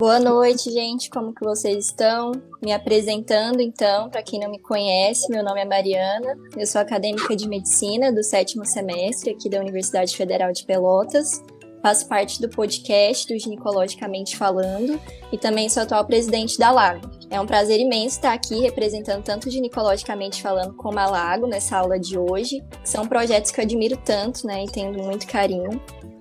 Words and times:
Boa 0.00 0.18
noite, 0.18 0.70
gente. 0.70 1.10
Como 1.10 1.34
que 1.34 1.44
vocês 1.44 1.84
estão? 1.84 2.32
Me 2.64 2.72
apresentando, 2.72 3.60
então, 3.60 4.08
para 4.08 4.22
quem 4.22 4.40
não 4.40 4.50
me 4.50 4.58
conhece, 4.58 5.30
meu 5.30 5.44
nome 5.44 5.60
é 5.60 5.64
Mariana. 5.66 6.38
Eu 6.56 6.66
sou 6.66 6.80
acadêmica 6.80 7.36
de 7.36 7.46
medicina 7.46 8.10
do 8.10 8.24
sétimo 8.24 8.64
semestre 8.64 9.32
aqui 9.32 9.50
da 9.50 9.60
Universidade 9.60 10.16
Federal 10.16 10.52
de 10.52 10.64
Pelotas. 10.64 11.44
Faço 11.82 12.08
parte 12.08 12.40
do 12.40 12.48
podcast 12.48 13.30
do 13.30 13.38
Ginecologicamente 13.38 14.38
Falando 14.38 14.98
e 15.30 15.36
também 15.36 15.68
sou 15.68 15.82
atual 15.82 16.06
presidente 16.06 16.58
da 16.58 16.70
Lago. 16.70 17.06
É 17.28 17.38
um 17.38 17.46
prazer 17.46 17.78
imenso 17.78 18.16
estar 18.16 18.32
aqui 18.32 18.58
representando 18.58 19.22
tanto 19.22 19.50
Ginecologicamente 19.50 20.40
Falando 20.40 20.72
como 20.76 20.98
a 20.98 21.10
Lago 21.10 21.46
nessa 21.46 21.76
aula 21.76 22.00
de 22.00 22.18
hoje. 22.18 22.64
São 22.82 23.06
projetos 23.06 23.50
que 23.50 23.60
eu 23.60 23.64
admiro 23.64 23.98
tanto, 23.98 24.46
né, 24.46 24.64
e 24.64 24.66
tenho 24.66 24.94
muito 24.94 25.26
carinho. 25.26 25.78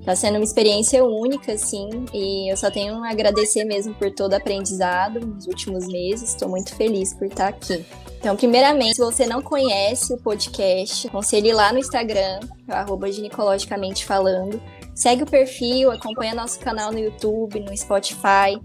Tá 0.10 0.16
sendo 0.16 0.38
uma 0.38 0.44
experiência 0.44 1.06
única, 1.06 1.54
assim, 1.54 1.88
e 2.12 2.52
eu 2.52 2.58
só 2.58 2.72
tenho 2.72 3.04
a 3.04 3.12
agradecer 3.12 3.64
mesmo 3.64 3.94
por 3.94 4.10
todo 4.12 4.34
o 4.34 4.36
aprendizado 4.38 5.20
nos 5.20 5.46
últimos 5.46 5.86
meses. 5.88 6.30
Estou 6.30 6.50
muito 6.50 6.74
feliz 6.74 7.14
por 7.14 7.28
estar 7.28 7.50
aqui. 7.50 7.86
Então, 8.18 8.36
primeiramente, 8.36 8.96
se 8.96 9.02
você 9.02 9.28
não 9.28 9.40
conhece 9.40 10.12
o 10.12 10.18
podcast, 10.18 11.08
aconselho 11.08 11.46
ir 11.46 11.54
lá 11.54 11.72
no 11.72 11.78
Instagram, 11.78 12.40
arroba 12.68 13.12
ginecologicamente 13.12 14.04
falando. 14.04 14.60
Segue 14.96 15.22
o 15.22 15.28
perfil, 15.28 15.92
acompanha 15.92 16.34
nosso 16.34 16.60
canal 16.60 16.92
no 16.92 16.98
YouTube, 16.98 17.60
no 17.60 17.78
Spotify. 17.78 18.60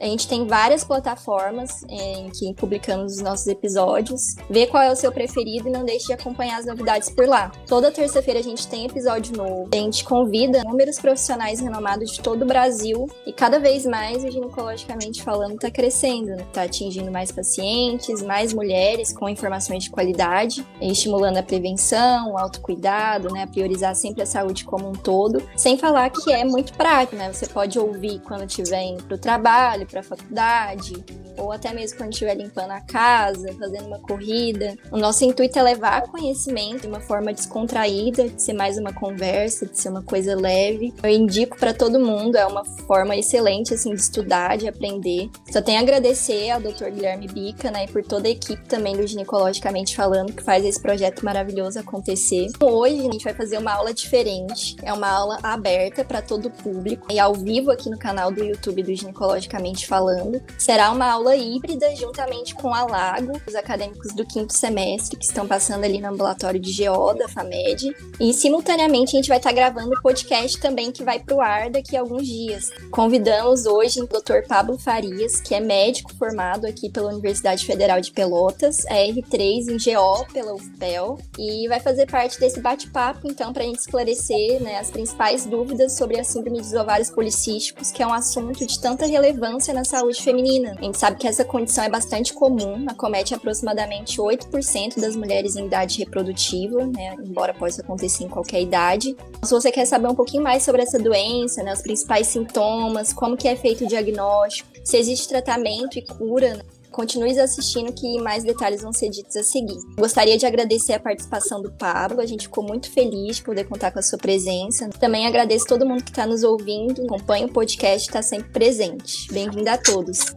A 0.00 0.06
gente 0.06 0.28
tem 0.28 0.46
várias 0.46 0.84
plataformas 0.84 1.84
em 1.88 2.30
que 2.30 2.54
publicamos 2.54 3.14
os 3.14 3.22
nossos 3.22 3.46
episódios. 3.46 4.36
Vê 4.50 4.66
qual 4.66 4.82
é 4.82 4.90
o 4.90 4.96
seu 4.96 5.10
preferido 5.10 5.68
e 5.68 5.70
não 5.70 5.84
deixe 5.84 6.06
de 6.06 6.12
acompanhar 6.12 6.58
as 6.58 6.66
novidades 6.66 7.10
por 7.10 7.26
lá. 7.26 7.50
Toda 7.66 7.90
terça-feira 7.90 8.40
a 8.40 8.42
gente 8.42 8.66
tem 8.66 8.86
episódio 8.86 9.36
novo. 9.36 9.68
A 9.72 9.76
gente 9.76 10.04
convida 10.04 10.58
inúmeros 10.58 10.98
profissionais 10.98 11.60
renomados 11.60 12.10
de 12.10 12.20
todo 12.20 12.42
o 12.42 12.46
Brasil 12.46 13.08
e 13.26 13.32
cada 13.32 13.58
vez 13.58 13.86
mais 13.86 14.22
ginecologicamente 14.22 15.22
falando 15.22 15.54
está 15.54 15.70
crescendo, 15.70 16.28
né? 16.28 16.46
Tá 16.52 16.62
atingindo 16.62 17.10
mais 17.10 17.32
pacientes, 17.32 18.22
mais 18.22 18.52
mulheres 18.52 19.12
com 19.12 19.28
informações 19.28 19.84
de 19.84 19.90
qualidade, 19.90 20.66
estimulando 20.80 21.38
a 21.38 21.42
prevenção, 21.42 22.32
o 22.32 22.38
autocuidado, 22.38 23.32
né? 23.32 23.46
Priorizar 23.46 23.94
sempre 23.94 24.22
a 24.22 24.26
saúde 24.26 24.64
como 24.64 24.88
um 24.88 24.92
todo. 24.92 25.42
Sem 25.56 25.78
falar 25.78 26.10
que 26.10 26.32
é 26.32 26.44
muito 26.44 26.72
prático, 26.74 27.16
né? 27.16 27.32
Você 27.32 27.46
pode 27.46 27.78
ouvir 27.78 28.20
quando 28.20 28.44
estiver 28.44 28.82
indo 28.82 29.04
para 29.04 29.14
o 29.14 29.18
trabalho, 29.18 29.85
para 29.86 30.00
a 30.00 30.02
faculdade, 30.02 31.04
ou 31.36 31.52
até 31.52 31.72
mesmo 31.72 31.98
quando 31.98 32.12
estiver 32.12 32.34
limpando 32.34 32.70
a 32.70 32.80
casa, 32.80 33.52
fazendo 33.58 33.86
uma 33.86 33.98
corrida. 33.98 34.76
O 34.90 34.96
nosso 34.96 35.24
intuito 35.24 35.58
é 35.58 35.62
levar 35.62 36.02
conhecimento 36.02 36.82
de 36.82 36.88
uma 36.88 37.00
forma 37.00 37.32
descontraída, 37.32 38.28
de 38.28 38.42
ser 38.42 38.52
mais 38.52 38.78
uma 38.78 38.92
conversa, 38.92 39.66
de 39.66 39.78
ser 39.78 39.88
uma 39.88 40.02
coisa 40.02 40.34
leve. 40.34 40.92
Eu 41.02 41.10
indico 41.10 41.56
para 41.58 41.74
todo 41.74 42.00
mundo, 42.00 42.36
é 42.36 42.46
uma 42.46 42.64
forma 42.64 43.16
excelente 43.16 43.74
assim 43.74 43.94
de 43.94 44.00
estudar, 44.00 44.56
de 44.56 44.68
aprender. 44.68 45.30
Só 45.50 45.60
tenho 45.60 45.78
a 45.78 45.82
agradecer 45.82 46.50
ao 46.50 46.60
Dr. 46.60 46.90
Guilherme 46.90 47.28
Bica, 47.28 47.70
né, 47.70 47.84
e 47.84 47.88
por 47.88 48.02
toda 48.02 48.28
a 48.28 48.30
equipe 48.30 48.66
também 48.66 48.96
do 48.96 49.06
Ginecologicamente 49.06 49.94
Falando, 49.94 50.32
que 50.32 50.42
faz 50.42 50.64
esse 50.64 50.80
projeto 50.80 51.24
maravilhoso 51.24 51.78
acontecer. 51.78 52.48
Hoje 52.60 53.00
a 53.00 53.12
gente 53.12 53.24
vai 53.24 53.34
fazer 53.34 53.58
uma 53.58 53.72
aula 53.72 53.92
diferente, 53.92 54.76
é 54.82 54.92
uma 54.92 55.08
aula 55.08 55.38
aberta 55.42 56.04
para 56.04 56.22
todo 56.22 56.46
o 56.46 56.50
público 56.50 57.06
e 57.10 57.18
ao 57.18 57.34
vivo 57.34 57.70
aqui 57.70 57.90
no 57.90 57.98
canal 57.98 58.30
do 58.30 58.42
YouTube 58.42 58.82
do 58.82 58.94
Ginecologicamente 58.94 59.75
Falando. 59.84 60.40
Será 60.56 60.90
uma 60.92 61.10
aula 61.10 61.36
híbrida 61.36 61.94
juntamente 61.96 62.54
com 62.54 62.72
a 62.72 62.84
Lago, 62.84 63.40
os 63.46 63.54
acadêmicos 63.54 64.14
do 64.14 64.24
quinto 64.24 64.52
semestre 64.52 65.16
que 65.16 65.24
estão 65.24 65.46
passando 65.46 65.84
ali 65.84 66.00
no 66.00 66.08
ambulatório 66.08 66.60
de 66.60 66.84
GO 66.84 67.14
da 67.14 67.28
FAMED. 67.28 67.94
E 68.20 68.32
simultaneamente 68.32 69.16
a 69.16 69.18
gente 69.18 69.28
vai 69.28 69.38
estar 69.38 69.52
gravando 69.52 69.94
o 69.94 70.02
podcast 70.02 70.58
também 70.60 70.92
que 70.92 71.04
vai 71.04 71.18
para 71.18 71.34
o 71.34 71.40
ar 71.40 71.70
daqui 71.70 71.96
a 71.96 72.00
alguns 72.00 72.26
dias. 72.26 72.70
Convidamos 72.90 73.66
hoje 73.66 74.00
o 74.00 74.06
Dr. 74.06 74.46
Pablo 74.48 74.78
Farias, 74.78 75.40
que 75.40 75.54
é 75.54 75.60
médico 75.60 76.14
formado 76.14 76.66
aqui 76.66 76.88
pela 76.88 77.10
Universidade 77.10 77.66
Federal 77.66 78.00
de 78.00 78.12
Pelotas, 78.12 78.84
é 78.86 79.06
R3 79.08 79.68
em 79.68 79.76
GO 79.76 80.26
pela 80.32 80.54
UFPEL, 80.54 81.18
e 81.38 81.68
vai 81.68 81.80
fazer 81.80 82.06
parte 82.06 82.38
desse 82.38 82.60
bate-papo 82.60 83.26
então 83.26 83.52
para 83.52 83.62
a 83.62 83.66
gente 83.66 83.78
esclarecer 83.78 84.62
né, 84.62 84.78
as 84.78 84.90
principais 84.90 85.46
dúvidas 85.46 85.96
sobre 85.96 86.18
a 86.18 86.24
síndrome 86.24 86.60
dos 86.60 86.72
ovários 86.72 87.10
policísticos, 87.10 87.90
que 87.90 88.02
é 88.02 88.06
um 88.06 88.12
assunto 88.12 88.66
de 88.66 88.80
tanta 88.80 89.06
relevância 89.06 89.65
na 89.72 89.84
saúde 89.84 90.22
feminina. 90.22 90.74
A 90.78 90.82
gente 90.82 90.98
sabe 90.98 91.18
que 91.18 91.26
essa 91.26 91.44
condição 91.44 91.84
é 91.84 91.88
bastante 91.88 92.32
comum, 92.32 92.84
acomete 92.88 93.34
aproximadamente 93.34 94.18
8% 94.18 95.00
das 95.00 95.16
mulheres 95.16 95.56
em 95.56 95.66
idade 95.66 95.98
reprodutiva, 95.98 96.86
né, 96.86 97.14
embora 97.18 97.54
possa 97.54 97.82
acontecer 97.82 98.24
em 98.24 98.28
qualquer 98.28 98.60
idade. 98.60 99.16
Se 99.42 99.50
você 99.50 99.70
quer 99.70 99.84
saber 99.86 100.08
um 100.08 100.14
pouquinho 100.14 100.42
mais 100.42 100.62
sobre 100.62 100.82
essa 100.82 100.98
doença, 100.98 101.62
né, 101.62 101.72
os 101.72 101.82
principais 101.82 102.26
sintomas, 102.26 103.12
como 103.12 103.36
que 103.36 103.48
é 103.48 103.56
feito 103.56 103.84
o 103.84 103.88
diagnóstico, 103.88 104.68
se 104.84 104.96
existe 104.96 105.28
tratamento 105.28 105.98
e 105.98 106.02
cura, 106.02 106.54
né, 106.54 106.62
continue 106.96 107.38
assistindo 107.38 107.92
que 107.92 108.18
mais 108.22 108.42
detalhes 108.42 108.80
vão 108.80 108.90
ser 108.90 109.10
ditos 109.10 109.36
a 109.36 109.42
seguir. 109.42 109.76
Gostaria 109.98 110.38
de 110.38 110.46
agradecer 110.46 110.94
a 110.94 111.00
participação 111.00 111.60
do 111.60 111.70
Pablo, 111.70 112.22
a 112.22 112.26
gente 112.26 112.44
ficou 112.44 112.64
muito 112.64 112.90
feliz 112.90 113.36
de 113.36 113.42
poder 113.42 113.64
contar 113.64 113.90
com 113.90 113.98
a 113.98 114.02
sua 114.02 114.18
presença. 114.18 114.88
Também 114.88 115.26
agradeço 115.26 115.66
todo 115.66 115.86
mundo 115.86 116.02
que 116.02 116.10
está 116.10 116.26
nos 116.26 116.42
ouvindo, 116.42 117.04
acompanha 117.04 117.44
o 117.44 117.52
podcast 117.52 118.08
está 118.08 118.22
sempre 118.22 118.50
presente. 118.50 119.30
Bem-vindo 119.30 119.68
a 119.68 119.76
todos. 119.76 120.34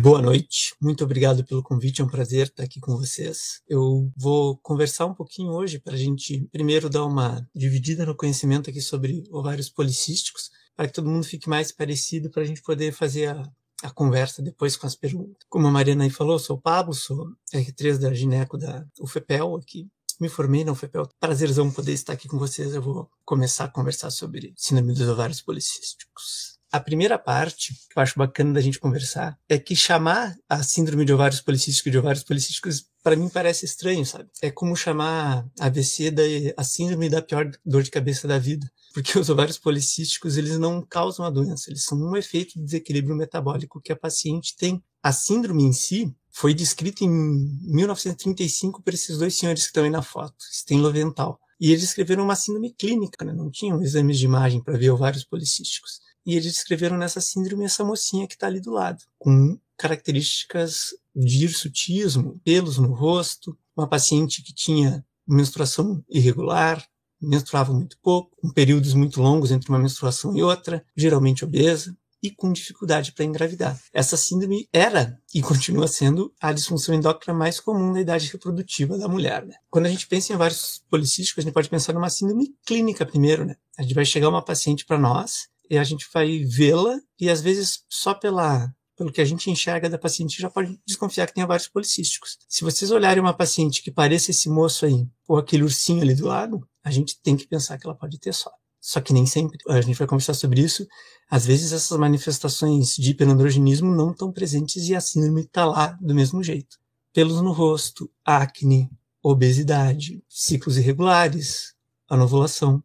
Boa 0.00 0.20
noite, 0.20 0.76
muito 0.80 1.02
obrigado 1.02 1.44
pelo 1.44 1.62
convite, 1.62 2.02
é 2.02 2.04
um 2.04 2.08
prazer 2.08 2.48
estar 2.48 2.62
aqui 2.62 2.78
com 2.78 2.94
vocês. 2.96 3.62
Eu 3.66 4.12
vou 4.14 4.58
conversar 4.58 5.06
um 5.06 5.14
pouquinho 5.14 5.50
hoje 5.50 5.80
para 5.80 5.94
a 5.94 5.98
gente 5.98 6.46
primeiro 6.52 6.90
dar 6.90 7.06
uma 7.06 7.44
dividida 7.54 8.04
no 8.04 8.14
conhecimento 8.14 8.68
aqui 8.68 8.82
sobre 8.82 9.24
ovários 9.30 9.70
policísticos, 9.70 10.50
para 10.76 10.86
que 10.86 10.92
todo 10.92 11.08
mundo 11.08 11.24
fique 11.24 11.48
mais 11.48 11.72
parecido, 11.72 12.30
para 12.30 12.42
a 12.42 12.46
gente 12.46 12.62
poder 12.62 12.92
fazer 12.92 13.30
a, 13.30 13.42
a 13.82 13.90
conversa 13.90 14.42
depois 14.42 14.76
com 14.76 14.86
as 14.86 14.94
perguntas. 14.94 15.36
Como 15.48 15.66
a 15.66 15.70
Mariana 15.70 16.04
aí 16.04 16.10
falou, 16.10 16.38
sou 16.38 16.60
Pablo, 16.60 16.94
sou 16.94 17.26
R3 17.52 17.98
da 17.98 18.14
Gineco 18.14 18.56
da 18.56 18.84
UFPEL 19.00 19.56
aqui. 19.56 19.88
Me 20.20 20.28
formei 20.28 20.64
na 20.64 20.72
UFPEL. 20.72 21.08
Prazerzão 21.18 21.70
poder 21.70 21.92
estar 21.92 22.12
aqui 22.12 22.28
com 22.28 22.38
vocês. 22.38 22.74
Eu 22.74 22.82
vou 22.82 23.10
começar 23.24 23.64
a 23.64 23.68
conversar 23.68 24.10
sobre 24.10 24.54
síndrome 24.56 24.94
dos 24.94 25.08
ovários 25.08 25.40
policísticos. 25.40 26.52
A 26.72 26.80
primeira 26.80 27.18
parte, 27.18 27.74
que 27.90 27.98
eu 27.98 28.02
acho 28.02 28.18
bacana 28.18 28.54
da 28.54 28.60
gente 28.62 28.78
conversar, 28.78 29.38
é 29.46 29.58
que 29.58 29.76
chamar 29.76 30.34
a 30.48 30.62
síndrome 30.62 31.04
de 31.04 31.12
ovários 31.12 31.42
policísticos 31.42 31.92
de 31.92 31.98
ovários 31.98 32.24
policísticos, 32.24 32.86
para 33.02 33.14
mim 33.14 33.28
parece 33.28 33.66
estranho, 33.66 34.06
sabe? 34.06 34.30
É 34.40 34.50
como 34.50 34.74
chamar 34.74 35.44
a 35.60 35.66
AVC 35.66 36.10
da 36.10 36.22
a 36.56 36.64
síndrome 36.64 37.10
da 37.10 37.20
pior 37.20 37.50
dor 37.62 37.82
de 37.82 37.90
cabeça 37.90 38.26
da 38.26 38.38
vida. 38.38 38.66
Porque 38.92 39.18
os 39.18 39.30
ovários 39.30 39.58
policísticos, 39.58 40.36
eles 40.36 40.58
não 40.58 40.82
causam 40.82 41.24
a 41.24 41.30
doença, 41.30 41.70
eles 41.70 41.84
são 41.84 41.98
um 41.98 42.16
efeito 42.16 42.54
de 42.54 42.64
desequilíbrio 42.64 43.16
metabólico 43.16 43.80
que 43.80 43.92
a 43.92 43.96
paciente 43.96 44.54
tem. 44.56 44.82
A 45.02 45.12
síndrome 45.12 45.64
em 45.64 45.72
si 45.72 46.14
foi 46.30 46.54
descrita 46.54 47.04
em 47.04 47.10
1935 47.10 48.82
por 48.82 48.94
esses 48.94 49.18
dois 49.18 49.36
senhores 49.36 49.62
que 49.62 49.68
estão 49.68 49.84
aí 49.84 49.90
na 49.90 50.02
foto, 50.02 50.36
Sten 50.38 50.80
Loventhal. 50.80 51.40
E 51.60 51.70
eles 51.70 51.84
escreveram 51.84 52.24
uma 52.24 52.36
síndrome 52.36 52.72
clínica, 52.72 53.24
né? 53.24 53.32
não 53.32 53.50
tinham 53.50 53.80
exames 53.82 54.18
de 54.18 54.24
imagem 54.24 54.62
para 54.62 54.76
ver 54.76 54.90
ovários 54.90 55.24
policísticos 55.24 56.00
e 56.24 56.34
eles 56.36 56.52
descreveram 56.52 56.96
nessa 56.96 57.20
síndrome 57.20 57.64
essa 57.64 57.84
mocinha 57.84 58.26
que 58.26 58.34
está 58.34 58.46
ali 58.46 58.60
do 58.60 58.70
lado, 58.70 59.02
com 59.18 59.58
características 59.76 60.94
de 61.14 61.44
hirsutismo, 61.44 62.40
pelos 62.44 62.78
no 62.78 62.92
rosto, 62.94 63.56
uma 63.76 63.88
paciente 63.88 64.42
que 64.42 64.54
tinha 64.54 65.04
menstruação 65.26 66.04
irregular, 66.08 66.84
menstruava 67.22 67.72
muito 67.72 67.96
pouco, 68.02 68.36
com 68.36 68.50
períodos 68.50 68.94
muito 68.94 69.22
longos 69.22 69.50
entre 69.50 69.68
uma 69.68 69.78
menstruação 69.78 70.36
e 70.36 70.42
outra, 70.42 70.84
geralmente 70.96 71.44
obesa 71.44 71.96
e 72.22 72.30
com 72.30 72.52
dificuldade 72.52 73.12
para 73.12 73.24
engravidar. 73.24 73.78
Essa 73.92 74.16
síndrome 74.16 74.68
era 74.72 75.18
e 75.34 75.42
continua 75.42 75.88
sendo 75.88 76.32
a 76.40 76.52
disfunção 76.52 76.94
endócrina 76.94 77.36
mais 77.36 77.58
comum 77.58 77.92
na 77.92 78.00
idade 78.00 78.30
reprodutiva 78.30 78.96
da 78.96 79.08
mulher. 79.08 79.44
Né? 79.44 79.54
Quando 79.68 79.86
a 79.86 79.88
gente 79.88 80.06
pensa 80.06 80.32
em 80.32 80.36
vários 80.36 80.82
policísticos, 80.88 81.42
a 81.42 81.44
gente 81.44 81.54
pode 81.54 81.68
pensar 81.68 81.92
numa 81.92 82.08
síndrome 82.08 82.54
clínica 82.64 83.04
primeiro. 83.04 83.44
Né? 83.44 83.56
A 83.76 83.82
gente 83.82 83.94
vai 83.94 84.04
chegar 84.04 84.28
uma 84.28 84.44
paciente 84.44 84.84
para 84.84 84.98
nós 84.98 85.48
e 85.68 85.76
a 85.76 85.84
gente 85.84 86.06
vai 86.12 86.44
vê-la 86.44 87.00
e 87.18 87.28
às 87.28 87.40
vezes 87.40 87.82
só 87.88 88.14
pela 88.14 88.72
pelo 88.94 89.10
que 89.10 89.20
a 89.20 89.24
gente 89.24 89.50
enxerga 89.50 89.88
da 89.88 89.98
paciente 89.98 90.40
já 90.40 90.50
pode 90.50 90.78
desconfiar 90.86 91.26
que 91.26 91.34
tem 91.34 91.46
vários 91.46 91.66
policísticos. 91.66 92.38
Se 92.46 92.62
vocês 92.62 92.90
olharem 92.90 93.20
uma 93.20 93.34
paciente 93.34 93.82
que 93.82 93.90
pareça 93.90 94.30
esse 94.30 94.48
moço 94.48 94.86
aí 94.86 95.08
ou 95.26 95.38
aquele 95.38 95.64
ursinho 95.64 96.02
ali 96.02 96.14
do 96.14 96.26
lado, 96.26 96.64
a 96.84 96.90
gente 96.90 97.20
tem 97.20 97.36
que 97.36 97.46
pensar 97.46 97.78
que 97.78 97.86
ela 97.86 97.94
pode 97.94 98.18
ter 98.18 98.32
só. 98.34 98.50
Só 98.80 99.00
que 99.00 99.12
nem 99.12 99.24
sempre. 99.24 99.58
A 99.68 99.80
gente 99.80 99.96
vai 99.96 100.08
conversar 100.08 100.34
sobre 100.34 100.60
isso. 100.60 100.86
Às 101.30 101.46
vezes 101.46 101.72
essas 101.72 101.96
manifestações 101.96 102.96
de 102.96 103.10
hiperandrogenismo 103.10 103.94
não 103.94 104.10
estão 104.10 104.32
presentes 104.32 104.88
e 104.88 104.94
a 104.94 105.00
síndrome 105.00 105.42
está 105.42 105.64
lá 105.64 105.96
do 106.00 106.14
mesmo 106.14 106.42
jeito. 106.42 106.78
Pelos 107.12 107.40
no 107.40 107.52
rosto, 107.52 108.10
acne, 108.24 108.90
obesidade, 109.22 110.22
ciclos 110.28 110.76
irregulares, 110.76 111.74
anovulação. 112.08 112.82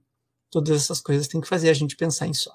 Todas 0.51 0.83
essas 0.83 1.01
coisas 1.01 1.27
têm 1.27 1.41
que 1.41 1.47
fazer 1.47 1.69
a 1.69 1.73
gente 1.73 1.95
pensar 1.95 2.27
em 2.27 2.33
SOP. 2.33 2.53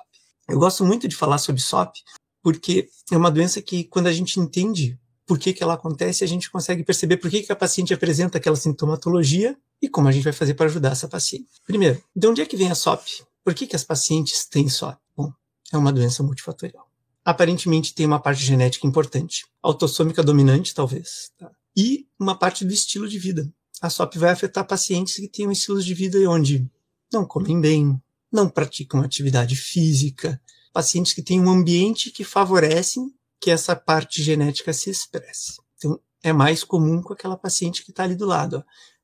Eu 0.49 0.59
gosto 0.59 0.85
muito 0.85 1.09
de 1.09 1.17
falar 1.17 1.39
sobre 1.39 1.61
SOP, 1.61 1.97
porque 2.43 2.89
é 3.11 3.17
uma 3.17 3.31
doença 3.31 3.61
que, 3.61 3.85
quando 3.85 4.07
a 4.07 4.13
gente 4.13 4.39
entende 4.39 4.99
por 5.27 5.39
que, 5.39 5.53
que 5.53 5.63
ela 5.63 5.75
acontece, 5.75 6.23
a 6.23 6.27
gente 6.27 6.51
consegue 6.51 6.85
perceber 6.85 7.17
por 7.17 7.31
que, 7.31 7.43
que 7.43 7.53
a 7.53 7.57
paciente 7.57 7.93
apresenta 7.93 8.39
aquela 8.39 8.57
sintomatologia 8.57 9.57
e 9.83 9.89
como 9.89 10.07
a 10.07 10.13
gente 10.13 10.23
vai 10.23 10.33
fazer 10.33 10.55
para 10.55 10.67
ajudar 10.67 10.93
essa 10.93 11.09
paciente. 11.09 11.49
Primeiro, 11.67 12.01
de 12.15 12.27
onde 12.29 12.41
é 12.41 12.47
que 12.47 12.57
vem 12.57 12.71
a 12.71 12.75
SOP? 12.75 13.05
Por 13.45 13.53
que, 13.53 13.67
que 13.67 13.75
as 13.75 13.83
pacientes 13.83 14.47
têm 14.47 14.69
SOP? 14.69 14.97
Bom, 15.17 15.33
é 15.73 15.77
uma 15.77 15.93
doença 15.93 16.23
multifatorial. 16.23 16.89
aparentemente 17.25 17.95
tem 17.95 18.07
uma 18.07 18.21
parte 18.21 18.45
genética 18.45 18.87
importante, 18.87 19.45
autossômica 19.63 20.23
dominante, 20.23 20.75
talvez, 20.75 21.31
tá? 21.39 21.51
e 21.77 22.07
uma 22.19 22.37
parte 22.37 22.65
do 22.65 22.73
estilo 22.73 23.09
de 23.09 23.19
vida. 23.19 23.53
A 23.81 23.91
SOP 23.91 24.17
vai 24.17 24.31
afetar 24.31 24.65
pacientes 24.65 25.17
que 25.17 25.29
têm 25.29 25.49
um 25.49 25.53
estilo 25.53 25.83
de 25.83 25.95
vida 25.95 26.19
onde 26.31 26.69
não 27.13 27.25
comem 27.25 27.61
bem, 27.61 28.01
não 28.31 28.49
praticam 28.49 29.01
atividade 29.01 29.57
física, 29.57 30.41
pacientes 30.73 31.13
que 31.13 31.23
têm 31.23 31.41
um 31.41 31.51
ambiente 31.51 32.11
que 32.11 32.25
favorecem 32.25 33.13
que 33.41 33.51
essa 33.51 33.75
parte 33.77 34.23
genética 34.23 34.73
se 34.73 34.89
expresse. 34.89 35.61
Então, 35.77 36.01
é 36.23 36.33
mais 36.33 36.63
comum 36.63 37.03
com 37.03 37.13
aquela 37.13 37.37
paciente 37.37 37.85
que 37.85 37.91
está 37.91 38.05
ali 38.05 38.15
do 38.15 38.25
lado. 38.25 38.59
Ó. 38.59 38.63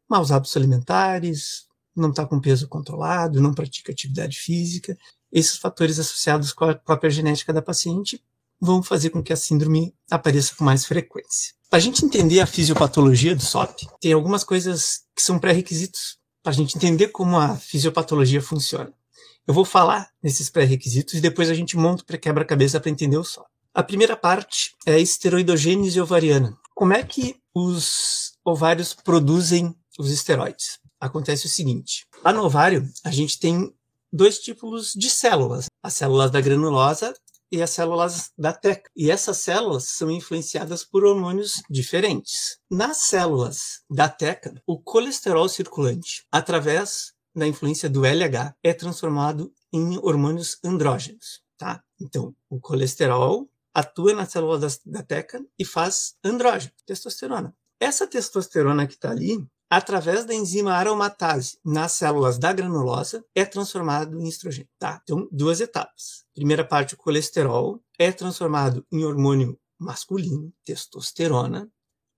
Maus 0.09 0.33
hábitos 0.33 0.57
alimentares, 0.57 1.67
não 1.95 2.11
está 2.11 2.25
com 2.25 2.41
peso 2.41 2.69
controlado, 2.69 3.41
não 3.41 3.53
pratica 3.53 3.93
atividade 3.93 4.39
física. 4.39 4.97
Esses 5.31 5.57
fatores 5.57 5.99
associados 5.99 6.53
com 6.53 6.65
a 6.65 6.75
própria 6.75 7.11
genética 7.11 7.53
da 7.53 7.61
paciente 7.61 8.23
vão 8.61 8.83
fazer 8.83 9.11
com 9.11 9.23
que 9.23 9.33
a 9.33 9.37
síndrome 9.37 9.95
apareça 10.11 10.55
com 10.57 10.65
mais 10.65 10.85
frequência. 10.85 11.55
Para 11.71 11.79
a 11.79 11.83
gente 11.83 12.05
entender 12.05 12.41
a 12.41 12.47
fisiopatologia 12.47 13.37
do 13.37 13.43
SOP, 13.43 13.87
tem 14.01 14.13
algumas 14.13 14.43
coisas 14.43 15.03
que 15.15 15.23
são 15.23 15.39
pré-requisitos 15.39 16.17
para 16.43 16.53
a 16.53 16.55
gente 16.55 16.77
entender 16.77 17.09
como 17.09 17.37
a 17.37 17.57
fisiopatologia 17.57 18.41
funciona. 18.41 18.93
Eu 19.47 19.53
vou 19.53 19.65
falar 19.65 20.11
nesses 20.23 20.49
pré-requisitos 20.49 21.15
e 21.15 21.21
depois 21.21 21.51
a 21.51 21.55
gente 21.55 21.77
monta 21.77 22.05
para 22.05 22.19
quebra-cabeça 22.19 22.81
para 22.81 22.91
entender 22.91 23.19
o 23.19 23.25
SOP. 23.25 23.47
A 23.75 23.83
primeira 23.83 24.17
parte 24.17 24.75
é 24.87 24.95
a 24.95 24.99
esteroidogênese 24.99 26.01
ovariana. 26.01 26.57
Como 26.75 26.93
é 26.93 27.03
que 27.03 27.37
os 27.55 28.33
ovários 28.45 28.95
produzem 28.95 29.75
os 29.99 30.11
esteroides? 30.11 30.79
Acontece 31.01 31.47
o 31.47 31.49
seguinte: 31.49 32.07
lá 32.25 32.33
no 32.33 32.45
ovário, 32.45 32.89
a 33.05 33.11
gente 33.11 33.39
tem 33.39 33.75
dois 34.13 34.39
tipos 34.39 34.93
de 34.95 35.11
células: 35.11 35.67
as 35.83 35.95
células 35.95 36.31
da 36.31 36.41
granulosa 36.41 37.15
e 37.51 37.63
as 37.63 37.71
células 37.71 38.31
da 38.37 38.53
teca. 38.53 38.91
E 38.97 39.11
essas 39.11 39.39
células 39.39 39.85
são 39.89 40.11
influenciadas 40.11 40.85
por 40.85 41.05
hormônios 41.05 41.63
diferentes. 41.69 42.59
Nas 42.71 42.99
células 42.99 43.83
da 43.91 44.09
teca, 44.09 44.61
o 44.67 44.79
colesterol 44.79 45.49
circulante, 45.49 46.27
através 46.31 47.13
da 47.35 47.47
influência 47.47 47.89
do 47.89 48.05
LH, 48.05 48.55
é 48.63 48.75
transformado 48.75 49.53
em 49.73 49.99
hormônios 49.99 50.59
andrógenos. 50.65 51.43
Tá? 51.57 51.83
Então, 52.01 52.35
o 52.49 52.61
colesterol 52.61 53.49
atua 53.75 54.15
na 54.15 54.27
célula 54.27 54.59
da, 54.59 54.69
da 54.87 55.03
teca 55.03 55.45
e 55.59 55.65
faz 55.65 56.17
andrógeno, 56.25 56.73
testosterona. 56.87 57.55
Essa 57.81 58.07
testosterona 58.07 58.87
que 58.87 58.95
está 58.95 59.11
ali, 59.11 59.39
através 59.71 60.25
da 60.25 60.35
enzima 60.35 60.73
aromatase 60.75 61.59
nas 61.65 61.93
células 61.93 62.39
da 62.39 62.53
granulosa, 62.53 63.25
é 63.35 63.45
transformado 63.45 64.19
em 64.19 64.29
estrogênio. 64.29 64.71
Tá? 64.79 65.01
Então, 65.03 65.29
duas 65.31 65.61
etapas. 65.61 66.25
Primeira 66.35 66.65
parte, 66.65 66.95
o 66.95 66.97
colesterol 66.97 67.81
é 67.99 68.11
transformado 68.11 68.87
em 68.91 69.05
hormônio 69.05 69.59
masculino, 69.79 70.53
testosterona, 70.65 71.71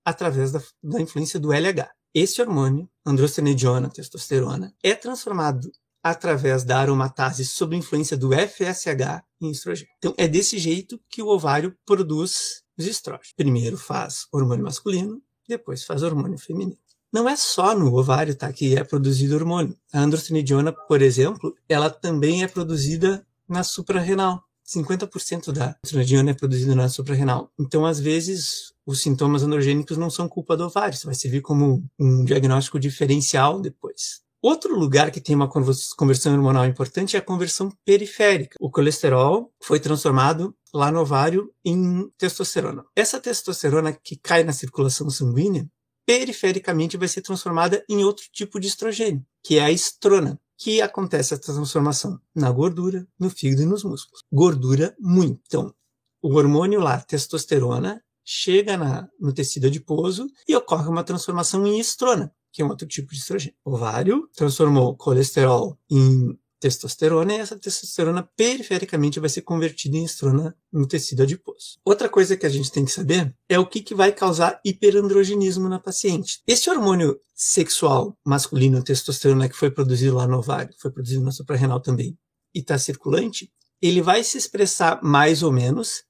através 0.03 0.51
da, 0.51 0.61
da 0.81 1.01
influência 1.01 1.39
do 1.39 1.51
LH. 1.51 1.89
Esse 2.13 2.41
hormônio, 2.41 2.89
androstenediona, 3.05 3.89
testosterona, 3.89 4.73
é 4.83 4.95
transformado 4.95 5.71
através 6.03 6.63
da 6.63 6.79
aromatase 6.79 7.45
sob 7.45 7.75
influência 7.75 8.17
do 8.17 8.31
FSH 8.33 9.23
em 9.39 9.51
estrogênio. 9.51 9.93
Então, 9.97 10.13
é 10.17 10.27
desse 10.27 10.57
jeito 10.57 10.99
que 11.09 11.21
o 11.21 11.27
ovário 11.27 11.77
produz 11.85 12.63
os 12.77 12.85
estrógenos. 12.85 13.33
Primeiro 13.35 13.77
faz 13.77 14.25
hormônio 14.31 14.63
masculino, 14.63 15.21
depois 15.47 15.83
faz 15.83 16.01
hormônio 16.01 16.39
feminino. 16.39 16.77
Não 17.11 17.27
é 17.27 17.35
só 17.35 17.75
no 17.75 17.93
ovário 17.93 18.33
tá, 18.33 18.51
que 18.53 18.75
é 18.75 18.83
produzido 18.83 19.35
hormônio. 19.35 19.75
A 19.91 19.99
androstenediona, 19.99 20.71
por 20.71 21.01
exemplo, 21.01 21.55
ela 21.67 21.89
também 21.89 22.43
é 22.43 22.47
produzida 22.47 23.25
na 23.47 23.63
suprarrenal. 23.63 24.43
50% 24.65 25.51
da 25.51 25.75
androstenediona 25.77 26.31
é 26.31 26.33
produzida 26.33 26.73
na 26.73 26.87
suprarrenal. 26.87 27.51
Então, 27.59 27.85
às 27.85 27.99
vezes, 27.99 28.73
os 28.85 29.01
sintomas 29.01 29.43
androgênicos 29.43 29.97
não 29.97 30.09
são 30.09 30.29
culpa 30.29 30.55
do 30.55 30.65
ovário. 30.65 30.95
Isso 30.95 31.05
vai 31.05 31.15
servir 31.15 31.41
como 31.41 31.83
um 31.99 32.23
diagnóstico 32.23 32.79
diferencial 32.79 33.59
depois. 33.59 34.21
Outro 34.41 34.75
lugar 34.75 35.11
que 35.11 35.21
tem 35.21 35.35
uma 35.35 35.47
conversão 35.47 36.33
hormonal 36.33 36.65
importante 36.65 37.15
é 37.15 37.19
a 37.19 37.21
conversão 37.21 37.71
periférica. 37.85 38.57
O 38.59 38.71
colesterol 38.71 39.53
foi 39.61 39.79
transformado 39.79 40.55
lá 40.73 40.91
no 40.91 41.01
ovário 41.01 41.53
em 41.63 42.09
testosterona. 42.17 42.83
Essa 42.95 43.19
testosterona 43.19 43.93
que 43.93 44.15
cai 44.15 44.43
na 44.43 44.51
circulação 44.53 45.09
sanguínea, 45.11 45.69
perifericamente 46.11 46.97
vai 46.97 47.07
ser 47.07 47.21
transformada 47.21 47.85
em 47.87 48.03
outro 48.03 48.25
tipo 48.33 48.59
de 48.59 48.67
estrogênio, 48.67 49.25
que 49.41 49.57
é 49.57 49.63
a 49.63 49.71
estrona, 49.71 50.37
que 50.57 50.81
acontece 50.81 51.33
essa 51.33 51.41
transformação 51.41 52.19
na 52.35 52.51
gordura, 52.51 53.07
no 53.17 53.29
fígado 53.29 53.61
e 53.61 53.65
nos 53.65 53.85
músculos. 53.85 54.21
Gordura, 54.29 54.93
muito. 54.99 55.39
Então, 55.47 55.73
o 56.21 56.35
hormônio 56.35 56.81
lá, 56.81 56.99
testosterona, 56.99 58.03
chega 58.25 58.75
na, 58.75 59.07
no 59.17 59.31
tecido 59.31 59.67
adiposo 59.67 60.27
e 60.45 60.53
ocorre 60.53 60.89
uma 60.89 61.03
transformação 61.03 61.65
em 61.65 61.79
estrona, 61.79 62.35
que 62.51 62.61
é 62.61 62.65
um 62.65 62.69
outro 62.69 62.85
tipo 62.85 63.13
de 63.13 63.19
estrogênio. 63.19 63.55
O 63.63 63.75
ovário 63.75 64.29
transformou 64.35 64.97
colesterol 64.97 65.79
em 65.89 66.37
testosterona 66.61 67.33
e 67.33 67.39
essa 67.39 67.57
testosterona 67.57 68.21
perifericamente 68.37 69.19
vai 69.19 69.27
ser 69.27 69.41
convertida 69.41 69.97
em 69.97 70.05
estrona 70.05 70.55
no 70.71 70.87
tecido 70.87 71.23
adiposo. 71.23 71.79
Outra 71.83 72.07
coisa 72.07 72.37
que 72.37 72.45
a 72.45 72.49
gente 72.49 72.71
tem 72.71 72.85
que 72.85 72.91
saber 72.91 73.35
é 73.49 73.57
o 73.57 73.65
que, 73.65 73.81
que 73.81 73.95
vai 73.95 74.11
causar 74.11 74.61
hiperandrogenismo 74.63 75.67
na 75.67 75.79
paciente. 75.79 76.39
Esse 76.45 76.69
hormônio 76.69 77.19
sexual 77.33 78.15
masculino, 78.23 78.83
testosterona, 78.83 79.49
que 79.49 79.57
foi 79.57 79.71
produzido 79.71 80.15
lá 80.15 80.27
no 80.27 80.37
ovário, 80.37 80.73
foi 80.79 80.91
produzido 80.91 81.25
na 81.25 81.31
suprarrenal 81.31 81.81
também, 81.81 82.15
e 82.53 82.59
está 82.59 82.77
circulante, 82.77 83.51
ele 83.81 84.01
vai 84.01 84.23
se 84.23 84.37
expressar 84.37 85.01
mais 85.01 85.41
ou 85.41 85.51
menos 85.51 86.03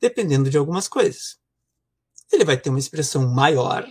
dependendo 0.00 0.50
de 0.50 0.58
algumas 0.58 0.88
coisas. 0.88 1.36
Ele 2.32 2.44
vai 2.44 2.56
ter 2.56 2.70
uma 2.70 2.78
expressão 2.80 3.28
maior 3.28 3.86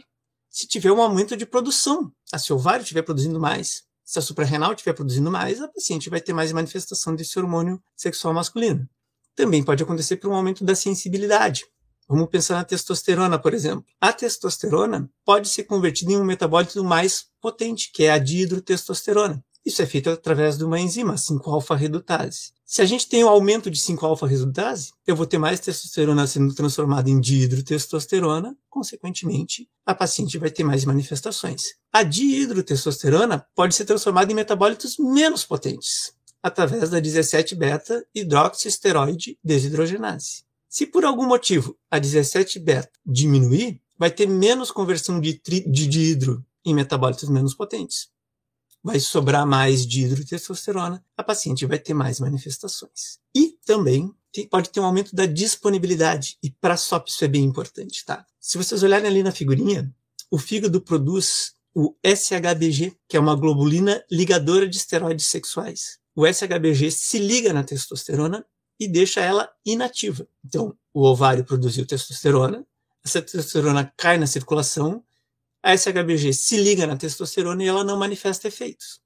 se 0.49 0.67
tiver 0.67 0.91
um 0.91 1.01
aumento 1.01 1.37
de 1.37 1.45
produção. 1.45 2.11
Se 2.37 2.51
o 2.51 2.57
ovário 2.57 2.83
estiver 2.83 3.03
produzindo 3.03 3.39
mais, 3.39 3.83
se 4.11 4.19
a 4.19 4.21
suprarrenal 4.21 4.73
estiver 4.73 4.91
produzindo 4.91 5.31
mais, 5.31 5.61
a 5.61 5.69
paciente 5.69 6.09
vai 6.09 6.19
ter 6.19 6.33
mais 6.33 6.51
manifestação 6.51 7.15
desse 7.15 7.39
hormônio 7.39 7.81
sexual 7.95 8.33
masculino. 8.33 8.85
Também 9.33 9.63
pode 9.63 9.81
acontecer 9.81 10.17
por 10.17 10.29
um 10.29 10.35
aumento 10.35 10.65
da 10.65 10.75
sensibilidade. 10.75 11.65
Vamos 12.09 12.27
pensar 12.27 12.55
na 12.55 12.65
testosterona, 12.65 13.39
por 13.39 13.53
exemplo. 13.53 13.85
A 14.01 14.11
testosterona 14.11 15.09
pode 15.23 15.47
ser 15.47 15.63
convertida 15.63 16.11
em 16.11 16.17
um 16.17 16.25
metabólito 16.25 16.83
mais 16.83 17.27
potente, 17.39 17.89
que 17.89 18.03
é 18.03 18.11
a 18.11 18.17
dihidrotestosterona. 18.17 19.41
Isso 19.63 19.79
é 19.81 19.85
feito 19.85 20.09
através 20.09 20.57
de 20.57 20.63
uma 20.63 20.79
enzima, 20.79 21.13
5-alfa-redutase. 21.13 22.53
Se 22.65 22.81
a 22.81 22.85
gente 22.85 23.07
tem 23.07 23.23
um 23.23 23.29
aumento 23.29 23.69
de 23.69 23.79
5-alfa-redutase, 23.79 24.91
eu 25.05 25.15
vou 25.15 25.27
ter 25.27 25.37
mais 25.37 25.59
testosterona 25.59 26.25
sendo 26.25 26.55
transformada 26.55 27.11
em 27.11 27.19
dihidrotestosterona, 27.19 28.57
consequentemente, 28.69 29.69
a 29.85 29.93
paciente 29.93 30.39
vai 30.39 30.49
ter 30.49 30.63
mais 30.63 30.83
manifestações. 30.83 31.75
A 31.93 32.01
dihidrotestosterona 32.01 33.45
pode 33.53 33.75
ser 33.75 33.85
transformada 33.85 34.31
em 34.31 34.35
metabólitos 34.35 34.97
menos 34.97 35.45
potentes, 35.45 36.11
através 36.41 36.89
da 36.89 36.99
17-beta-hidroxisteroide 36.99 39.37
desidrogenase. 39.43 40.43
Se 40.67 40.87
por 40.87 41.05
algum 41.05 41.27
motivo 41.27 41.77
a 41.91 41.99
17-beta 41.99 42.89
diminuir, 43.05 43.79
vai 43.95 44.09
ter 44.09 44.27
menos 44.27 44.71
conversão 44.71 45.19
de, 45.19 45.39
de 45.43 45.87
dihidro 45.87 46.43
em 46.65 46.73
metabólitos 46.73 47.29
menos 47.29 47.53
potentes 47.53 48.09
vai 48.83 48.99
sobrar 48.99 49.45
mais 49.45 49.85
de 49.85 50.01
hidrotestosterona, 50.01 51.03
a 51.15 51.23
paciente 51.23 51.65
vai 51.65 51.77
ter 51.77 51.93
mais 51.93 52.19
manifestações. 52.19 53.19
E 53.35 53.57
também 53.65 54.13
pode 54.49 54.69
ter 54.69 54.79
um 54.79 54.85
aumento 54.85 55.15
da 55.15 55.25
disponibilidade, 55.25 56.37
e 56.41 56.49
para 56.49 56.77
SOP 56.77 57.09
isso 57.09 57.23
é 57.23 57.27
bem 57.27 57.43
importante, 57.43 58.03
tá? 58.05 58.25
Se 58.39 58.57
vocês 58.57 58.81
olharem 58.81 59.07
ali 59.07 59.23
na 59.23 59.31
figurinha, 59.31 59.93
o 60.29 60.37
fígado 60.37 60.81
produz 60.81 61.53
o 61.75 61.95
SHBG, 62.03 62.97
que 63.07 63.17
é 63.17 63.19
uma 63.19 63.35
globulina 63.35 64.03
ligadora 64.09 64.67
de 64.67 64.77
esteroides 64.77 65.27
sexuais. 65.27 65.99
O 66.15 66.25
SHBG 66.25 66.91
se 66.91 67.19
liga 67.19 67.53
na 67.53 67.63
testosterona 67.63 68.45
e 68.79 68.87
deixa 68.87 69.21
ela 69.21 69.49
inativa. 69.65 70.27
Então, 70.43 70.75
o 70.93 71.05
ovário 71.05 71.45
produziu 71.45 71.85
testosterona, 71.85 72.65
essa 73.03 73.21
testosterona 73.21 73.93
cai 73.97 74.17
na 74.17 74.27
circulação, 74.27 75.03
a 75.63 75.77
SHBG 75.77 76.33
se 76.33 76.57
liga 76.57 76.87
na 76.87 76.97
testosterona 76.97 77.63
e 77.63 77.67
ela 77.67 77.83
não 77.83 77.97
manifesta 77.97 78.47
efeitos. 78.47 78.99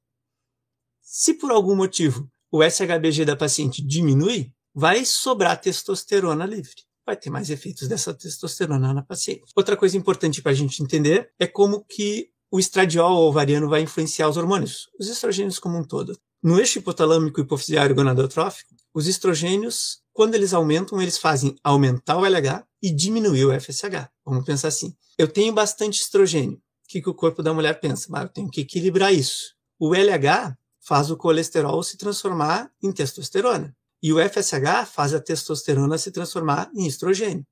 Se 1.01 1.33
por 1.33 1.51
algum 1.51 1.75
motivo 1.75 2.29
o 2.51 2.63
SHBG 2.63 3.25
da 3.25 3.35
paciente 3.35 3.85
diminui, 3.85 4.51
vai 4.73 5.05
sobrar 5.05 5.59
testosterona 5.59 6.45
livre. 6.45 6.83
Vai 7.05 7.15
ter 7.15 7.29
mais 7.29 7.49
efeitos 7.49 7.87
dessa 7.87 8.13
testosterona 8.13 8.93
na 8.93 9.03
paciente. 9.03 9.43
Outra 9.55 9.77
coisa 9.77 9.97
importante 9.97 10.41
para 10.41 10.51
a 10.51 10.55
gente 10.55 10.81
entender 10.81 11.31
é 11.39 11.45
como 11.45 11.83
que 11.85 12.29
o 12.51 12.59
estradiol 12.59 13.27
ovariano 13.27 13.69
vai 13.69 13.81
influenciar 13.81 14.29
os 14.29 14.37
hormônios, 14.37 14.89
os 14.99 15.09
estrogênios 15.09 15.59
como 15.59 15.77
um 15.77 15.83
todo. 15.83 16.17
No 16.41 16.59
eixo 16.59 16.79
hipotalâmico 16.79 17.41
hipoficiário 17.41 17.95
gonadotrófico, 17.95 18.73
os 18.93 19.07
estrogênios, 19.07 19.99
quando 20.13 20.35
eles 20.35 20.53
aumentam, 20.53 21.01
eles 21.01 21.17
fazem 21.17 21.55
aumentar 21.63 22.17
o 22.17 22.25
LH 22.25 22.65
e 22.85 22.93
diminuir 22.93 23.45
o 23.45 23.59
FSH. 23.59 24.11
Vamos 24.23 24.45
pensar 24.45 24.67
assim. 24.67 24.95
Eu 25.17 25.27
tenho 25.27 25.51
bastante 25.51 25.99
estrogênio. 25.99 26.57
O 26.57 26.87
que, 26.87 27.01
que 27.01 27.09
o 27.09 27.15
corpo 27.15 27.41
da 27.41 27.51
mulher 27.51 27.79
pensa? 27.79 28.07
Ah, 28.13 28.21
eu 28.21 28.29
tenho 28.29 28.47
que 28.47 28.61
equilibrar 28.61 29.11
isso. 29.11 29.55
O 29.79 29.95
LH 29.95 30.55
faz 30.79 31.09
o 31.09 31.17
colesterol 31.17 31.81
se 31.81 31.97
transformar 31.97 32.71
em 32.83 32.91
testosterona. 32.91 33.75
E 34.03 34.13
o 34.13 34.17
FSH 34.19 34.85
faz 34.93 35.15
a 35.15 35.19
testosterona 35.19 35.97
se 35.97 36.11
transformar 36.11 36.69
em 36.75 36.85
estrogênio. 36.85 37.43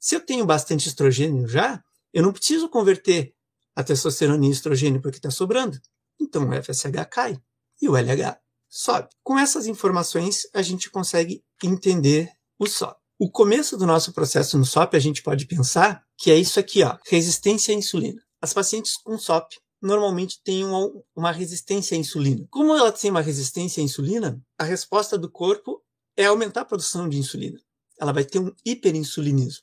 Se 0.00 0.16
eu 0.16 0.20
tenho 0.20 0.44
bastante 0.44 0.88
estrogênio 0.88 1.46
já, 1.46 1.80
eu 2.12 2.24
não 2.24 2.32
preciso 2.32 2.68
converter 2.68 3.32
a 3.76 3.84
testosterona 3.84 4.44
em 4.44 4.50
estrogênio 4.50 5.00
porque 5.00 5.18
está 5.18 5.30
sobrando. 5.30 5.78
Então 6.20 6.48
o 6.48 6.52
FSH 6.60 7.06
cai 7.08 7.40
e 7.80 7.88
o 7.88 7.96
LH 7.96 8.36
sobe. 8.68 9.10
Com 9.22 9.38
essas 9.38 9.68
informações, 9.68 10.42
a 10.52 10.60
gente 10.60 10.90
consegue 10.90 11.44
entender 11.62 12.32
o 12.58 12.66
SOP. 12.66 13.01
O 13.24 13.30
começo 13.30 13.76
do 13.76 13.86
nosso 13.86 14.12
processo 14.12 14.58
no 14.58 14.64
SOP, 14.64 14.96
a 14.96 14.98
gente 14.98 15.22
pode 15.22 15.46
pensar 15.46 16.04
que 16.18 16.28
é 16.28 16.36
isso 16.36 16.58
aqui, 16.58 16.82
ó, 16.82 16.98
resistência 17.06 17.72
à 17.72 17.78
insulina. 17.78 18.20
As 18.40 18.52
pacientes 18.52 18.96
com 18.96 19.16
SOP 19.16 19.58
normalmente 19.80 20.42
têm 20.42 20.64
uma, 20.64 20.90
uma 21.14 21.30
resistência 21.30 21.96
à 21.96 22.00
insulina. 22.00 22.44
Como 22.50 22.74
ela 22.74 22.90
tem 22.90 23.12
uma 23.12 23.20
resistência 23.20 23.80
à 23.80 23.84
insulina, 23.84 24.42
a 24.58 24.64
resposta 24.64 25.16
do 25.16 25.30
corpo 25.30 25.80
é 26.16 26.24
aumentar 26.24 26.62
a 26.62 26.64
produção 26.64 27.08
de 27.08 27.16
insulina. 27.16 27.60
Ela 28.00 28.12
vai 28.12 28.24
ter 28.24 28.40
um 28.40 28.52
hiperinsulinismo, 28.66 29.62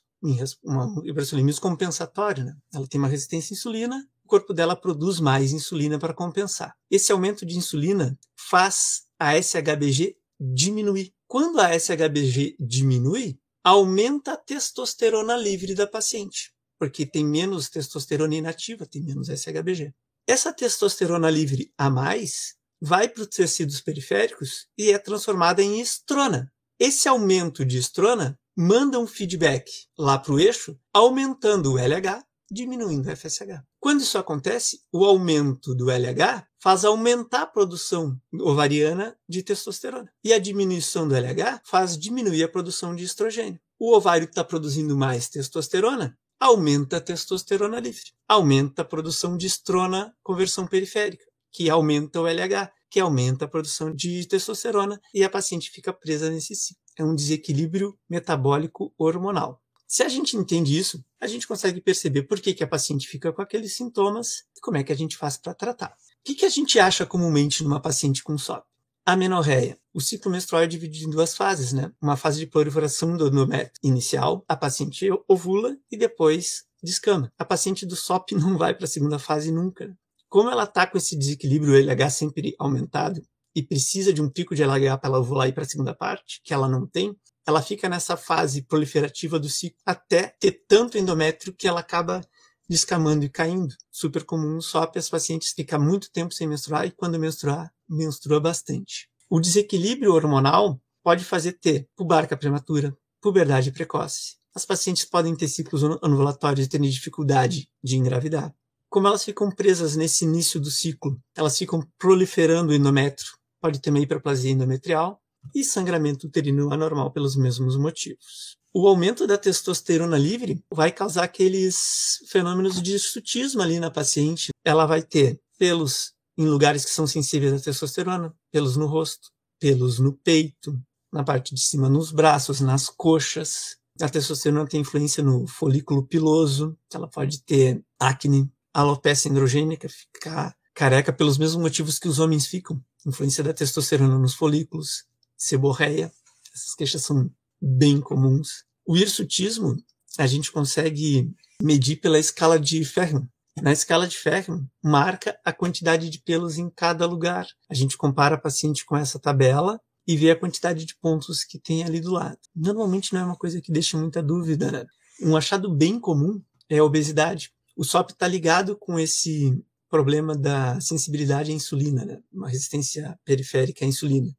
um 0.64 1.04
hiperinsulinismo 1.04 1.60
compensatório. 1.60 2.46
Né? 2.46 2.56
Ela 2.72 2.86
tem 2.88 2.98
uma 2.98 3.08
resistência 3.08 3.52
à 3.52 3.56
insulina, 3.58 4.08
o 4.24 4.26
corpo 4.26 4.54
dela 4.54 4.74
produz 4.74 5.20
mais 5.20 5.52
insulina 5.52 5.98
para 5.98 6.14
compensar. 6.14 6.74
Esse 6.90 7.12
aumento 7.12 7.44
de 7.44 7.58
insulina 7.58 8.18
faz 8.34 9.02
a 9.18 9.34
SHBG 9.36 10.16
diminuir. 10.40 11.12
Quando 11.28 11.60
a 11.60 11.78
SHBG 11.78 12.56
diminui, 12.58 13.38
aumenta 13.62 14.32
a 14.32 14.36
testosterona 14.36 15.36
livre 15.36 15.74
da 15.74 15.86
paciente, 15.86 16.52
porque 16.78 17.04
tem 17.04 17.24
menos 17.24 17.68
testosterona 17.68 18.34
inativa, 18.34 18.86
tem 18.86 19.02
menos 19.02 19.28
SHBG. 19.28 19.92
Essa 20.26 20.52
testosterona 20.52 21.28
livre 21.28 21.72
a 21.76 21.90
mais 21.90 22.54
vai 22.80 23.08
para 23.08 23.22
os 23.22 23.28
tecidos 23.28 23.80
periféricos 23.80 24.66
e 24.76 24.90
é 24.90 24.98
transformada 24.98 25.62
em 25.62 25.80
estrona. 25.80 26.50
Esse 26.78 27.08
aumento 27.08 27.64
de 27.64 27.78
estrona 27.78 28.38
manda 28.56 28.98
um 28.98 29.06
feedback 29.06 29.70
lá 29.98 30.18
para 30.18 30.32
o 30.32 30.40
eixo, 30.40 30.78
aumentando 30.92 31.72
o 31.72 31.78
LH, 31.78 32.24
diminuindo 32.50 33.08
o 33.08 33.16
FSH. 33.16 33.62
Quando 33.78 34.00
isso 34.00 34.18
acontece, 34.18 34.80
o 34.92 35.04
aumento 35.04 35.74
do 35.74 35.90
LH 35.90 36.46
faz 36.62 36.84
aumentar 36.84 37.42
a 37.42 37.46
produção 37.46 38.20
ovariana 38.32 39.16
de 39.28 39.42
testosterona. 39.42 40.12
E 40.22 40.32
a 40.32 40.38
diminuição 40.38 41.06
do 41.06 41.14
LH 41.14 41.62
faz 41.64 41.96
diminuir 41.96 42.44
a 42.44 42.48
produção 42.48 42.94
de 42.94 43.04
estrogênio. 43.04 43.60
O 43.78 43.94
ovário 43.94 44.26
que 44.26 44.32
está 44.32 44.44
produzindo 44.44 44.96
mais 44.96 45.28
testosterona 45.28 46.18
aumenta 46.38 46.96
a 46.96 47.00
testosterona 47.00 47.80
livre. 47.80 48.12
Aumenta 48.28 48.82
a 48.82 48.84
produção 48.84 49.36
de 49.36 49.46
estrona 49.46 50.14
conversão 50.22 50.66
periférica, 50.66 51.24
que 51.52 51.70
aumenta 51.70 52.20
o 52.20 52.26
LH, 52.26 52.72
que 52.90 52.98
aumenta 52.98 53.44
a 53.44 53.48
produção 53.48 53.94
de 53.94 54.26
testosterona 54.26 55.00
e 55.14 55.22
a 55.22 55.30
paciente 55.30 55.70
fica 55.70 55.92
presa 55.92 56.28
nesse 56.28 56.54
ciclo. 56.54 56.82
É 56.98 57.04
um 57.04 57.14
desequilíbrio 57.14 57.96
metabólico 58.08 58.92
hormonal. 58.98 59.62
Se 59.92 60.04
a 60.04 60.08
gente 60.08 60.36
entende 60.36 60.78
isso, 60.78 61.04
a 61.20 61.26
gente 61.26 61.48
consegue 61.48 61.80
perceber 61.80 62.22
por 62.22 62.40
que, 62.40 62.54
que 62.54 62.62
a 62.62 62.68
paciente 62.68 63.08
fica 63.08 63.32
com 63.32 63.42
aqueles 63.42 63.74
sintomas 63.74 64.44
e 64.56 64.60
como 64.60 64.76
é 64.76 64.84
que 64.84 64.92
a 64.92 64.96
gente 64.96 65.16
faz 65.16 65.36
para 65.36 65.52
tratar. 65.52 65.88
O 65.88 65.94
que, 66.22 66.36
que 66.36 66.46
a 66.46 66.48
gente 66.48 66.78
acha 66.78 67.04
comumente 67.04 67.64
numa 67.64 67.80
paciente 67.80 68.22
com 68.22 68.38
SOP? 68.38 68.62
Amenorreia. 69.04 69.76
O 69.92 70.00
ciclo 70.00 70.30
menstrual 70.30 70.62
é 70.62 70.68
dividido 70.68 71.08
em 71.08 71.10
duas 71.10 71.34
fases, 71.36 71.72
né? 71.72 71.90
Uma 72.00 72.16
fase 72.16 72.38
de 72.38 72.46
proliferação 72.46 73.16
do 73.16 73.26
endométrio 73.26 73.72
inicial, 73.82 74.44
a 74.46 74.54
paciente 74.54 75.08
ovula 75.26 75.76
e 75.90 75.96
depois 75.96 76.66
descama. 76.80 77.32
A 77.36 77.44
paciente 77.44 77.84
do 77.84 77.96
SOP 77.96 78.30
não 78.38 78.56
vai 78.56 78.72
para 78.72 78.84
a 78.84 78.88
segunda 78.88 79.18
fase 79.18 79.50
nunca. 79.50 79.98
Como 80.28 80.50
ela 80.50 80.62
está 80.62 80.86
com 80.86 80.98
esse 80.98 81.18
desequilíbrio 81.18 81.74
LH 81.74 82.10
sempre 82.10 82.54
aumentado 82.60 83.20
e 83.56 83.60
precisa 83.60 84.12
de 84.12 84.22
um 84.22 84.30
pico 84.30 84.54
de 84.54 84.62
LH 84.62 84.98
para 84.98 85.10
ela 85.10 85.18
ovular 85.18 85.48
e 85.48 85.52
para 85.52 85.64
a 85.64 85.68
segunda 85.68 85.92
parte, 85.92 86.40
que 86.44 86.54
ela 86.54 86.68
não 86.68 86.86
tem, 86.86 87.12
ela 87.46 87.62
fica 87.62 87.88
nessa 87.88 88.16
fase 88.16 88.62
proliferativa 88.62 89.38
do 89.38 89.48
ciclo 89.48 89.78
até 89.84 90.34
ter 90.38 90.64
tanto 90.68 90.98
endométrio 90.98 91.52
que 91.52 91.66
ela 91.66 91.80
acaba 91.80 92.20
descamando 92.68 93.24
e 93.24 93.28
caindo. 93.28 93.74
Super 93.90 94.24
comum 94.24 94.60
só 94.60 94.86
para 94.86 95.00
as 95.00 95.10
pacientes 95.10 95.52
ficar 95.52 95.78
muito 95.78 96.10
tempo 96.12 96.32
sem 96.32 96.46
menstruar 96.46 96.86
e 96.86 96.90
quando 96.90 97.18
menstruar, 97.18 97.72
menstrua 97.88 98.38
bastante. 98.38 99.08
O 99.28 99.40
desequilíbrio 99.40 100.14
hormonal 100.14 100.80
pode 101.02 101.24
fazer 101.24 101.52
ter 101.54 101.88
pubarca 101.96 102.36
prematura, 102.36 102.96
puberdade 103.20 103.72
precoce. 103.72 104.36
As 104.54 104.64
pacientes 104.64 105.04
podem 105.04 105.34
ter 105.34 105.48
ciclos 105.48 105.82
anovulatórios 106.02 106.66
e 106.66 106.68
terem 106.68 106.88
dificuldade 106.88 107.68
de 107.82 107.96
engravidar. 107.96 108.54
Como 108.88 109.06
elas 109.06 109.24
ficam 109.24 109.50
presas 109.50 109.94
nesse 109.94 110.24
início 110.24 110.60
do 110.60 110.70
ciclo, 110.70 111.20
elas 111.36 111.56
ficam 111.56 111.86
proliferando 111.96 112.72
o 112.72 112.74
endométrio, 112.74 113.32
pode 113.60 113.80
ter 113.80 113.90
uma 113.90 114.00
hiperplasia 114.00 114.50
endometrial 114.50 115.20
e 115.54 115.64
sangramento 115.64 116.26
uterino 116.26 116.72
anormal 116.72 117.10
pelos 117.10 117.36
mesmos 117.36 117.76
motivos. 117.76 118.56
O 118.72 118.86
aumento 118.86 119.26
da 119.26 119.36
testosterona 119.36 120.16
livre 120.16 120.62
vai 120.72 120.92
causar 120.92 121.24
aqueles 121.24 122.18
fenômenos 122.28 122.80
de 122.80 122.98
sutismo 122.98 123.62
ali 123.62 123.80
na 123.80 123.90
paciente. 123.90 124.50
Ela 124.64 124.86
vai 124.86 125.02
ter 125.02 125.40
pelos 125.58 126.12
em 126.38 126.46
lugares 126.46 126.84
que 126.84 126.90
são 126.90 127.06
sensíveis 127.06 127.52
à 127.52 127.58
testosterona, 127.58 128.34
pelos 128.50 128.76
no 128.76 128.86
rosto, 128.86 129.30
pelos 129.58 129.98
no 129.98 130.12
peito, 130.12 130.80
na 131.12 131.22
parte 131.22 131.54
de 131.54 131.60
cima 131.60 131.88
nos 131.88 132.12
braços, 132.12 132.60
nas 132.60 132.88
coxas. 132.88 133.76
A 134.00 134.08
testosterona 134.08 134.66
tem 134.66 134.80
influência 134.80 135.22
no 135.22 135.46
folículo 135.46 136.06
piloso, 136.06 136.78
ela 136.94 137.08
pode 137.08 137.42
ter 137.42 137.84
acne, 137.98 138.50
alopecia 138.72 139.30
androgênica, 139.30 139.88
ficar 139.88 140.56
careca 140.74 141.12
pelos 141.12 141.36
mesmos 141.36 141.60
motivos 141.62 141.98
que 141.98 142.08
os 142.08 142.18
homens 142.18 142.46
ficam, 142.46 142.82
influência 143.06 143.44
da 143.44 143.52
testosterona 143.52 144.18
nos 144.18 144.34
folículos, 144.34 145.04
seborreia. 145.40 146.12
Essas 146.54 146.74
queixas 146.74 147.02
são 147.02 147.30
bem 147.60 148.00
comuns. 148.00 148.64
O 148.86 148.96
hirsutismo 148.96 149.76
a 150.18 150.26
gente 150.26 150.52
consegue 150.52 151.32
medir 151.62 151.96
pela 151.96 152.18
escala 152.18 152.60
de 152.60 152.84
Fermat. 152.84 153.26
Na 153.60 153.72
escala 153.72 154.06
de 154.06 154.16
Fermat, 154.16 154.62
marca 154.82 155.38
a 155.44 155.52
quantidade 155.52 156.10
de 156.10 156.18
pelos 156.20 156.58
em 156.58 156.68
cada 156.70 157.06
lugar. 157.06 157.46
A 157.68 157.74
gente 157.74 157.96
compara 157.96 158.34
a 158.34 158.40
paciente 158.40 158.84
com 158.84 158.96
essa 158.96 159.18
tabela 159.18 159.80
e 160.06 160.16
vê 160.16 160.30
a 160.30 160.38
quantidade 160.38 160.84
de 160.84 160.96
pontos 160.96 161.44
que 161.44 161.58
tem 161.58 161.84
ali 161.84 162.00
do 162.00 162.12
lado. 162.12 162.38
Normalmente 162.54 163.12
não 163.12 163.20
é 163.20 163.24
uma 163.24 163.36
coisa 163.36 163.60
que 163.60 163.72
deixa 163.72 163.98
muita 163.98 164.22
dúvida. 164.22 164.70
Né? 164.70 164.86
Um 165.22 165.36
achado 165.36 165.74
bem 165.74 165.98
comum 165.98 166.40
é 166.68 166.78
a 166.78 166.84
obesidade. 166.84 167.52
O 167.76 167.84
SOP 167.84 168.10
está 168.10 168.26
ligado 168.26 168.76
com 168.76 168.98
esse 168.98 169.62
problema 169.88 170.36
da 170.36 170.80
sensibilidade 170.80 171.50
à 171.50 171.54
insulina, 171.54 172.04
né? 172.04 172.20
uma 172.32 172.48
resistência 172.48 173.18
periférica 173.24 173.84
à 173.84 173.88
insulina. 173.88 174.30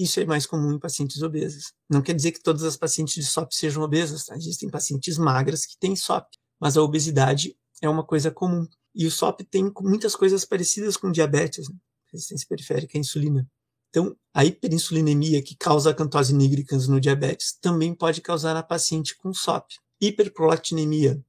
Isso 0.00 0.18
é 0.18 0.24
mais 0.24 0.46
comum 0.46 0.72
em 0.72 0.78
pacientes 0.78 1.20
obesas. 1.20 1.74
Não 1.86 2.00
quer 2.00 2.14
dizer 2.14 2.32
que 2.32 2.42
todas 2.42 2.64
as 2.64 2.74
pacientes 2.74 3.14
de 3.14 3.22
SOP 3.22 3.52
sejam 3.52 3.82
obesas, 3.82 4.24
tá? 4.24 4.34
Existem 4.34 4.70
pacientes 4.70 5.18
magras 5.18 5.66
que 5.66 5.76
têm 5.78 5.94
SOP, 5.94 6.26
mas 6.58 6.78
a 6.78 6.82
obesidade 6.82 7.54
é 7.82 7.88
uma 7.88 8.02
coisa 8.02 8.30
comum. 8.30 8.66
E 8.94 9.06
o 9.06 9.10
SOP 9.10 9.42
tem 9.42 9.70
muitas 9.82 10.16
coisas 10.16 10.46
parecidas 10.46 10.96
com 10.96 11.12
diabetes, 11.12 11.68
né? 11.68 11.76
resistência 12.10 12.46
periférica 12.48 12.96
à 12.96 12.98
insulina. 12.98 13.46
Então, 13.90 14.16
a 14.32 14.42
hiperinsulinemia 14.42 15.42
que 15.42 15.54
causa 15.54 15.90
acantose 15.90 16.32
nigricans 16.32 16.88
no 16.88 16.98
diabetes 16.98 17.52
também 17.60 17.94
pode 17.94 18.22
causar 18.22 18.54
na 18.54 18.62
paciente 18.62 19.14
com 19.18 19.34
SOP. 19.34 19.66
Hiperprolactinemia 20.00 21.22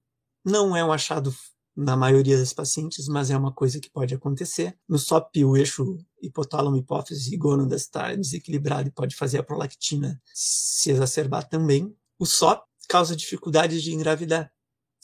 não 0.45 0.77
é 0.77 0.85
um 0.85 0.93
achado 0.93 1.35
na 1.75 1.95
maioria 1.95 2.37
das 2.37 2.53
pacientes, 2.53 3.07
mas 3.07 3.31
é 3.31 3.37
uma 3.37 3.51
coisa 3.51 3.79
que 3.79 3.89
pode 3.89 4.13
acontecer. 4.13 4.77
No 4.87 4.97
SOP, 4.97 5.43
o 5.45 5.55
eixo 5.55 5.97
hipotálamo, 6.21 6.77
hipófise 6.77 7.33
e 7.33 7.37
gônadas 7.37 7.81
está 7.81 8.13
desequilibrado 8.13 8.89
e 8.89 8.91
pode 8.91 9.15
fazer 9.15 9.39
a 9.39 9.43
prolactina 9.43 10.21
se 10.25 10.91
exacerbar 10.91 11.47
também. 11.47 11.95
O 12.19 12.25
SOP 12.25 12.63
causa 12.87 13.15
dificuldades 13.15 13.81
de 13.81 13.93
engravidar. 13.93 14.51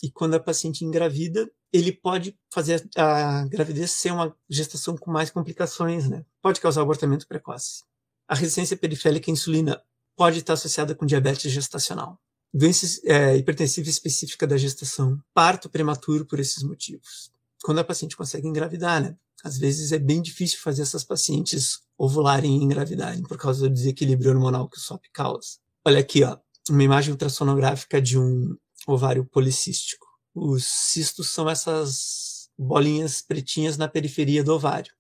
E 0.03 0.11
quando 0.11 0.35
a 0.35 0.39
paciente 0.39 0.83
engravida, 0.83 1.49
ele 1.71 1.91
pode 1.91 2.37
fazer 2.51 2.87
a 2.95 3.45
gravidez 3.45 3.91
ser 3.91 4.11
uma 4.11 4.35
gestação 4.49 4.95
com 4.95 5.09
mais 5.09 5.29
complicações, 5.29 6.07
né? 6.07 6.25
Pode 6.41 6.61
causar 6.61 6.81
abortamento 6.81 7.27
precoce. 7.27 7.83
A 8.27 8.35
resistência 8.35 8.77
periférica 8.77 9.31
à 9.31 9.33
insulina 9.33 9.81
pode 10.15 10.39
estar 10.39 10.53
associada 10.53 10.93
com 10.93 11.05
diabetes 11.05 11.51
gestacional 11.51 12.19
doença 12.53 12.85
é, 13.05 13.35
hipertensiva 13.37 13.89
específica 13.89 14.47
da 14.47 14.57
gestação, 14.57 15.21
parto 15.33 15.69
prematuro 15.69 16.25
por 16.25 16.39
esses 16.39 16.63
motivos. 16.63 17.31
Quando 17.63 17.79
a 17.79 17.83
paciente 17.83 18.15
consegue 18.15 18.47
engravidar, 18.47 19.01
né? 19.01 19.15
Às 19.43 19.57
vezes 19.57 19.91
é 19.91 19.99
bem 19.99 20.21
difícil 20.21 20.59
fazer 20.59 20.81
essas 20.81 21.03
pacientes 21.03 21.81
ovularem 21.97 22.57
e 22.57 22.63
engravidarem 22.63 23.21
por 23.23 23.37
causa 23.37 23.61
do 23.61 23.73
desequilíbrio 23.73 24.31
hormonal 24.31 24.67
que 24.67 24.77
o 24.77 24.81
SOP 24.81 25.05
causa. 25.13 25.57
Olha 25.85 25.99
aqui, 25.99 26.23
ó, 26.23 26.37
uma 26.69 26.83
imagem 26.83 27.11
ultrassonográfica 27.11 28.01
de 28.01 28.17
um 28.17 28.55
ovário 28.87 29.25
policístico. 29.25 30.05
Os 30.33 30.65
cistos 30.65 31.29
são 31.29 31.49
essas 31.49 32.49
bolinhas 32.57 33.21
pretinhas 33.21 33.77
na 33.77 33.87
periferia 33.87 34.43
do 34.43 34.53
ovário. 34.53 34.93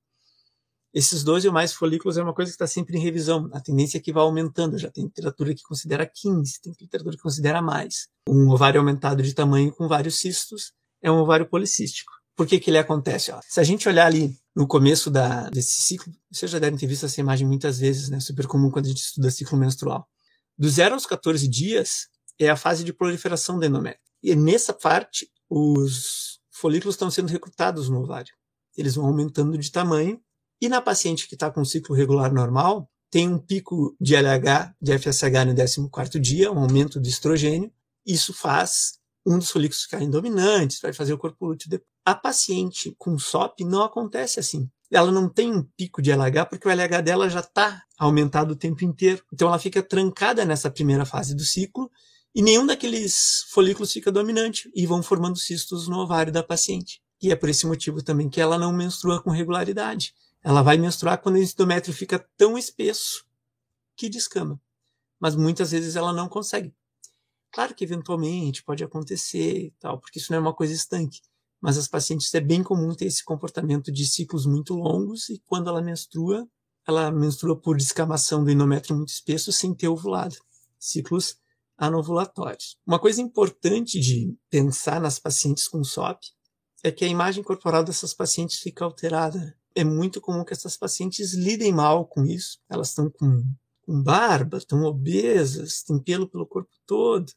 Esses 0.97 1.23
12 1.23 1.47
ou 1.47 1.53
mais 1.53 1.73
folículos 1.73 2.17
é 2.17 2.23
uma 2.23 2.33
coisa 2.33 2.49
que 2.49 2.55
está 2.55 2.65
sempre 2.65 2.97
em 2.97 2.99
revisão. 2.99 3.47
A 3.53 3.61
tendência 3.61 3.99
é 3.99 4.01
que 4.01 4.11
vá 4.11 4.21
aumentando. 4.21 4.79
Já 4.79 4.89
tem 4.89 5.03
literatura 5.03 5.53
que 5.53 5.61
considera 5.61 6.07
15, 6.07 6.59
tem 6.59 6.73
literatura 6.81 7.15
que 7.15 7.21
considera 7.21 7.61
mais. 7.61 8.07
Um 8.27 8.49
ovário 8.49 8.79
aumentado 8.79 9.21
de 9.21 9.31
tamanho 9.31 9.71
com 9.71 9.87
vários 9.87 10.17
cistos 10.17 10.73
é 10.99 11.11
um 11.11 11.19
ovário 11.19 11.47
policístico. 11.47 12.11
Por 12.35 12.47
que, 12.47 12.59
que 12.59 12.71
ele 12.71 12.79
acontece? 12.79 13.31
Ó, 13.31 13.39
se 13.47 13.59
a 13.59 13.63
gente 13.63 13.87
olhar 13.87 14.07
ali 14.07 14.35
no 14.55 14.65
começo 14.65 15.11
da, 15.11 15.51
desse 15.51 15.81
ciclo, 15.81 16.11
vocês 16.31 16.49
já 16.49 16.57
devem 16.57 16.79
ter 16.79 16.87
visto 16.87 17.05
essa 17.05 17.21
imagem 17.21 17.45
muitas 17.45 17.77
vezes, 17.77 18.09
né? 18.09 18.19
Super 18.19 18.47
comum 18.47 18.71
quando 18.71 18.85
a 18.85 18.89
gente 18.89 19.01
estuda 19.01 19.29
ciclo 19.29 19.55
menstrual. 19.55 20.09
Do 20.57 20.67
0 20.67 20.95
aos 20.95 21.05
14 21.05 21.47
dias 21.47 22.07
é 22.39 22.49
a 22.49 22.57
fase 22.57 22.83
de 22.83 22.91
proliferação 22.91 23.59
do 23.59 23.65
endométrio. 23.67 24.01
E 24.23 24.35
nessa 24.35 24.73
parte, 24.73 25.29
os 25.47 26.39
folículos 26.49 26.95
estão 26.95 27.11
sendo 27.11 27.29
recrutados 27.29 27.87
no 27.87 28.01
ovário. 28.01 28.33
Eles 28.75 28.95
vão 28.95 29.05
aumentando 29.05 29.55
de 29.59 29.71
tamanho. 29.71 30.19
E 30.61 30.67
na 30.67 30.81
paciente 30.81 31.27
que 31.27 31.35
está 31.35 31.51
com 31.51 31.63
ciclo 31.63 31.95
regular 31.95 32.33
normal, 32.33 32.89
tem 33.09 33.27
um 33.27 33.37
pico 33.37 33.95
de 33.99 34.15
LH, 34.15 34.75
de 34.81 34.97
FSH 34.97 35.77
no 35.77 35.89
14 35.89 36.19
dia, 36.19 36.51
um 36.51 36.59
aumento 36.59 36.99
do 36.99 37.07
estrogênio. 37.07 37.71
Isso 38.05 38.33
faz 38.33 38.99
um 39.25 39.37
dos 39.37 39.51
folículos 39.51 39.83
ficarem 39.83 40.09
dominantes, 40.09 40.79
vai 40.81 40.93
fazer 40.93 41.13
o 41.13 41.17
corpo 41.17 41.45
lúteo 41.45 41.69
depois. 41.69 41.87
A 42.05 42.15
paciente 42.15 42.95
com 42.97 43.19
SOP 43.19 43.65
não 43.65 43.83
acontece 43.83 44.39
assim. 44.39 44.69
Ela 44.89 45.11
não 45.11 45.27
tem 45.27 45.53
um 45.53 45.63
pico 45.75 46.01
de 46.01 46.11
LH 46.11 46.45
porque 46.49 46.67
o 46.67 46.71
LH 46.71 47.01
dela 47.01 47.29
já 47.29 47.41
está 47.41 47.83
aumentado 47.97 48.51
o 48.51 48.55
tempo 48.55 48.85
inteiro. 48.85 49.21
Então 49.33 49.49
ela 49.49 49.59
fica 49.59 49.83
trancada 49.83 50.45
nessa 50.45 50.71
primeira 50.71 51.05
fase 51.05 51.35
do 51.35 51.43
ciclo 51.43 51.91
e 52.33 52.41
nenhum 52.41 52.65
daqueles 52.65 53.45
folículos 53.49 53.91
fica 53.91 54.11
dominante 54.11 54.71
e 54.73 54.85
vão 54.85 55.03
formando 55.03 55.37
cistos 55.37 55.89
no 55.89 55.97
ovário 55.97 56.31
da 56.31 56.41
paciente. 56.41 57.01
E 57.21 57.31
é 57.31 57.35
por 57.35 57.49
esse 57.49 57.65
motivo 57.65 58.01
também 58.01 58.29
que 58.29 58.39
ela 58.39 58.57
não 58.57 58.71
menstrua 58.71 59.21
com 59.21 59.29
regularidade. 59.29 60.13
Ela 60.43 60.61
vai 60.61 60.77
menstruar 60.77 61.21
quando 61.21 61.35
o 61.35 61.39
endométrio 61.39 61.93
fica 61.93 62.19
tão 62.37 62.57
espesso 62.57 63.25
que 63.95 64.09
descama. 64.09 64.61
Mas 65.19 65.35
muitas 65.35 65.71
vezes 65.71 65.95
ela 65.95 66.13
não 66.13 66.29
consegue. 66.29 66.73
Claro 67.51 67.73
que 67.73 67.83
eventualmente 67.83 68.63
pode 68.63 68.83
acontecer 68.83 69.65
e 69.65 69.71
tal, 69.79 69.99
porque 69.99 70.19
isso 70.19 70.31
não 70.31 70.37
é 70.37 70.41
uma 70.41 70.53
coisa 70.53 70.73
estanque 70.73 71.19
mas 71.61 71.77
as 71.77 71.87
pacientes 71.87 72.33
é 72.33 72.39
bem 72.39 72.63
comum 72.63 72.93
ter 72.93 73.05
esse 73.05 73.23
comportamento 73.23 73.91
de 73.91 74.05
ciclos 74.05 74.45
muito 74.45 74.75
longos 74.75 75.29
e 75.29 75.41
quando 75.45 75.69
ela 75.69 75.81
menstrua, 75.81 76.47
ela 76.87 77.11
menstrua 77.11 77.59
por 77.59 77.77
descamação 77.77 78.43
do 78.43 78.51
endométrio 78.51 78.95
muito 78.95 79.09
espesso 79.09 79.51
sem 79.51 79.73
ter 79.73 79.87
ovulado. 79.87 80.35
Ciclos 80.79 81.37
anovulatórios. 81.77 82.77
Uma 82.85 82.99
coisa 82.99 83.21
importante 83.21 83.99
de 83.99 84.35
pensar 84.49 85.01
nas 85.01 85.19
pacientes 85.19 85.67
com 85.67 85.83
SOP 85.83 86.19
é 86.83 86.91
que 86.91 87.03
a 87.03 87.07
imagem 87.07 87.43
corporal 87.43 87.83
dessas 87.83 88.13
pacientes 88.13 88.59
fica 88.59 88.85
alterada. 88.85 89.57
É 89.77 89.83
muito 89.83 90.19
comum 90.19 90.43
que 90.43 90.53
essas 90.53 90.75
pacientes 90.75 91.33
lidem 91.33 91.71
mal 91.71 92.05
com 92.05 92.25
isso. 92.25 92.59
Elas 92.69 92.89
estão 92.89 93.09
com, 93.09 93.43
com 93.83 94.01
barba, 94.01 94.57
estão 94.57 94.83
obesas, 94.83 95.83
têm 95.83 95.99
pelo 95.99 96.27
pelo 96.27 96.47
corpo 96.47 96.71
todo, 96.85 97.31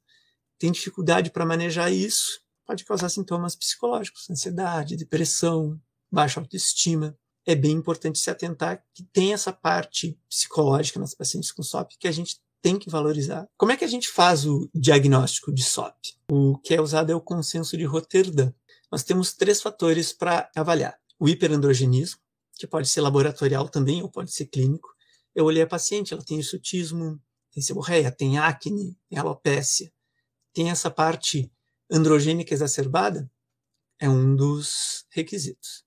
têm 0.59 0.73
dificuldade 0.73 1.31
para 1.31 1.45
manejar 1.45 1.91
isso 1.91 2.41
pode 2.71 2.85
causar 2.85 3.09
sintomas 3.09 3.57
psicológicos, 3.57 4.31
ansiedade, 4.31 4.97
depressão, 4.97 5.77
baixa 6.09 6.39
autoestima. 6.39 7.19
É 7.45 7.57
bem 7.57 7.73
importante 7.73 8.21
se 8.21 8.31
atentar 8.31 8.85
que 8.95 9.03
tem 9.03 9.33
essa 9.33 9.53
parte 9.53 10.17
psicológica 10.29 11.01
nas 11.01 11.13
pacientes 11.13 11.51
com 11.51 11.65
SOP 11.65 11.95
que 11.99 12.07
a 12.07 12.13
gente 12.13 12.41
tem 12.63 12.79
que 12.79 12.89
valorizar. 12.89 13.49
Como 13.57 13.73
é 13.73 13.77
que 13.77 13.85
a 13.85 13.89
gente 13.89 14.09
faz 14.09 14.47
o 14.47 14.71
diagnóstico 14.73 15.53
de 15.53 15.65
SOP? 15.65 15.97
O 16.31 16.59
que 16.59 16.73
é 16.73 16.81
usado 16.81 17.11
é 17.11 17.15
o 17.15 17.21
consenso 17.21 17.77
de 17.77 17.85
Roterdã. 17.85 18.53
Nós 18.93 19.03
temos 19.03 19.33
três 19.33 19.61
fatores 19.61 20.13
para 20.13 20.49
avaliar: 20.55 20.97
o 21.19 21.29
hiperandrogenismo, 21.29 22.21
que 22.61 22.67
pode 22.67 22.89
ser 22.89 23.01
laboratorial 23.01 23.69
também 23.69 24.03
ou 24.03 24.11
pode 24.11 24.33
ser 24.33 24.47
clínico. 24.47 24.89
Eu 25.35 25.45
olhei 25.45 25.63
a 25.63 25.67
paciente, 25.67 26.13
ela 26.13 26.23
tem 26.23 26.39
hirsutismo, 26.39 27.21
tem 27.53 27.63
seborreia, 27.63 28.13
tem 28.13 28.39
acne, 28.39 28.97
tem 29.09 29.19
alopecia. 29.19 29.93
Tem 30.53 30.71
essa 30.71 30.91
parte 30.91 31.51
androgênica 31.91 32.53
exacerbada 32.55 33.31
é 34.01 34.09
um 34.09 34.35
dos 34.35 35.05
requisitos. 35.11 35.85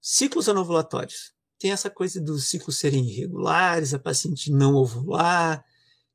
Ciclos 0.00 0.48
anovulatórios. 0.48 1.34
Tem 1.58 1.70
essa 1.70 1.90
coisa 1.90 2.20
dos 2.20 2.48
ciclos 2.48 2.78
serem 2.78 3.06
irregulares, 3.06 3.92
a 3.92 3.98
paciente 3.98 4.50
não 4.50 4.74
ovular, 4.74 5.62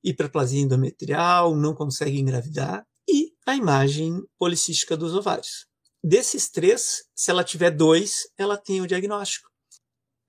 hiperplasia 0.04 0.62
endometrial, 0.62 1.56
não 1.56 1.76
consegue 1.76 2.20
engravidar, 2.20 2.86
e 3.08 3.34
a 3.46 3.56
imagem 3.56 4.22
policística 4.38 4.98
dos 4.98 5.14
ovários. 5.14 5.68
Desses 6.04 6.50
três, 6.50 7.04
se 7.14 7.30
ela 7.30 7.44
tiver 7.44 7.70
dois, 7.70 8.28
ela 8.38 8.58
tem 8.58 8.82
o 8.82 8.88
diagnóstico. 8.88 9.51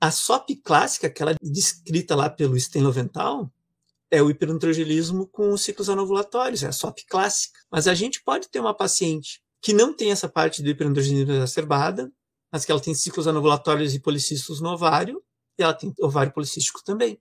A 0.02 0.10
SOP 0.10 0.56
clássica, 0.56 1.06
aquela 1.06 1.32
descrita 1.40 2.16
lá 2.16 2.28
pelo 2.28 2.58
Stenloventhal, 2.58 3.48
é 4.10 4.20
o 4.20 4.28
hiperandrogenismo 4.28 5.28
com 5.28 5.52
os 5.52 5.62
ciclos 5.62 5.88
anovulatórios, 5.88 6.64
é 6.64 6.66
a 6.66 6.72
SOP 6.72 7.04
clássica. 7.08 7.60
Mas 7.70 7.86
a 7.86 7.94
gente 7.94 8.20
pode 8.20 8.48
ter 8.48 8.58
uma 8.58 8.74
paciente 8.74 9.40
que 9.60 9.72
não 9.72 9.94
tem 9.94 10.10
essa 10.10 10.28
parte 10.28 10.60
do 10.60 10.68
hiperandrogenismo 10.68 11.30
exacerbada, 11.30 12.12
mas 12.50 12.64
que 12.64 12.72
ela 12.72 12.80
tem 12.80 12.92
ciclos 12.96 13.28
anovulatórios 13.28 13.94
e 13.94 14.00
policistos 14.00 14.60
no 14.60 14.70
ovário, 14.70 15.22
e 15.56 15.62
ela 15.62 15.72
tem 15.72 15.94
ovário 16.00 16.32
policístico 16.32 16.82
também. 16.82 17.16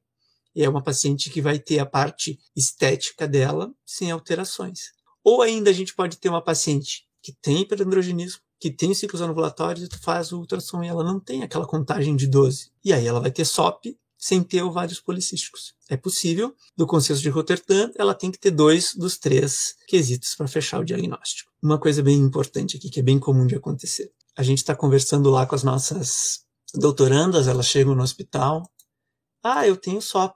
E 0.56 0.64
é 0.64 0.68
uma 0.68 0.82
paciente 0.82 1.30
que 1.30 1.40
vai 1.40 1.60
ter 1.60 1.78
a 1.78 1.86
parte 1.86 2.40
estética 2.56 3.28
dela 3.28 3.72
sem 3.86 4.10
alterações. 4.10 4.92
Ou 5.24 5.44
ainda 5.44 5.70
a 5.70 5.74
gente 5.74 5.94
pode 5.94 6.18
ter 6.18 6.30
uma 6.30 6.42
paciente 6.42 7.08
que 7.22 7.32
tem 7.32 7.62
hiperandrogenismo, 7.62 8.42
que 8.62 8.70
tem 8.70 8.94
ciclos 8.94 9.24
anovulatórios, 9.24 9.84
e 9.84 9.90
tu 9.90 10.00
faz 10.00 10.32
o 10.32 10.38
ultrassom 10.38 10.84
e 10.84 10.88
ela 10.88 11.04
não 11.04 11.20
tem 11.20 11.42
aquela 11.42 11.66
contagem 11.66 12.16
de 12.16 12.28
12. 12.28 12.72
E 12.86 12.94
aí 12.94 13.08
ela 13.08 13.20
vai 13.20 13.32
ter 13.32 13.44
SOP 13.44 13.98
sem 14.16 14.44
ter 14.44 14.62
ovários 14.62 15.00
policísticos. 15.00 15.74
É 15.90 15.98
possível, 15.98 16.56
do 16.78 16.86
consenso 16.86 17.24
de 17.24 17.30
Rotterdam, 17.30 17.92
ela 17.96 18.14
tem 18.14 18.30
que 18.30 18.38
ter 18.38 18.52
dois 18.52 18.94
dos 18.94 19.18
três 19.18 19.74
quesitos 19.88 20.36
para 20.36 20.48
fechar 20.48 20.80
o 20.80 20.86
diagnóstico. 20.86 21.52
Uma 21.60 21.80
coisa 21.80 22.04
bem 22.04 22.20
importante 22.20 22.78
aqui, 22.78 22.88
que 22.88 23.00
é 23.00 23.04
bem 23.04 23.18
comum 23.18 23.48
de 23.48 23.56
acontecer. 23.56 24.14
A 24.38 24.44
gente 24.44 24.60
está 24.60 24.76
conversando 24.76 25.32
lá 25.32 25.48
com 25.48 25.56
as 25.56 25.64
nossas 25.64 26.42
doutorandas, 26.76 27.48
elas 27.48 27.66
chegam 27.66 27.96
no 27.96 28.04
hospital. 28.04 28.72
Ah, 29.44 29.68
eu 29.68 29.76
tenho 29.76 30.00
SOP. 30.00 30.36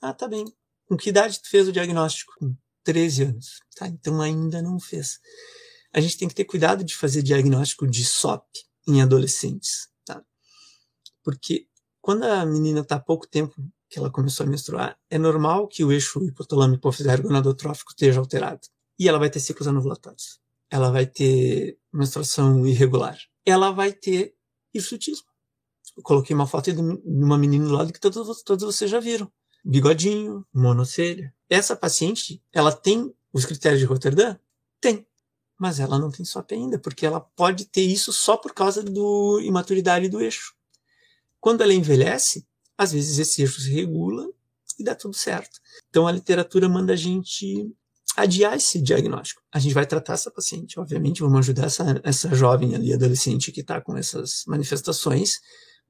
Ah, 0.00 0.14
tá 0.14 0.28
bem. 0.28 0.44
Com 0.86 0.96
que 0.96 1.08
idade 1.08 1.42
tu 1.42 1.50
fez 1.50 1.66
o 1.66 1.72
diagnóstico? 1.72 2.32
Com 2.38 2.54
13 2.84 3.24
anos. 3.24 3.58
Tá, 3.74 3.88
então 3.88 4.20
ainda 4.22 4.62
não 4.62 4.78
fez. 4.78 5.18
A 5.92 6.00
gente 6.00 6.16
tem 6.18 6.28
que 6.28 6.34
ter 6.34 6.44
cuidado 6.44 6.84
de 6.84 6.96
fazer 6.96 7.22
diagnóstico 7.22 7.86
de 7.86 8.04
SOP 8.04 8.44
em 8.86 9.02
adolescentes, 9.02 9.88
tá? 10.04 10.22
Porque 11.22 11.66
quando 12.00 12.24
a 12.24 12.46
menina 12.46 12.80
está 12.80 12.96
há 12.96 13.00
pouco 13.00 13.26
tempo 13.26 13.54
que 13.88 13.98
ela 13.98 14.10
começou 14.10 14.46
a 14.46 14.48
menstruar, 14.48 14.98
é 15.10 15.18
normal 15.18 15.66
que 15.66 15.84
o 15.84 15.90
eixo 15.90 16.24
hipotalâmico 16.24 16.90
gonadotrófico 17.22 17.90
esteja 17.90 18.20
alterado. 18.20 18.60
E 18.98 19.08
ela 19.08 19.18
vai 19.18 19.28
ter 19.28 19.40
ciclos 19.40 19.66
anovulatórios. 19.66 20.40
Ela 20.70 20.90
vai 20.92 21.06
ter 21.06 21.78
menstruação 21.92 22.64
irregular. 22.66 23.18
Ela 23.44 23.72
vai 23.72 23.92
ter 23.92 24.34
hirsutismo. 24.72 25.26
Eu 25.96 26.02
coloquei 26.02 26.34
uma 26.34 26.46
foto 26.46 26.72
de 26.72 26.80
uma 26.80 27.36
menina 27.36 27.66
do 27.66 27.72
lado 27.72 27.92
que 27.92 27.98
todos, 27.98 28.42
todos 28.42 28.64
vocês 28.64 28.90
já 28.90 29.00
viram. 29.00 29.30
Bigodinho, 29.64 30.46
monocelha. 30.54 31.34
Essa 31.48 31.74
paciente, 31.74 32.42
ela 32.52 32.72
tem 32.72 33.12
os 33.32 33.44
critérios 33.44 33.80
de 33.80 33.86
Rotterdam? 33.86 34.38
Tem. 34.80 35.06
Mas 35.60 35.78
ela 35.78 35.98
não 35.98 36.10
tem 36.10 36.24
SOP 36.24 36.54
ainda, 36.54 36.78
porque 36.78 37.04
ela 37.04 37.20
pode 37.20 37.66
ter 37.66 37.82
isso 37.82 38.14
só 38.14 38.34
por 38.34 38.54
causa 38.54 38.82
do 38.82 39.38
imaturidade 39.42 40.08
do 40.08 40.18
eixo. 40.18 40.54
Quando 41.38 41.60
ela 41.60 41.74
envelhece, 41.74 42.46
às 42.78 42.92
vezes 42.92 43.18
esse 43.18 43.42
eixo 43.42 43.60
se 43.60 43.70
regula 43.70 44.26
e 44.78 44.82
dá 44.82 44.94
tudo 44.94 45.14
certo. 45.14 45.60
Então 45.90 46.06
a 46.06 46.12
literatura 46.12 46.66
manda 46.66 46.94
a 46.94 46.96
gente 46.96 47.70
adiar 48.16 48.56
esse 48.56 48.80
diagnóstico. 48.80 49.42
A 49.52 49.58
gente 49.58 49.74
vai 49.74 49.84
tratar 49.84 50.14
essa 50.14 50.30
paciente, 50.30 50.80
obviamente, 50.80 51.20
vamos 51.20 51.40
ajudar 51.40 51.66
essa, 51.66 52.00
essa 52.02 52.34
jovem 52.34 52.74
ali, 52.74 52.94
adolescente 52.94 53.52
que 53.52 53.60
está 53.60 53.82
com 53.82 53.94
essas 53.98 54.44
manifestações, 54.46 55.40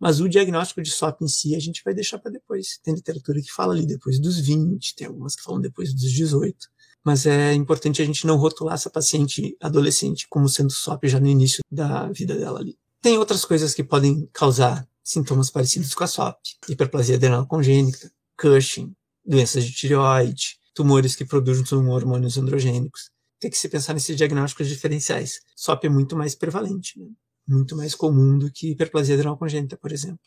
mas 0.00 0.18
o 0.18 0.28
diagnóstico 0.28 0.83
de 0.83 0.90
SOP 0.90 1.22
em 1.22 1.28
si 1.28 1.54
a 1.54 1.61
gente 1.61 1.80
vai 1.85 1.94
deixar 1.94 2.18
para 2.18 2.33
depois. 2.33 2.80
Tem 2.83 2.92
literatura 2.92 3.40
que 3.40 3.52
fala 3.52 3.72
ali 3.72 3.87
depois 3.87 4.18
dos 4.18 4.40
20, 4.40 4.96
tem 4.96 5.06
algumas 5.06 5.37
que 5.37 5.44
falam 5.44 5.61
depois 5.61 5.94
dos 5.94 6.11
18. 6.11 6.56
Mas 7.04 7.26
é 7.26 7.54
importante 7.54 8.02
a 8.02 8.04
gente 8.04 8.26
não 8.26 8.36
rotular 8.36 8.74
essa 8.74 8.90
paciente 8.90 9.56
adolescente 9.60 10.26
como 10.28 10.48
sendo 10.48 10.70
SOP 10.70 11.08
já 11.08 11.18
no 11.18 11.28
início 11.28 11.62
da 11.70 12.08
vida 12.10 12.36
dela 12.36 12.60
ali. 12.60 12.76
Tem 13.00 13.16
outras 13.16 13.44
coisas 13.44 13.72
que 13.72 13.82
podem 13.82 14.28
causar 14.32 14.86
sintomas 15.02 15.50
parecidos 15.50 15.94
com 15.94 16.04
a 16.04 16.06
SOP, 16.06 16.36
hiperplasia 16.68 17.16
adrenal 17.16 17.46
congênita, 17.46 18.12
Cushing, 18.38 18.94
doenças 19.24 19.64
de 19.64 19.72
tireoide, 19.72 20.58
tumores 20.74 21.16
que 21.16 21.24
produzem 21.24 21.64
hormônios 21.88 22.36
androgênicos. 22.38 23.10
Tem 23.38 23.50
que 23.50 23.56
se 23.56 23.68
pensar 23.68 23.94
nesses 23.94 24.16
diagnósticos 24.16 24.68
diferenciais. 24.68 25.40
SOP 25.56 25.84
é 25.84 25.88
muito 25.88 26.16
mais 26.16 26.34
prevalente, 26.34 26.98
né? 26.98 27.06
muito 27.48 27.76
mais 27.76 27.94
comum 27.94 28.38
do 28.38 28.50
que 28.50 28.72
hiperplasia 28.72 29.14
adrenal 29.14 29.36
congênita, 29.36 29.76
por 29.76 29.92
exemplo. 29.92 30.20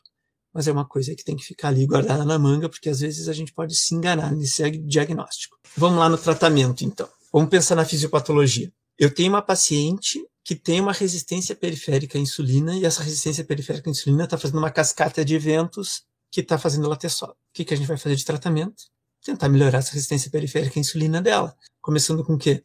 Mas 0.53 0.67
é 0.67 0.71
uma 0.71 0.85
coisa 0.85 1.15
que 1.15 1.23
tem 1.23 1.35
que 1.35 1.43
ficar 1.43 1.69
ali 1.69 1.85
guardada 1.85 2.23
na 2.23 2.37
manga, 2.37 2.69
porque 2.69 2.89
às 2.89 2.99
vezes 2.99 3.27
a 3.27 3.33
gente 3.33 3.51
pode 3.51 3.75
se 3.75 3.95
enganar 3.95 4.31
nesse 4.31 4.69
diagnóstico. 4.79 5.57
Vamos 5.75 5.99
lá 5.99 6.07
no 6.07 6.17
tratamento, 6.17 6.85
então. 6.85 7.09
Vamos 7.31 7.49
pensar 7.49 7.75
na 7.75 7.85
fisiopatologia. 7.85 8.71
Eu 8.97 9.13
tenho 9.13 9.29
uma 9.29 9.41
paciente 9.41 10.23
que 10.43 10.55
tem 10.55 10.79
uma 10.79 10.91
resistência 10.91 11.55
periférica 11.55 12.17
à 12.17 12.21
insulina 12.21 12.75
e 12.75 12.85
essa 12.85 13.01
resistência 13.01 13.43
periférica 13.43 13.89
à 13.89 13.91
insulina 13.91 14.25
está 14.25 14.37
fazendo 14.37 14.59
uma 14.59 14.69
cascata 14.69 15.23
de 15.25 15.33
eventos 15.33 16.03
que 16.29 16.41
está 16.41 16.57
fazendo 16.57 16.85
ela 16.85 16.97
ter 16.97 17.09
SOP. 17.09 17.31
O 17.31 17.35
que, 17.53 17.65
que 17.65 17.73
a 17.73 17.77
gente 17.77 17.87
vai 17.87 17.97
fazer 17.97 18.15
de 18.15 18.25
tratamento? 18.25 18.83
Tentar 19.23 19.49
melhorar 19.49 19.79
essa 19.79 19.93
resistência 19.93 20.29
periférica 20.29 20.79
à 20.79 20.81
insulina 20.81 21.21
dela. 21.21 21.55
Começando 21.81 22.23
com 22.23 22.33
o 22.33 22.37
quê? 22.37 22.63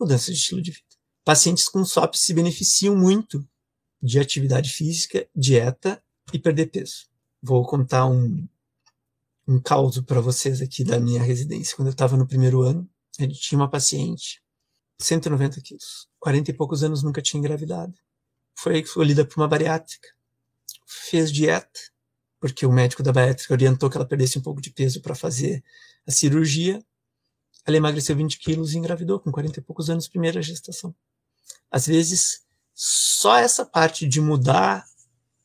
Mudança 0.00 0.32
de 0.32 0.38
estilo 0.38 0.62
de 0.62 0.70
vida. 0.70 0.86
Pacientes 1.24 1.68
com 1.68 1.84
SOP 1.84 2.14
se 2.14 2.32
beneficiam 2.32 2.96
muito 2.96 3.46
de 4.02 4.18
atividade 4.18 4.70
física, 4.70 5.28
dieta 5.34 6.02
e 6.32 6.38
perder 6.38 6.66
peso. 6.66 7.08
Vou 7.42 7.64
contar 7.64 8.06
um, 8.06 8.46
um 9.46 9.60
caso 9.60 10.02
para 10.02 10.20
vocês 10.20 10.60
aqui 10.60 10.82
da 10.82 10.98
minha 10.98 11.22
residência. 11.22 11.76
Quando 11.76 11.88
eu 11.88 11.92
estava 11.92 12.16
no 12.16 12.26
primeiro 12.26 12.62
ano, 12.62 12.88
a 13.18 13.22
gente 13.22 13.40
tinha 13.40 13.58
uma 13.58 13.70
paciente, 13.70 14.42
190 14.98 15.60
quilos, 15.60 16.08
40 16.18 16.50
e 16.50 16.54
poucos 16.54 16.82
anos, 16.82 17.02
nunca 17.02 17.22
tinha 17.22 17.38
engravidado. 17.38 17.94
Foi 18.54 18.80
escolhida 18.80 19.24
por 19.24 19.40
uma 19.40 19.48
bariátrica. 19.48 20.08
Fez 20.86 21.30
dieta, 21.30 21.80
porque 22.40 22.66
o 22.66 22.72
médico 22.72 23.02
da 23.02 23.12
bariátrica 23.12 23.54
orientou 23.54 23.88
que 23.88 23.96
ela 23.96 24.06
perdesse 24.06 24.38
um 24.38 24.42
pouco 24.42 24.60
de 24.60 24.70
peso 24.70 25.00
para 25.00 25.14
fazer 25.14 25.62
a 26.06 26.10
cirurgia. 26.10 26.84
Ela 27.64 27.76
emagreceu 27.76 28.16
20 28.16 28.38
quilos 28.38 28.74
e 28.74 28.78
engravidou 28.78 29.20
com 29.20 29.30
40 29.30 29.60
e 29.60 29.62
poucos 29.62 29.88
anos, 29.88 30.08
primeira 30.08 30.42
gestação. 30.42 30.94
Às 31.70 31.86
vezes, 31.86 32.42
só 32.74 33.36
essa 33.36 33.64
parte 33.64 34.08
de 34.08 34.20
mudar 34.20 34.87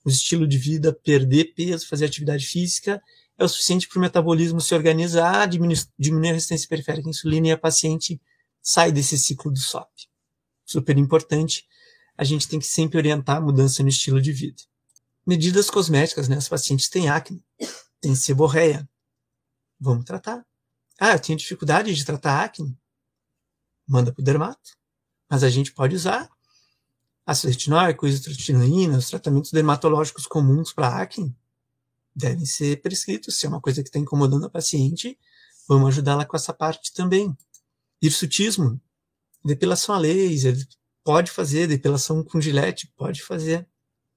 o 0.06 0.10
estilo 0.10 0.48
de 0.48 0.58
vida, 0.58 0.94
perder 0.94 1.54
peso, 1.54 1.88
fazer 1.88 2.06
atividade 2.06 2.46
física, 2.46 3.02
é 3.38 3.44
o 3.44 3.48
suficiente 3.48 3.88
para 3.88 3.98
o 3.98 4.02
metabolismo 4.02 4.62
se 4.62 4.76
organizar, 4.76 5.48
diminuir, 5.48 5.86
diminuir 5.98 6.30
a 6.30 6.34
resistência 6.34 6.68
periférica 6.68 7.08
à 7.08 7.12
insulina 7.12 7.48
e 7.48 7.52
a 7.52 7.58
paciente 7.58 8.22
sai 8.62 8.92
desse 8.92 9.18
ciclo 9.18 9.52
do 9.52 9.60
SOP. 9.60 9.90
Super 10.66 10.98
importante. 10.98 11.66
A 12.18 12.24
gente 12.24 12.48
tem 12.48 12.60
que 12.60 12.66
sempre 12.66 12.98
orientar 12.98 13.38
a 13.38 13.42
mudança 13.42 13.82
no 13.82 13.90
estilo 13.90 14.22
de 14.22 14.32
vida. 14.32 14.62
Medidas 15.26 15.70
cosméticas, 15.70 16.28
né? 16.28 16.38
As 16.38 16.48
pacientes 16.48 16.90
têm 16.90 17.10
acne, 17.10 17.44
têm 18.00 18.14
seborreia. 18.14 18.88
Vamos 19.80 20.06
tratar. 20.06 20.46
Ah, 21.00 21.14
eu 21.14 21.20
tenho 21.20 21.38
dificuldade 21.38 21.94
de 21.94 22.06
tratar 22.06 22.44
acne. 22.44 22.78
Manda 23.88 24.12
para 24.12 24.22
o 24.22 24.24
dermato. 24.24 24.78
Mas 25.30 25.44
a 25.44 25.50
gente 25.50 25.74
pode 25.74 25.96
usar 25.96 26.30
ácido 27.26 27.52
retinóico, 27.52 28.08
isotretinoína, 28.08 28.98
os 28.98 29.10
tratamentos 29.10 29.52
dermatológicos 29.52 30.28
comuns 30.28 30.74
para 30.74 31.02
acne 31.02 31.36
devem 32.16 32.46
ser 32.46 32.82
prescritos. 32.82 33.38
Se 33.38 33.46
é 33.46 33.50
uma 33.50 33.62
coisa 33.62 33.82
que 33.82 33.90
está 33.90 34.00
incomodando 34.00 34.46
a 34.46 34.50
paciente, 34.50 35.18
vamos 35.68 35.90
ajudá-la 35.90 36.26
com 36.26 36.36
essa 36.36 36.54
parte 36.54 36.94
também. 36.94 37.36
Hirsutismo, 38.02 38.80
depilação 39.44 39.96
a 39.96 39.98
laser, 39.98 40.56
pode 41.04 41.32
fazer, 41.32 41.68
depilação 41.68 42.24
com 42.24 42.40
gilete, 42.42 42.92
pode 42.96 43.22
fazer. 43.22 43.68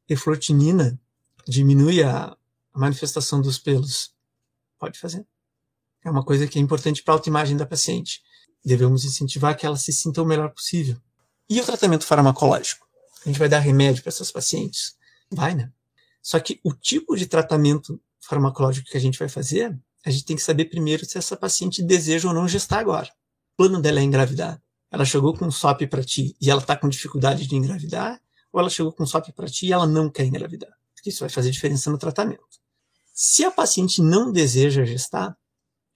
Eflotinina, 0.08 1.00
diminui 1.46 2.02
a, 2.02 2.36
manifestação 2.76 3.40
dos 3.40 3.58
pelos, 3.58 4.14
pode 4.78 4.98
fazer. 4.98 5.26
É 6.04 6.10
uma 6.10 6.24
coisa 6.24 6.46
que 6.46 6.58
é 6.58 6.62
importante 6.62 7.02
para 7.02 7.14
a 7.14 7.16
autoimagem 7.16 7.56
da 7.56 7.66
paciente. 7.66 8.22
Devemos 8.64 9.04
incentivar 9.04 9.56
que 9.56 9.66
ela 9.66 9.76
se 9.76 9.92
sinta 9.92 10.22
o 10.22 10.26
melhor 10.26 10.50
possível. 10.50 10.96
E 11.48 11.60
o 11.60 11.64
tratamento 11.64 12.04
farmacológico? 12.04 12.85
A 13.26 13.28
gente 13.28 13.40
vai 13.40 13.48
dar 13.48 13.58
remédio 13.58 14.04
para 14.04 14.10
essas 14.10 14.30
pacientes? 14.30 14.96
Vai, 15.28 15.52
né? 15.52 15.72
Só 16.22 16.38
que 16.38 16.60
o 16.62 16.72
tipo 16.72 17.16
de 17.16 17.26
tratamento 17.26 18.00
farmacológico 18.20 18.88
que 18.88 18.96
a 18.96 19.00
gente 19.00 19.18
vai 19.18 19.28
fazer, 19.28 19.76
a 20.04 20.10
gente 20.10 20.24
tem 20.24 20.36
que 20.36 20.42
saber 20.42 20.66
primeiro 20.66 21.04
se 21.04 21.18
essa 21.18 21.36
paciente 21.36 21.82
deseja 21.82 22.28
ou 22.28 22.34
não 22.34 22.46
gestar 22.46 22.78
agora. 22.78 23.08
O 23.54 23.56
plano 23.56 23.82
dela 23.82 23.98
é 23.98 24.04
engravidar. 24.04 24.62
Ela 24.92 25.04
chegou 25.04 25.36
com 25.36 25.44
um 25.44 25.50
SOP 25.50 25.88
para 25.88 26.04
ti 26.04 26.36
e 26.40 26.48
ela 26.48 26.60
está 26.60 26.76
com 26.76 26.88
dificuldade 26.88 27.48
de 27.48 27.56
engravidar, 27.56 28.22
ou 28.52 28.60
ela 28.60 28.70
chegou 28.70 28.92
com 28.92 29.02
um 29.02 29.06
SOP 29.06 29.32
para 29.32 29.48
ti 29.48 29.66
e 29.66 29.72
ela 29.72 29.88
não 29.88 30.08
quer 30.08 30.24
engravidar. 30.24 30.70
Isso 31.04 31.20
vai 31.20 31.28
fazer 31.28 31.50
diferença 31.50 31.90
no 31.90 31.98
tratamento. 31.98 32.44
Se 33.12 33.44
a 33.44 33.50
paciente 33.50 34.00
não 34.00 34.30
deseja 34.30 34.84
gestar, 34.84 35.36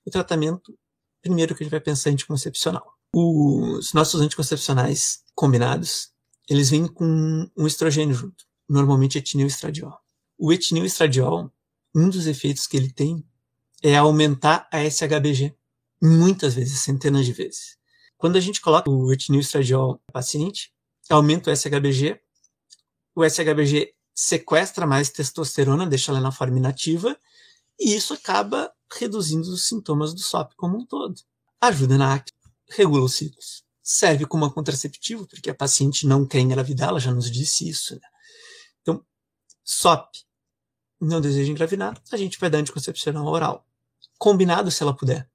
o 0.05 0.11
tratamento, 0.11 0.77
primeiro 1.23 1.55
que 1.55 1.63
a 1.63 1.65
gente 1.65 1.71
vai 1.71 1.81
pensar 1.81 2.11
é 2.11 2.13
anticoncepcional. 2.13 2.85
Os 3.15 3.93
nossos 3.93 4.21
anticoncepcionais 4.21 5.23
combinados, 5.35 6.11
eles 6.51 6.69
vêm 6.69 6.89
com 6.89 7.49
um 7.57 7.65
estrogênio 7.65 8.13
junto, 8.13 8.45
normalmente 8.69 9.17
etinil 9.17 9.47
estradiol. 9.47 9.97
O 10.37 10.53
etinil 10.53 10.85
estradiol, 10.85 11.49
um 11.95 12.11
dos 12.11 12.27
efeitos 12.27 12.67
que 12.67 12.77
ele 12.77 12.91
tem 12.91 13.25
é 13.81 13.97
aumentar 13.97 14.69
a 14.73 14.85
SHBG, 14.85 15.55
muitas 16.03 16.55
vezes, 16.55 16.81
centenas 16.81 17.25
de 17.25 17.33
vezes. 17.33 17.79
Quando 18.19 18.35
a 18.35 18.41
gente 18.41 18.61
coloca 18.61 18.91
o 18.91 19.13
etinil 19.13 19.41
estradiol 19.41 19.93
no 19.93 20.13
paciente, 20.13 20.73
aumenta 21.09 21.53
o 21.53 21.57
SHBG, 21.57 22.21
o 23.15 23.25
SHBG 23.25 23.95
sequestra 24.13 24.89
mais 24.89 25.09
testosterona, 25.09 25.87
deixa 25.87 26.11
ela 26.11 26.21
na 26.21 26.33
forma 26.33 26.59
inativa, 26.59 27.17
e 27.79 27.95
isso 27.95 28.13
acaba 28.13 28.73
reduzindo 28.93 29.49
os 29.49 29.69
sintomas 29.69 30.13
do 30.13 30.21
SOP 30.21 30.53
como 30.57 30.79
um 30.79 30.85
todo. 30.85 31.15
Ajuda 31.61 31.97
na 31.97 32.15
acne, 32.15 32.37
regula 32.69 33.05
os 33.05 33.15
ciclos 33.15 33.70
serve 33.91 34.25
como 34.25 34.49
contraceptivo, 34.53 35.27
porque 35.27 35.51
a 35.51 35.55
paciente 35.55 36.07
não 36.07 36.25
quer 36.25 36.39
engravidar, 36.39 36.91
ela 36.91 37.01
já 37.01 37.13
nos 37.13 37.29
disse 37.29 37.69
isso. 37.69 37.97
Né? 37.97 38.09
Então, 38.81 39.05
SOP, 39.65 40.09
não 41.01 41.21
deseja 41.21 41.51
engravidar, 41.51 42.01
a 42.13 42.17
gente 42.17 42.39
vai 42.39 42.49
dar 42.49 42.59
anticoncepcional 42.59 43.27
oral. 43.27 43.67
Combinado 44.17 44.71
se 44.71 44.81
ela 44.81 44.97
puder. 44.97 45.29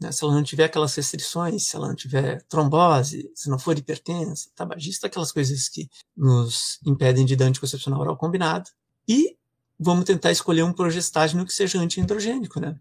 Né? 0.00 0.10
Se 0.10 0.24
ela 0.24 0.32
não 0.32 0.42
tiver 0.42 0.64
aquelas 0.64 0.94
restrições, 0.94 1.68
se 1.68 1.76
ela 1.76 1.86
não 1.86 1.94
tiver 1.94 2.42
trombose, 2.44 3.30
se 3.34 3.50
não 3.50 3.58
for 3.58 3.76
hipertensa, 3.76 4.48
tabagista, 4.54 5.06
aquelas 5.06 5.30
coisas 5.30 5.68
que 5.68 5.90
nos 6.16 6.78
impedem 6.86 7.26
de 7.26 7.36
dar 7.36 7.44
anticoncepcional 7.44 8.00
oral 8.00 8.16
combinado. 8.16 8.70
E 9.06 9.36
vamos 9.78 10.06
tentar 10.06 10.32
escolher 10.32 10.62
um 10.62 10.72
progestágeno 10.72 11.44
que 11.44 11.52
seja 11.52 11.78
antiandrogênico, 11.78 12.58
né? 12.58 12.80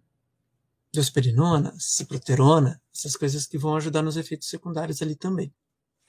diosperinona, 0.92 1.76
ciproterona, 1.78 2.82
essas 2.98 3.16
coisas 3.16 3.46
que 3.46 3.58
vão 3.58 3.76
ajudar 3.76 4.02
nos 4.02 4.18
efeitos 4.18 4.50
secundários 4.50 5.02
ali 5.02 5.16
também. 5.16 5.54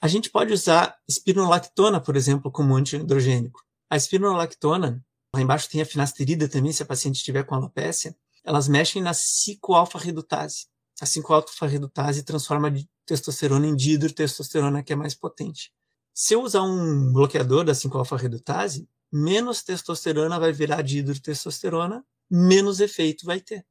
A 0.01 0.07
gente 0.07 0.29
pode 0.29 0.53
usar 0.53 0.97
espironolactona, 1.07 1.99
por 1.99 2.15
exemplo, 2.15 2.51
como 2.51 2.75
antiandrogênico. 2.75 3.63
A 3.89 3.97
espironolactona, 3.97 5.05
lá 5.33 5.41
embaixo 5.41 5.69
tem 5.69 5.81
a 5.81 5.85
finasterida 5.85 6.47
também, 6.47 6.71
se 6.71 6.81
a 6.81 6.85
paciente 6.85 7.17
estiver 7.17 7.43
com 7.43 7.55
alopécia, 7.55 8.15
elas 8.43 8.67
mexem 8.67 9.01
na 9.01 9.11
5-alfa-redutase. 9.11 10.67
A 11.01 11.05
5-alfa-redutase 11.05 12.23
transforma 12.23 12.73
testosterona 13.05 13.67
em 13.67 13.75
dihidrotestosterona, 13.75 14.83
que 14.83 14.93
é 14.93 14.95
mais 14.95 15.13
potente. 15.13 15.71
Se 16.13 16.33
eu 16.33 16.41
usar 16.41 16.63
um 16.63 17.11
bloqueador 17.11 17.63
da 17.63 17.73
5-alfa-redutase, 17.73 18.87
menos 19.11 19.63
testosterona 19.63 20.39
vai 20.39 20.51
virar 20.51 20.81
dihidrotestosterona, 20.81 22.05
menos 22.29 22.79
efeito 22.79 23.25
vai 23.25 23.39
ter. 23.39 23.65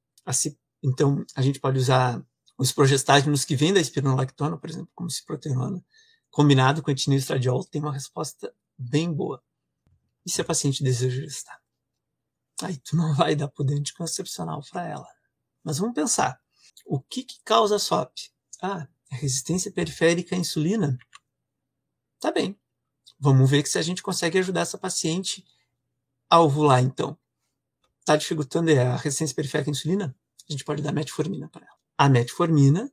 Então, 0.83 1.25
a 1.35 1.43
gente 1.43 1.59
pode 1.59 1.79
usar 1.79 2.23
os 2.59 2.73
progestágenos 2.73 3.45
que 3.45 3.55
vêm 3.55 3.73
da 3.73 3.81
espironolactona, 3.81 4.59
por 4.59 4.69
exemplo, 4.69 4.91
como 4.95 5.11
ciproterona, 5.11 5.83
combinado 6.29 6.83
com 6.83 6.91
etinil 6.91 7.19
estradiol, 7.19 7.65
tem 7.65 7.81
uma 7.81 7.93
resposta 7.93 8.53
bem 8.77 9.13
boa. 9.13 9.43
E 10.27 10.31
se 10.31 10.41
a 10.41 10.45
paciente 10.45 10.83
deseja 10.83 11.23
gestar? 11.23 11.59
Aí 12.63 12.77
tu 12.79 12.97
não 12.97 13.15
vai 13.15 13.37
dar 13.37 13.49
poder 13.49 13.75
anticoncepcional 13.75 14.61
para 14.71 14.87
ela. 14.87 15.09
Mas 15.63 15.79
vamos 15.79 15.95
pensar. 15.95 16.41
O 16.85 17.01
que, 17.01 17.23
que 17.23 17.41
causa 17.45 17.79
SOP? 17.79 18.13
Ah, 18.61 18.89
é 19.11 19.15
resistência 19.15 19.73
periférica 19.73 20.35
à 20.35 20.39
insulina. 20.39 20.99
Tá 22.19 22.33
bem. 22.33 22.59
Vamos 23.19 23.49
ver 23.49 23.67
se 23.67 23.79
a 23.79 23.83
gente 23.83 24.03
consegue 24.03 24.39
ajudar 24.39 24.63
essa 24.63 24.77
paciente 24.77 25.45
a 26.29 26.41
ovular, 26.41 26.83
então. 26.83 27.17
Tá 28.05 28.17
dificultando 28.17 28.71
a 28.73 28.97
resistência 28.97 29.35
periférica 29.35 29.71
à 29.71 29.73
insulina? 29.73 30.17
a 30.49 30.53
gente 30.53 30.65
pode 30.65 30.83
dar 30.83 30.93
metformina 30.93 31.49
para 31.49 31.67
ela. 31.67 31.78
A 31.99 32.09
metformina 32.09 32.89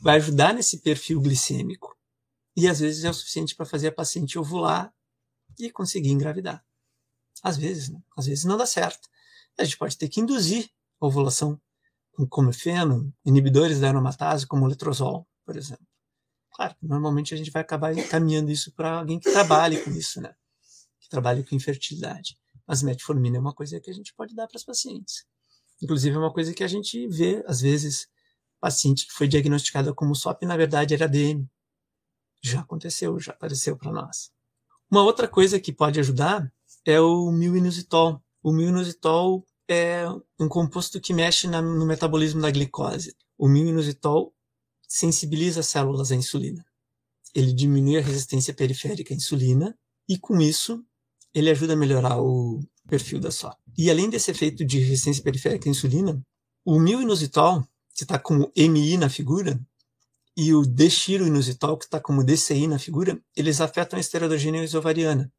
vai 0.00 0.16
ajudar 0.16 0.52
nesse 0.52 0.80
perfil 0.80 1.20
glicêmico 1.20 1.96
e 2.56 2.66
às 2.66 2.80
vezes 2.80 3.04
é 3.04 3.10
o 3.10 3.14
suficiente 3.14 3.54
para 3.54 3.64
fazer 3.64 3.88
a 3.88 3.92
paciente 3.92 4.36
ovular 4.38 4.92
e 5.56 5.70
conseguir 5.70 6.10
engravidar. 6.10 6.64
Às 7.44 7.56
vezes, 7.56 7.90
né? 7.90 8.02
às 8.16 8.26
vezes 8.26 8.44
não 8.44 8.56
dá 8.56 8.66
certo. 8.66 9.08
A 9.56 9.62
gente 9.62 9.78
pode 9.78 9.96
ter 9.96 10.08
que 10.08 10.20
induzir 10.20 10.68
a 11.00 11.06
ovulação 11.06 11.60
com 12.12 12.26
comefeno, 12.26 13.14
inibidores 13.24 13.78
da 13.78 13.88
aromatase, 13.88 14.46
como 14.46 14.64
o 14.64 14.68
letrozol, 14.68 15.28
por 15.44 15.56
exemplo. 15.56 15.86
Claro, 16.52 16.74
normalmente 16.82 17.32
a 17.32 17.36
gente 17.36 17.50
vai 17.50 17.62
acabar 17.62 17.96
encaminhando 17.96 18.50
isso 18.50 18.72
para 18.72 18.98
alguém 18.98 19.20
que 19.20 19.30
trabalhe 19.30 19.82
com 19.82 19.90
isso, 19.90 20.20
né? 20.20 20.34
Que 20.98 21.08
trabalhe 21.08 21.44
com 21.44 21.54
infertilidade. 21.54 22.36
Mas 22.66 22.82
metformina 22.82 23.36
é 23.36 23.40
uma 23.40 23.54
coisa 23.54 23.80
que 23.80 23.90
a 23.90 23.94
gente 23.94 24.12
pode 24.14 24.34
dar 24.34 24.48
para 24.48 24.56
as 24.56 24.64
pacientes. 24.64 25.24
Inclusive, 25.80 26.16
é 26.16 26.18
uma 26.18 26.32
coisa 26.32 26.52
que 26.52 26.64
a 26.64 26.68
gente 26.68 27.06
vê, 27.08 27.42
às 27.46 27.60
vezes, 27.60 28.08
paciente 28.60 29.06
que 29.06 29.12
foi 29.12 29.26
diagnosticada 29.26 29.94
como 29.94 30.14
SOP, 30.14 30.42
na 30.44 30.56
verdade 30.56 30.94
era 30.94 31.08
DM. 31.08 31.48
Já 32.42 32.60
aconteceu, 32.60 33.18
já 33.18 33.32
apareceu 33.32 33.76
para 33.76 33.92
nós. 33.92 34.30
Uma 34.90 35.02
outra 35.02 35.28
coisa 35.28 35.60
que 35.60 35.72
pode 35.72 36.00
ajudar 36.00 36.52
é 36.84 37.00
o 37.00 37.30
milvinusitol. 37.30 38.22
O 38.42 38.52
milvinusitol 38.52 39.44
é 39.68 40.04
um 40.38 40.48
composto 40.48 41.00
que 41.00 41.14
mexe 41.14 41.46
na, 41.46 41.62
no 41.62 41.86
metabolismo 41.86 42.40
da 42.40 42.50
glicose. 42.50 43.14
O 43.38 43.48
milvinusitol 43.48 44.34
sensibiliza 44.88 45.60
as 45.60 45.68
células 45.68 46.10
à 46.10 46.16
insulina. 46.16 46.64
Ele 47.34 47.52
diminui 47.52 47.98
a 47.98 48.02
resistência 48.02 48.52
periférica 48.52 49.14
à 49.14 49.16
insulina 49.16 49.78
e, 50.08 50.18
com 50.18 50.40
isso, 50.40 50.84
ele 51.32 51.50
ajuda 51.50 51.74
a 51.74 51.76
melhorar 51.76 52.20
o 52.20 52.60
perfil 52.88 53.20
da 53.20 53.30
SOP. 53.30 53.56
E 53.78 53.88
além 53.88 54.10
desse 54.10 54.32
efeito 54.32 54.64
de 54.64 54.80
resistência 54.80 55.22
periférica 55.22 55.68
à 55.68 55.70
insulina, 55.70 56.20
o 56.64 56.80
milvinusitol, 56.80 57.64
que 58.00 58.04
está 58.04 58.18
como 58.18 58.50
MI 58.56 58.96
na 58.96 59.10
figura, 59.10 59.60
e 60.34 60.54
o 60.54 60.62
dexiroinositol, 60.62 61.76
que 61.76 61.84
está 61.84 62.00
como 62.00 62.24
DCI 62.24 62.66
na 62.66 62.78
figura, 62.78 63.20
eles 63.36 63.60
afetam 63.60 63.98
a 63.98 64.00
esteroidogênese 64.00 64.74
ovariana. 64.74 65.30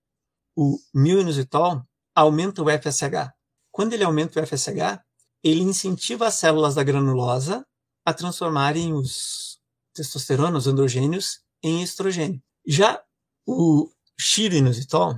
o 0.56 0.78
mil-inositol 0.94 1.82
aumenta 2.14 2.62
o 2.62 2.66
FSH. 2.70 3.34
Quando 3.72 3.94
ele 3.94 4.04
aumenta 4.04 4.40
o 4.40 4.46
FSH, 4.46 5.02
ele 5.44 5.62
incentiva 5.62 6.28
as 6.28 6.36
células 6.36 6.76
da 6.76 6.84
granulosa 6.84 7.66
a 8.06 8.14
transformarem 8.14 8.94
os 8.94 9.60
testosterona, 9.96 10.58
os 10.58 10.68
androgênios, 10.68 11.40
em 11.64 11.82
estrogênio. 11.82 12.40
Já 12.68 13.02
o 13.48 13.90
xiro-inositol, 14.20 15.16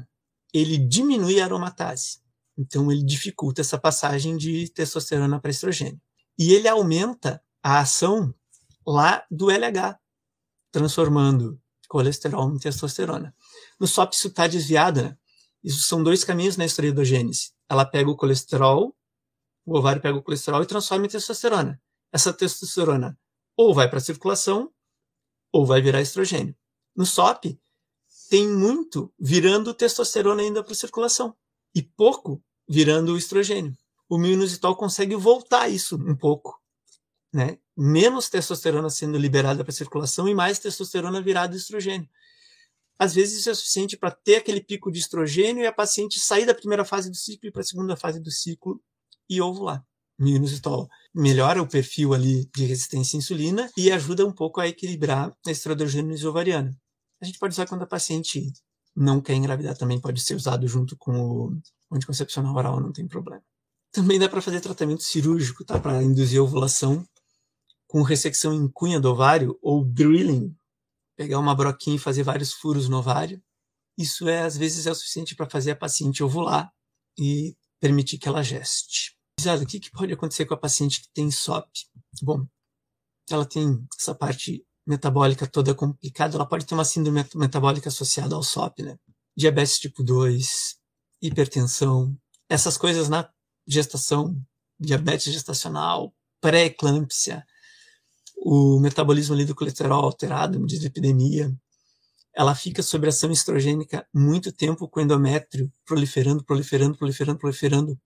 ele 0.54 0.78
diminui 0.78 1.42
a 1.42 1.46
aromatase. 1.46 2.20
Então, 2.58 2.90
ele 2.90 3.04
dificulta 3.04 3.60
essa 3.60 3.78
passagem 3.78 4.38
de 4.38 4.70
testosterona 4.70 5.42
para 5.42 5.52
estrogênio. 5.52 6.00
E 6.38 6.54
ele 6.54 6.68
aumenta 6.68 7.44
a 7.62 7.80
ação 7.80 8.34
lá 8.86 9.26
do 9.30 9.50
LH, 9.50 10.00
transformando 10.72 11.62
colesterol 11.88 12.50
em 12.52 12.58
testosterona. 12.58 13.36
No 13.80 13.88
SOP 13.88 14.14
isso 14.14 14.28
está 14.28 14.48
desviado, 14.48 15.02
né? 15.04 15.18
Isso 15.64 15.82
são 15.82 16.04
dois 16.04 16.24
caminhos 16.24 16.58
na 16.58 16.66
esteroidogênese. 16.66 17.52
Ela 17.70 17.86
pega 17.86 18.10
o 18.10 18.18
colesterol, 18.18 18.96
o 19.66 19.78
ovário 19.78 20.02
pega 20.02 20.18
o 20.18 20.24
colesterol 20.24 20.62
e 20.62 20.66
transforma 20.66 21.06
em 21.06 21.10
testosterona. 21.10 21.82
Essa 22.12 22.34
testosterona 22.34 23.18
ou 23.56 23.74
vai 23.74 23.88
para 23.88 24.00
a 24.00 24.02
circulação 24.02 24.72
ou 25.52 25.66
vai 25.66 25.82
virar 25.82 26.02
estrogênio. 26.02 26.56
No 26.96 27.06
SOP, 27.06 27.60
tem 28.30 28.48
muito 28.48 29.14
virando 29.20 29.74
testosterona 29.74 30.42
ainda 30.42 30.64
para 30.64 30.74
a 30.74 30.76
circulação 30.76 31.36
e 31.76 31.82
pouco 31.82 32.44
virando 32.68 33.14
o 33.14 33.18
estrogênio. 33.18 33.78
O 34.14 34.18
milnusitol 34.20 34.76
consegue 34.76 35.16
voltar 35.16 35.68
isso 35.70 35.96
um 35.96 36.16
pouco, 36.16 36.62
né? 37.34 37.58
Menos 37.76 38.30
testosterona 38.30 38.88
sendo 38.88 39.18
liberada 39.18 39.64
para 39.64 39.72
a 39.72 39.76
circulação 39.76 40.28
e 40.30 40.36
mais 40.36 40.60
testosterona 40.60 41.20
virada 41.20 41.58
estrogênio. 41.58 42.08
Às 43.00 43.16
vezes 43.16 43.40
isso 43.40 43.50
é 43.50 43.56
suficiente 43.56 43.98
para 43.98 44.12
ter 44.12 44.36
aquele 44.36 44.62
pico 44.62 44.92
de 44.92 45.00
estrogênio 45.00 45.64
e 45.64 45.66
a 45.66 45.74
paciente 45.74 46.20
sair 46.20 46.46
da 46.46 46.54
primeira 46.54 46.86
fase 46.86 47.10
do 47.10 47.16
ciclo 47.16 47.50
e 47.50 47.52
para 47.52 47.62
a 47.62 47.66
segunda 47.66 47.96
fase 47.96 48.20
do 48.20 48.30
ciclo 48.30 48.80
e 49.28 49.42
ovular. 49.42 49.84
Milnusitol 50.20 50.88
melhora 51.12 51.60
o 51.60 51.68
perfil 51.68 52.14
ali 52.14 52.48
de 52.56 52.66
resistência 52.66 53.18
à 53.18 53.20
insulina 53.20 53.72
e 53.76 53.92
ajuda 53.92 54.28
um 54.28 54.32
pouco 54.32 54.62
a 54.62 54.68
equilibrar 54.68 55.36
a 55.44 55.50
estrodogênese 55.50 56.28
ovariana. 56.28 56.72
A 57.20 57.26
gente 57.26 57.40
pode 57.40 57.54
usar 57.54 57.66
quando 57.66 57.82
a 57.82 57.88
paciente 57.88 58.54
não 58.96 59.20
quer 59.20 59.34
engravidar, 59.34 59.76
também 59.76 60.00
pode 60.00 60.22
ser 60.22 60.36
usado 60.36 60.68
junto 60.68 60.96
com 60.96 61.18
o 61.18 61.62
anticoncepcional 61.92 62.56
oral, 62.56 62.80
não 62.80 62.92
tem 62.92 63.08
problema. 63.08 63.42
Também 63.94 64.18
dá 64.18 64.28
para 64.28 64.42
fazer 64.42 64.60
tratamento 64.60 65.04
cirúrgico, 65.04 65.64
tá? 65.64 65.80
Para 65.80 66.02
induzir 66.02 66.42
ovulação 66.42 67.08
com 67.88 68.02
ressecção 68.02 68.52
em 68.52 68.68
cunha 68.68 69.00
do 69.00 69.12
ovário 69.12 69.56
ou 69.62 69.86
drilling, 69.86 70.52
pegar 71.16 71.38
uma 71.38 71.54
broquinha 71.54 71.96
e 71.96 72.00
fazer 72.00 72.24
vários 72.24 72.52
furos 72.52 72.90
no 72.90 72.98
ovário. 72.98 73.40
Isso 73.96 74.28
é 74.28 74.42
às 74.42 74.58
vezes 74.58 74.88
é 74.88 74.92
o 74.92 74.96
suficiente 74.96 75.36
para 75.36 75.48
fazer 75.48 75.72
a 75.72 75.76
paciente 75.76 76.24
ovular 76.24 76.74
e 77.16 77.56
permitir 77.80 78.18
que 78.18 78.28
ela 78.28 78.42
geste. 78.42 79.16
O 79.40 79.66
que, 79.68 79.80
que 79.80 79.92
pode 79.92 80.12
acontecer 80.12 80.46
com 80.48 80.56
a 80.56 80.60
paciente 80.60 81.02
que 81.02 81.10
tem 81.14 81.30
SOP? 81.30 81.68
Bom, 82.24 82.48
ela 83.30 83.46
tem 83.46 83.86
essa 84.00 84.16
parte 84.16 84.66
metabólica 84.88 85.46
toda 85.46 85.76
complicada, 85.76 86.36
ela 86.36 86.48
pode 86.48 86.66
ter 86.66 86.74
uma 86.74 86.86
síndrome 86.86 87.24
metabólica 87.36 87.90
associada 87.90 88.34
ao 88.34 88.42
SOP, 88.42 88.82
né? 88.82 88.98
Diabetes 89.38 89.78
tipo 89.78 90.04
2, 90.04 90.78
hipertensão, 91.22 92.18
essas 92.50 92.78
coisas 92.78 93.08
na 93.08 93.30
gestação, 93.68 94.36
diabetes 94.80 95.32
gestacional, 95.32 96.14
pré-eclâmpsia, 96.42 97.46
o 98.38 98.80
metabolismo 98.80 99.34
ali 99.34 99.46
do 99.46 99.56
colesterol 99.56 100.04
alterado, 100.04 100.66
dislipidemia, 100.66 101.56
ela 102.36 102.56
fica 102.56 102.82
sob 102.82 103.08
ação 103.08 103.32
estrogênica 103.32 104.08
muito 104.14 104.52
tempo 104.52 104.88
com 104.88 105.00
o 105.00 105.04
endométrio 105.04 105.72
proliferando, 105.86 106.44
proliferando, 106.44 106.98
proliferando, 106.98 107.38
proliferando, 107.38 108.02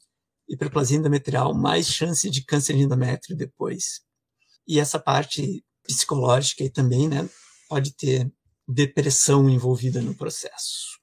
hiperplasia 0.47 0.97
endometrial, 0.97 1.53
mais 1.53 1.87
chance 1.87 2.29
de 2.29 2.43
câncer 2.43 2.75
de 2.75 2.83
endométrio 2.83 3.35
depois. 3.35 4.01
E 4.67 4.79
essa 4.79 4.99
parte 4.99 5.63
psicológica 5.83 6.63
e 6.63 6.69
também, 6.69 7.07
né, 7.07 7.27
pode 7.69 7.93
ter 7.93 8.31
depressão 8.67 9.49
envolvida 9.49 10.01
no 10.01 10.13
processo. 10.13 10.99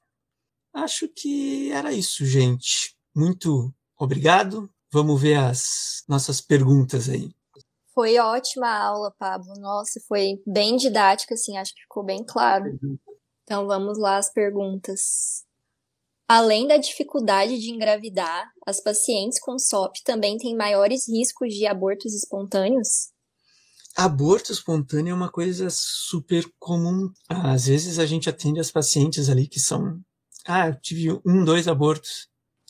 Acho 0.71 1.07
que 1.07 1.71
era 1.71 1.91
isso, 1.91 2.25
gente. 2.25 2.95
Muito 3.15 3.73
obrigado. 3.97 4.69
Vamos 4.91 5.21
ver 5.21 5.35
as 5.35 6.03
nossas 6.07 6.39
perguntas 6.41 7.09
aí. 7.09 7.33
Foi 7.93 8.17
ótima 8.17 8.67
a 8.67 8.83
aula, 8.87 9.13
Pablo. 9.17 9.53
Nossa, 9.59 10.01
foi 10.07 10.41
bem 10.45 10.75
didática, 10.75 11.33
assim, 11.33 11.57
acho 11.57 11.73
que 11.73 11.81
ficou 11.81 12.03
bem 12.03 12.23
claro. 12.25 12.77
Então 13.43 13.67
vamos 13.67 13.97
lá 13.97 14.17
as 14.17 14.31
perguntas. 14.31 15.45
Além 16.27 16.67
da 16.67 16.77
dificuldade 16.77 17.59
de 17.59 17.69
engravidar, 17.69 18.51
as 18.65 18.81
pacientes 18.81 19.39
com 19.39 19.59
SOP 19.59 19.97
também 20.03 20.37
têm 20.37 20.55
maiores 20.55 21.07
riscos 21.07 21.53
de 21.53 21.67
abortos 21.67 22.13
espontâneos? 22.13 23.11
Aborto 23.95 24.51
espontâneo 24.51 25.11
é 25.11 25.15
uma 25.15 25.31
coisa 25.31 25.67
super 25.69 26.43
comum. 26.59 27.09
Às 27.29 27.67
vezes 27.67 27.99
a 27.99 28.05
gente 28.05 28.29
atende 28.29 28.59
as 28.59 28.71
pacientes 28.71 29.29
ali 29.29 29.47
que 29.47 29.59
são. 29.59 30.01
Ah, 30.45 30.67
eu 30.67 30.75
tive 30.81 31.21
um, 31.25 31.45
dois 31.45 31.67
abortos. 31.67 32.27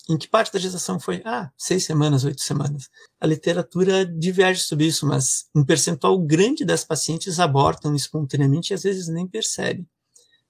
Em 0.07 0.17
que 0.17 0.27
parte 0.27 0.53
da 0.53 0.59
gestação 0.59 0.99
foi? 0.99 1.21
Ah, 1.25 1.51
seis 1.57 1.83
semanas, 1.83 2.23
oito 2.23 2.41
semanas. 2.41 2.89
A 3.19 3.25
literatura 3.25 4.05
diverge 4.05 4.61
sobre 4.61 4.85
isso, 4.85 5.05
mas 5.07 5.47
um 5.55 5.65
percentual 5.65 6.19
grande 6.19 6.63
das 6.63 6.83
pacientes 6.83 7.39
abortam 7.39 7.95
espontaneamente 7.95 8.71
e 8.71 8.73
às 8.75 8.83
vezes 8.83 9.07
nem 9.07 9.27
percebem. 9.27 9.87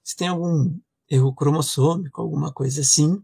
Se 0.04 0.14
tem 0.14 0.28
algum 0.28 0.78
erro 1.08 1.34
cromossômico, 1.34 2.20
alguma 2.20 2.52
coisa 2.52 2.82
assim, 2.82 3.22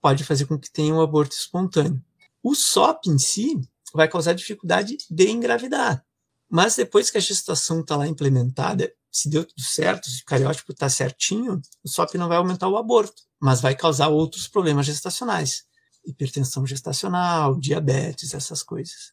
pode 0.00 0.22
fazer 0.22 0.46
com 0.46 0.58
que 0.58 0.70
tenha 0.70 0.94
um 0.94 1.00
aborto 1.00 1.34
espontâneo. 1.34 2.02
O 2.42 2.54
SOP 2.54 3.06
em 3.08 3.18
si 3.18 3.60
vai 3.92 4.08
causar 4.08 4.34
dificuldade 4.34 4.96
de 5.10 5.28
engravidar. 5.28 6.04
Mas 6.48 6.76
depois 6.76 7.10
que 7.10 7.18
a 7.18 7.20
gestação 7.20 7.80
está 7.80 7.96
lá 7.96 8.06
implementada, 8.06 8.92
se 9.12 9.28
deu 9.28 9.44
tudo 9.44 9.60
certo, 9.60 10.08
se 10.08 10.22
o 10.22 10.24
cariótipo 10.24 10.72
está 10.72 10.88
certinho, 10.88 11.60
o 11.84 11.88
SOP 11.88 12.14
não 12.14 12.28
vai 12.28 12.38
aumentar 12.38 12.66
o 12.68 12.78
aborto, 12.78 13.22
mas 13.38 13.60
vai 13.60 13.76
causar 13.76 14.08
outros 14.08 14.48
problemas 14.48 14.86
gestacionais. 14.86 15.64
Hipertensão 16.04 16.66
gestacional, 16.66 17.58
diabetes, 17.60 18.32
essas 18.32 18.62
coisas. 18.62 19.12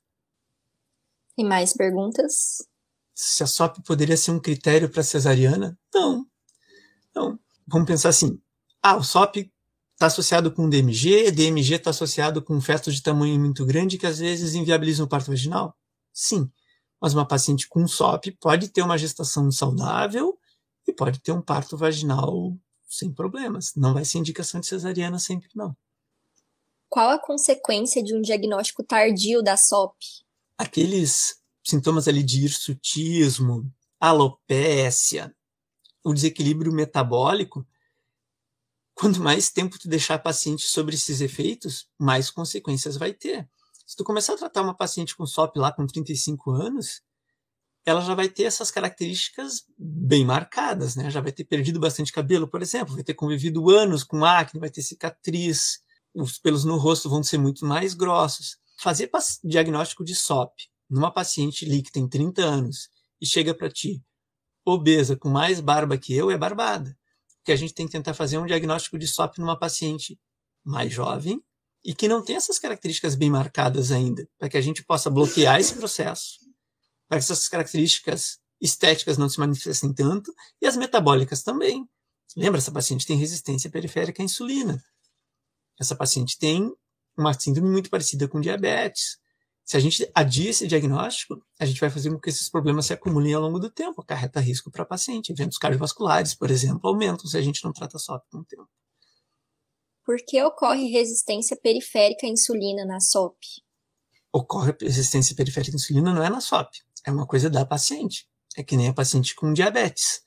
E 1.38 1.43
mais 1.43 1.73
perguntas? 1.73 2.63
Se 3.13 3.43
a 3.43 3.47
SOP 3.47 3.83
poderia 3.85 4.15
ser 4.15 4.31
um 4.31 4.39
critério 4.39 4.89
para 4.89 5.03
cesariana? 5.03 5.77
Não. 5.93 6.25
Não. 7.13 7.38
Vamos 7.67 7.88
pensar 7.88 8.09
assim. 8.09 8.41
Ah, 8.81 8.95
o 8.95 9.03
SOP 9.03 9.51
está 9.93 10.05
associado 10.05 10.49
com 10.49 10.69
DMG, 10.69 11.29
DMG 11.29 11.75
está 11.75 11.89
associado 11.89 12.41
com 12.41 12.59
fetos 12.62 12.95
de 12.95 13.03
tamanho 13.03 13.38
muito 13.38 13.65
grande 13.65 13.97
que 13.97 14.07
às 14.07 14.19
vezes 14.19 14.55
inviabilizam 14.55 15.05
o 15.05 15.09
parto 15.09 15.29
vaginal? 15.29 15.75
Sim. 16.13 16.49
Mas 17.01 17.13
uma 17.13 17.27
paciente 17.27 17.67
com 17.67 17.88
SOP 17.88 18.31
pode 18.39 18.69
ter 18.69 18.81
uma 18.81 18.97
gestação 18.97 19.49
saudável 19.51 20.38
e 20.88 20.93
pode 20.93 21.19
ter 21.19 21.31
um 21.31 21.41
parto 21.41 21.77
vaginal 21.77 22.57
sem 22.88 23.13
problemas. 23.13 23.73
Não 23.75 23.93
vai 23.93 24.03
ser 24.03 24.17
indicação 24.17 24.59
de 24.59 24.67
cesariana 24.67 25.19
sempre, 25.19 25.49
não. 25.55 25.75
Qual 26.89 27.09
a 27.09 27.19
consequência 27.19 28.03
de 28.03 28.15
um 28.15 28.21
diagnóstico 28.21 28.83
tardio 28.83 29.43
da 29.43 29.55
SOP? 29.55 29.95
Aqueles 30.57 31.39
sintomas 31.63 32.07
ali 32.07 32.23
de 32.23 32.43
hirsutismo, 32.43 33.71
alopécia, 33.99 35.33
o 36.03 36.13
desequilíbrio 36.13 36.73
metabólico, 36.73 37.65
quanto 38.95 39.21
mais 39.21 39.51
tempo 39.51 39.77
tu 39.77 39.88
deixar 39.88 40.15
a 40.15 40.19
paciente 40.19 40.67
sobre 40.67 40.95
esses 40.95 41.21
efeitos, 41.21 41.88
mais 41.97 42.31
consequências 42.31 42.97
vai 42.97 43.13
ter. 43.13 43.47
Se 43.89 43.95
tu 43.95 44.04
começar 44.04 44.34
a 44.34 44.38
tratar 44.38 44.62
uma 44.62 44.75
paciente 44.75 45.17
com 45.17 45.25
SOP 45.25 45.58
lá 45.58 45.71
com 45.71 45.88
35 45.88 46.52
anos, 46.52 47.02
ela 47.84 48.02
já 48.02 48.13
vai 48.13 48.30
ter 48.30 48.43
essas 48.43 48.69
características 48.69 49.65
bem 49.75 50.23
marcadas, 50.23 50.95
né? 50.95 51.10
Já 51.10 51.19
vai 51.19 51.32
ter 51.32 51.43
perdido 51.43 51.80
bastante 51.80 52.12
cabelo, 52.12 52.47
por 52.47 52.62
exemplo, 52.62 52.93
vai 52.93 53.04
ter 53.04 53.15
convivido 53.15 53.67
anos 53.67 54.04
com 54.04 54.23
acne, 54.23 54.60
vai 54.60 54.69
ter 54.69 54.84
cicatriz, 54.84 55.80
os 56.13 56.38
pelos 56.38 56.63
no 56.65 56.78
rosto 56.78 57.10
vão 57.10 57.23
ser 57.23 57.39
muito 57.39 57.65
mais 57.65 57.95
grossos. 57.95 58.60
Fazer 58.80 59.10
diagnóstico 59.43 60.06
de 60.06 60.13
SOP 60.13 60.54
numa 60.88 61.12
paciente 61.12 61.65
ali 61.65 61.82
que 61.82 61.91
tem 61.91 62.08
30 62.08 62.43
anos 62.43 62.91
e 63.19 63.25
chega 63.25 63.56
para 63.56 63.71
ti 63.71 64.04
obesa 64.63 65.15
com 65.15 65.30
mais 65.30 65.60
barba 65.60 65.97
que 65.97 66.13
eu 66.13 66.30
é 66.30 66.38
barbada. 66.38 66.95
Porque 67.38 67.52
a 67.52 67.56
gente 67.56 67.73
tem 67.73 67.88
que 67.88 67.91
tentar 67.91 68.13
fazer 68.13 68.38
um 68.38 68.45
diagnóstico 68.45 68.99
de 68.99 69.08
SOP 69.08 69.39
numa 69.39 69.58
paciente 69.58 70.19
mais 70.63 70.93
jovem 70.93 71.43
e 71.83 71.93
que 71.93 72.07
não 72.07 72.23
tem 72.23 72.35
essas 72.35 72.59
características 72.59 73.15
bem 73.15 73.29
marcadas 73.29 73.91
ainda, 73.91 74.27
para 74.37 74.49
que 74.49 74.57
a 74.57 74.61
gente 74.61 74.83
possa 74.83 75.09
bloquear 75.09 75.59
esse 75.59 75.73
processo, 75.75 76.39
para 77.07 77.17
que 77.17 77.23
essas 77.23 77.47
características 77.47 78.39
estéticas 78.61 79.17
não 79.17 79.29
se 79.29 79.39
manifestem 79.39 79.93
tanto, 79.93 80.33
e 80.61 80.67
as 80.67 80.75
metabólicas 80.75 81.41
também. 81.41 81.87
Lembra, 82.35 82.59
essa 82.59 82.71
paciente 82.71 83.05
tem 83.05 83.17
resistência 83.17 83.69
periférica 83.69 84.21
à 84.21 84.25
insulina. 84.25 84.83
Essa 85.79 85.95
paciente 85.95 86.37
tem 86.37 86.71
uma 87.17 87.33
síndrome 87.33 87.69
muito 87.69 87.89
parecida 87.89 88.27
com 88.27 88.39
diabetes. 88.39 89.17
Se 89.63 89.77
a 89.77 89.79
gente 89.79 90.09
adia 90.13 90.49
esse 90.49 90.67
diagnóstico, 90.67 91.41
a 91.59 91.65
gente 91.65 91.79
vai 91.79 91.89
fazer 91.89 92.09
com 92.09 92.19
que 92.19 92.29
esses 92.29 92.49
problemas 92.49 92.87
se 92.87 92.93
acumulem 92.93 93.33
ao 93.33 93.41
longo 93.41 93.59
do 93.59 93.69
tempo, 93.69 94.01
acarreta 94.01 94.39
risco 94.39 94.71
para 94.71 94.83
a 94.83 94.85
paciente. 94.85 95.31
Eventos 95.31 95.57
cardiovasculares, 95.57 96.33
por 96.33 96.49
exemplo, 96.49 96.89
aumentam 96.89 97.27
se 97.27 97.37
a 97.37 97.41
gente 97.41 97.63
não 97.63 97.71
trata 97.71 97.97
só 97.97 98.19
com 98.31 98.39
o 98.39 98.45
tempo. 98.45 98.67
Por 100.09 100.17
que 100.25 100.41
ocorre 100.41 100.87
resistência 100.87 101.55
periférica 101.55 102.25
à 102.25 102.29
insulina 102.31 102.83
na 102.83 102.99
SOP? 102.99 103.37
Ocorre 104.33 104.75
resistência 104.81 105.35
periférica 105.35 105.75
à 105.75 105.77
insulina 105.77 106.11
não 106.11 106.23
é 106.23 106.31
na 106.31 106.41
SOP, 106.41 106.67
é 107.05 107.11
uma 107.11 107.27
coisa 107.27 107.47
da 107.47 107.63
paciente. 107.63 108.27
É 108.57 108.63
que 108.63 108.75
nem 108.75 108.87
a 108.87 108.93
paciente 108.93 109.35
com 109.35 109.53
diabetes. 109.53 110.21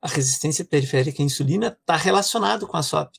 A 0.00 0.08
resistência 0.08 0.64
periférica 0.64 1.22
à 1.22 1.26
insulina 1.26 1.66
está 1.66 1.96
relacionado 1.96 2.66
com 2.66 2.78
a 2.78 2.82
SOP. 2.82 3.10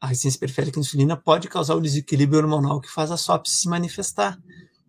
A 0.00 0.08
resistência 0.08 0.40
periférica 0.40 0.76
à 0.76 0.80
insulina 0.80 1.16
pode 1.16 1.46
causar 1.46 1.76
o 1.76 1.80
desequilíbrio 1.80 2.40
hormonal 2.40 2.80
que 2.80 2.90
faz 2.90 3.12
a 3.12 3.16
SOP 3.16 3.46
se 3.46 3.68
manifestar, 3.68 4.36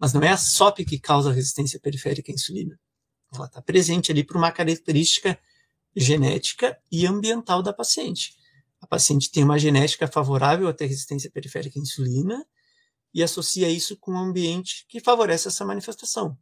mas 0.01 0.13
não 0.13 0.23
é 0.23 0.30
a 0.30 0.38
SOP 0.38 0.84
que 0.84 0.97
causa 0.97 1.30
a 1.30 1.34
resistência 1.34 1.80
periférica 1.80 2.32
à 2.32 2.34
insulina. 2.34 2.75
Ela 3.32 3.45
está 3.45 3.62
presente 3.62 4.12
ali 4.12 4.23
por 4.23 4.36
uma 4.36 4.51
característica 4.51 5.38
genética 5.95 6.75
e 6.91 7.06
ambiental 7.06 7.62
da 7.62 7.71
paciente. 7.71 8.34
A 8.86 8.88
paciente 8.88 9.32
tem 9.32 9.43
uma 9.43 9.58
genética 9.58 10.08
favorável 10.08 10.67
a 10.67 10.74
ter 10.74 10.86
resistência 10.86 11.32
periférica 11.32 11.80
à 11.80 11.82
insulina 11.82 12.48
e 13.12 13.24
associa 13.24 13.67
isso 13.67 13.98
com 13.98 14.12
um 14.12 14.19
ambiente 14.19 14.86
que 14.88 15.00
favorece 15.00 15.48
essa 15.48 15.65
manifestação. 15.65 16.38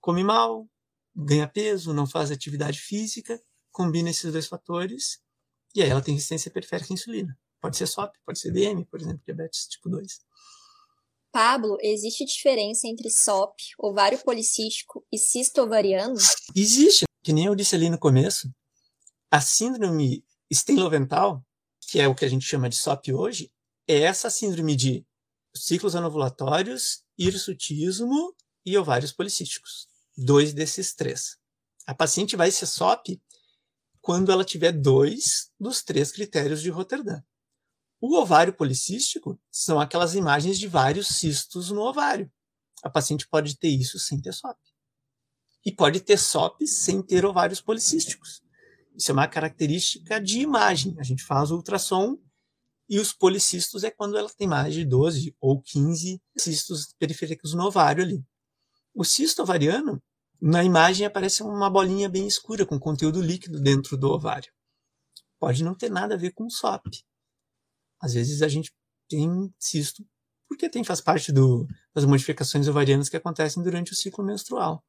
Come 0.00 0.24
mal, 0.24 0.68
ganha 1.14 1.46
peso, 1.46 1.94
não 1.94 2.04
faz 2.04 2.32
atividade 2.32 2.80
física, 2.80 3.40
combina 3.70 4.10
esses 4.10 4.32
dois 4.32 4.48
fatores 4.48 5.20
e 5.76 5.80
aí 5.80 5.88
ela 5.88 6.02
tem 6.02 6.14
resistência 6.14 6.50
periférica 6.50 6.92
à 6.92 6.94
insulina. 6.94 7.38
Pode 7.60 7.76
ser 7.76 7.86
SOP, 7.86 8.16
pode 8.26 8.40
ser 8.40 8.50
DM, 8.50 8.84
por 8.86 9.00
exemplo, 9.00 9.22
diabetes 9.24 9.68
tipo 9.68 9.88
2. 9.88 10.18
Pablo, 11.30 11.78
existe 11.80 12.24
diferença 12.24 12.88
entre 12.88 13.08
SOP, 13.10 13.54
ovário 13.78 14.18
policístico 14.24 15.06
e 15.12 15.18
cisto 15.18 15.62
ovariano? 15.62 16.16
Existe, 16.52 17.04
que 17.22 17.32
nem 17.32 17.44
eu 17.44 17.54
disse 17.54 17.76
ali 17.76 17.88
no 17.88 17.98
começo. 17.98 18.50
A 19.30 19.40
síndrome 19.40 20.24
Stenloventhal, 20.52 21.45
que 21.86 22.00
é 22.00 22.08
o 22.08 22.14
que 22.14 22.24
a 22.24 22.28
gente 22.28 22.44
chama 22.44 22.68
de 22.68 22.76
SOP 22.76 23.12
hoje, 23.12 23.52
é 23.86 24.00
essa 24.00 24.28
síndrome 24.28 24.74
de 24.74 25.06
ciclos 25.54 25.94
anovulatórios, 25.94 27.02
hirsutismo 27.16 28.34
e 28.64 28.76
ovários 28.76 29.12
policísticos. 29.12 29.86
Dois 30.16 30.52
desses 30.52 30.94
três. 30.94 31.36
A 31.86 31.94
paciente 31.94 32.36
vai 32.36 32.50
ser 32.50 32.66
SOP 32.66 33.20
quando 34.00 34.32
ela 34.32 34.44
tiver 34.44 34.72
dois 34.72 35.50
dos 35.58 35.82
três 35.82 36.10
critérios 36.10 36.60
de 36.60 36.70
Rotterdam. 36.70 37.22
O 38.00 38.16
ovário 38.16 38.52
policístico 38.52 39.40
são 39.50 39.80
aquelas 39.80 40.14
imagens 40.14 40.58
de 40.58 40.68
vários 40.68 41.08
cistos 41.08 41.70
no 41.70 41.80
ovário. 41.82 42.30
A 42.82 42.90
paciente 42.90 43.26
pode 43.28 43.56
ter 43.56 43.68
isso 43.68 43.98
sem 43.98 44.20
ter 44.20 44.32
SOP. 44.32 44.58
E 45.64 45.72
pode 45.72 46.00
ter 46.00 46.18
SOP 46.18 46.66
sem 46.66 47.02
ter 47.02 47.24
ovários 47.24 47.60
policísticos. 47.60 48.42
Isso 48.96 49.10
é 49.10 49.14
uma 49.14 49.28
característica 49.28 50.20
de 50.20 50.40
imagem. 50.40 50.94
A 50.98 51.02
gente 51.02 51.22
faz 51.22 51.50
o 51.50 51.56
ultrassom 51.56 52.18
e 52.88 52.98
os 52.98 53.12
policistos 53.12 53.84
é 53.84 53.90
quando 53.90 54.16
ela 54.16 54.30
tem 54.30 54.46
mais 54.46 54.72
de 54.72 54.84
12 54.84 55.36
ou 55.40 55.60
15 55.60 56.20
cistos 56.38 56.94
periféricos 56.98 57.52
no 57.52 57.64
ovário 57.64 58.02
ali. 58.02 58.24
O 58.94 59.04
cisto 59.04 59.42
ovariano, 59.42 60.02
na 60.40 60.64
imagem 60.64 61.06
aparece 61.06 61.42
uma 61.42 61.68
bolinha 61.68 62.08
bem 62.08 62.26
escura 62.26 62.64
com 62.64 62.78
conteúdo 62.78 63.20
líquido 63.20 63.60
dentro 63.60 63.96
do 63.96 64.08
ovário. 64.08 64.50
Pode 65.38 65.62
não 65.62 65.74
ter 65.74 65.90
nada 65.90 66.14
a 66.14 66.18
ver 66.18 66.32
com 66.32 66.48
SOP. 66.48 66.86
Às 68.00 68.14
vezes 68.14 68.40
a 68.40 68.48
gente 68.48 68.72
tem 69.08 69.52
cisto 69.58 70.04
porque 70.48 70.68
tem, 70.68 70.84
faz 70.84 71.00
parte 71.00 71.32
do, 71.32 71.66
das 71.92 72.04
modificações 72.04 72.68
ovarianas 72.68 73.08
que 73.08 73.16
acontecem 73.16 73.62
durante 73.62 73.92
o 73.92 73.96
ciclo 73.96 74.24
menstrual. 74.24 74.84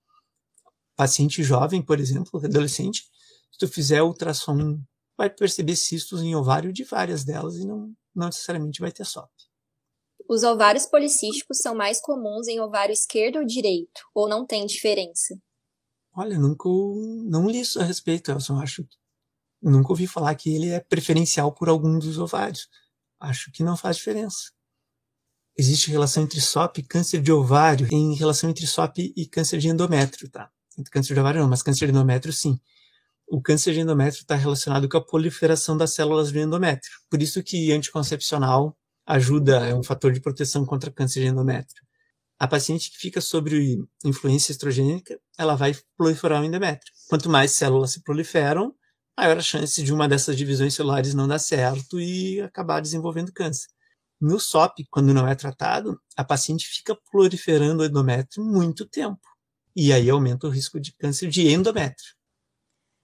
Paciente 0.96 1.44
jovem, 1.44 1.82
por 1.82 2.00
exemplo, 2.00 2.40
adolescente, 2.44 3.04
se 3.52 3.60
tu 3.60 3.68
fizer 3.68 4.02
ultrassom, 4.02 4.80
vai 5.18 5.30
perceber 5.30 5.76
cistos 5.76 6.22
em 6.22 6.36
ovário 6.36 6.72
de 6.72 6.84
várias 6.84 7.24
delas 7.24 7.56
e 7.56 7.66
não, 7.66 7.94
não 8.16 8.28
necessariamente 8.28 8.80
vai 8.80 8.92
ter 8.92 9.06
SOP. 9.06 9.30
Os 10.30 10.44
ovários 10.44 10.86
policísticos 10.86 11.60
são 11.60 11.74
mais 11.74 12.02
comuns 12.02 12.48
em 12.48 12.60
ovário 12.60 12.92
esquerdo 12.92 13.38
ou 13.38 13.46
direito, 13.46 14.02
ou 14.14 14.28
não 14.28 14.46
tem 14.46 14.66
diferença? 14.66 15.40
Olha, 16.14 16.38
nunca 16.38 16.68
não 17.30 17.48
li 17.48 17.62
isso 17.62 17.80
a 17.80 17.84
respeito, 17.84 18.32
Elson. 18.32 18.60
Acho 18.60 18.86
nunca 19.62 19.90
ouvi 19.90 20.08
falar 20.08 20.36
que 20.36 20.54
ele 20.54 20.70
é 20.70 20.80
preferencial 20.80 21.54
por 21.54 21.70
algum 21.70 21.98
dos 21.98 22.18
ovários. 22.18 22.68
Acho 23.20 23.52
que 23.52 23.64
não 23.64 23.78
faz 23.78 23.98
diferença. 23.98 24.52
Existe 25.58 25.90
relação 25.90 26.24
entre 26.24 26.42
SOP 26.42 26.80
e 26.80 26.84
câncer 26.84 27.22
de 27.22 27.32
ovário, 27.32 27.88
em 27.92 28.16
relação 28.16 28.50
entre 28.50 28.68
SOP 28.68 29.14
e 29.16 29.26
câncer 29.26 29.60
de 29.60 29.70
endométrio, 29.70 30.30
tá? 30.30 30.52
Entre 30.78 30.92
câncer 30.92 31.14
de 31.14 31.20
ovário 31.20 31.42
não, 31.42 31.50
mas 31.50 31.64
câncer 31.64 31.86
de 31.86 31.92
endométrio 31.92 32.34
sim. 32.34 32.60
O 33.30 33.42
câncer 33.42 33.74
de 33.74 33.82
endométrio 33.82 34.22
está 34.22 34.36
relacionado 34.36 34.88
com 34.88 34.98
a 34.98 35.04
proliferação 35.04 35.76
das 35.76 35.94
células 35.94 36.32
do 36.32 36.40
endométrio. 36.40 36.94
Por 37.10 37.22
isso 37.22 37.44
que 37.44 37.74
anticoncepcional 37.74 38.78
ajuda, 39.06 39.68
é 39.68 39.76
um 39.76 39.84
fator 39.84 40.14
de 40.14 40.22
proteção 40.22 40.66
contra 40.66 40.90
câncer 40.90 41.22
de 41.22 41.28
endométrio. 41.28 41.84
A 42.40 42.48
paciente 42.48 42.90
que 42.90 42.98
fica 42.98 43.20
sobre 43.20 43.84
influência 44.06 44.52
estrogênica, 44.52 45.20
ela 45.38 45.56
vai 45.56 45.76
proliferar 45.98 46.42
o 46.42 46.46
endométrio. 46.46 46.94
Quanto 47.10 47.30
mais 47.30 47.52
células 47.52 47.92
se 47.92 48.02
proliferam, 48.02 48.74
maior 49.18 49.38
a 49.38 49.42
chance 49.42 49.84
de 49.84 49.92
uma 49.92 50.08
dessas 50.08 50.38
divisões 50.38 50.74
celulares 50.74 51.14
não 51.14 51.28
dar 51.28 51.40
certo 51.40 52.00
e 52.00 52.40
acabar 52.40 52.80
desenvolvendo 52.80 53.34
câncer. 53.34 53.68
No 54.22 54.40
SOP, 54.40 54.86
quando 54.90 55.14
não 55.14 55.28
é 55.28 55.36
tratado, 55.36 56.00
a 56.16 56.24
paciente 56.24 56.66
fica 56.68 56.98
proliferando 57.12 57.84
o 57.84 57.86
endométrio 57.86 58.44
muito 58.44 58.86
tempo. 58.86 59.22
E 59.76 59.92
aí 59.92 60.10
aumenta 60.10 60.48
o 60.48 60.50
risco 60.50 60.80
de 60.80 60.94
câncer 60.94 61.30
de 61.30 61.48
endométrio. 61.48 62.17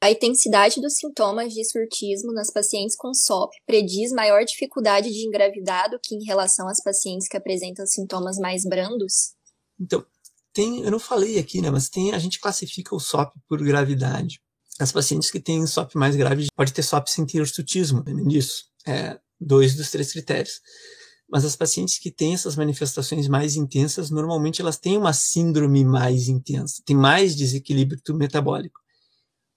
A 0.04 0.12
intensidade 0.12 0.82
dos 0.82 0.96
sintomas 0.96 1.54
de 1.54 1.64
surtismo 1.64 2.34
nas 2.34 2.52
pacientes 2.52 2.94
com 2.94 3.14
SOP 3.14 3.54
prediz 3.66 4.12
maior 4.12 4.44
dificuldade 4.44 5.10
de 5.10 5.26
engravidar 5.26 5.90
do 5.90 5.98
que 5.98 6.14
em 6.14 6.26
relação 6.26 6.68
às 6.68 6.84
pacientes 6.84 7.26
que 7.26 7.38
apresentam 7.38 7.86
sintomas 7.86 8.38
mais 8.38 8.66
brandos? 8.66 9.32
Então, 9.80 10.06
tem, 10.52 10.84
eu 10.84 10.92
não 10.92 11.00
falei 11.00 11.40
aqui, 11.40 11.62
né, 11.62 11.72
mas 11.72 11.88
tem, 11.88 12.12
a 12.12 12.20
gente 12.20 12.42
classifica 12.42 12.94
o 12.94 13.00
SOP 13.00 13.32
por 13.48 13.64
gravidade. 13.64 14.42
As 14.78 14.92
pacientes 14.92 15.32
que 15.32 15.40
têm 15.40 15.66
SOP 15.66 15.96
mais 15.96 16.18
grave 16.18 16.48
pode 16.54 16.74
ter 16.74 16.84
SOP 16.84 17.08
sem 17.08 17.26
ter 17.26 17.38
hirsutismo, 17.38 18.04
disso. 18.28 18.66
É 18.86 19.18
dois 19.40 19.74
dos 19.74 19.90
três 19.90 20.12
critérios. 20.12 20.60
Mas 21.30 21.46
as 21.46 21.56
pacientes 21.56 21.98
que 21.98 22.12
têm 22.12 22.34
essas 22.34 22.58
manifestações 22.58 23.30
mais 23.30 23.56
intensas, 23.56 24.10
normalmente 24.10 24.62
elas 24.62 24.78
têm 24.78 24.98
uma 24.98 25.14
síndrome 25.14 25.86
mais 25.86 26.28
intensa, 26.28 26.84
tem 26.86 26.94
mais 26.94 27.38
desequilíbrio 27.38 28.02
metabólico. 28.10 28.83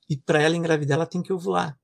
E 0.09 0.17
para 0.17 0.43
ela 0.43 0.57
engravidar, 0.57 0.97
ela 0.97 1.07
tem 1.07 1.23
que 1.23 1.33
ovular. 1.33 1.77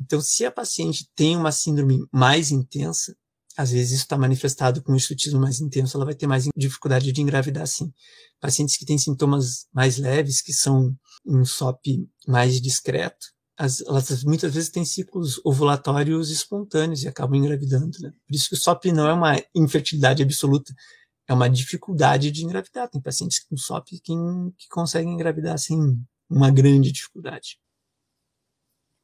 Então, 0.00 0.20
se 0.20 0.44
a 0.44 0.50
paciente 0.50 1.08
tem 1.14 1.36
uma 1.36 1.52
síndrome 1.52 2.04
mais 2.10 2.50
intensa, 2.50 3.14
às 3.56 3.70
vezes 3.70 3.92
isso 3.92 4.02
está 4.02 4.16
manifestado 4.16 4.82
com 4.82 4.92
um 4.92 4.96
hirsutismo 4.96 5.40
mais 5.40 5.60
intenso, 5.60 5.96
ela 5.96 6.06
vai 6.06 6.14
ter 6.14 6.26
mais 6.26 6.48
dificuldade 6.56 7.12
de 7.12 7.20
engravidar 7.20 7.66
sim. 7.66 7.92
Pacientes 8.40 8.76
que 8.76 8.86
têm 8.86 8.98
sintomas 8.98 9.66
mais 9.72 9.98
leves, 9.98 10.40
que 10.40 10.52
são 10.52 10.96
um 11.24 11.44
SOP 11.44 12.08
mais 12.26 12.60
discreto, 12.60 13.26
as, 13.56 13.80
elas 13.82 14.24
muitas 14.24 14.52
vezes 14.52 14.70
têm 14.70 14.84
ciclos 14.84 15.40
ovulatórios 15.44 16.30
espontâneos 16.30 17.02
e 17.02 17.08
acabam 17.08 17.38
engravidando. 17.38 17.96
Né? 18.00 18.10
Por 18.26 18.34
isso 18.34 18.48
que 18.48 18.54
o 18.54 18.58
SOP 18.58 18.86
não 18.86 19.06
é 19.06 19.12
uma 19.12 19.40
infertilidade 19.54 20.22
absoluta, 20.22 20.74
é 21.28 21.34
uma 21.34 21.48
dificuldade 21.48 22.30
de 22.30 22.44
engravidar. 22.44 22.88
Tem 22.88 23.00
pacientes 23.00 23.44
com 23.44 23.56
SOP 23.56 23.88
que, 23.90 24.00
que 24.02 24.68
conseguem 24.70 25.12
engravidar 25.12 25.58
sem 25.58 25.78
uma 26.28 26.50
grande 26.50 26.90
dificuldade. 26.90 27.58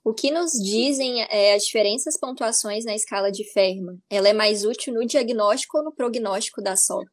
O 0.05 0.15
que 0.15 0.31
nos 0.31 0.53
dizem 0.53 1.21
é 1.25 1.55
as 1.55 1.65
diferentes 1.65 2.19
pontuações 2.19 2.85
na 2.85 2.95
escala 2.95 3.31
de 3.31 3.45
Fermat? 3.53 3.99
Ela 4.09 4.29
é 4.29 4.33
mais 4.33 4.65
útil 4.65 4.95
no 4.95 5.07
diagnóstico 5.07 5.79
ou 5.79 5.85
no 5.85 5.93
prognóstico 5.93 6.63
da 6.63 6.77
SOP? 6.77 7.11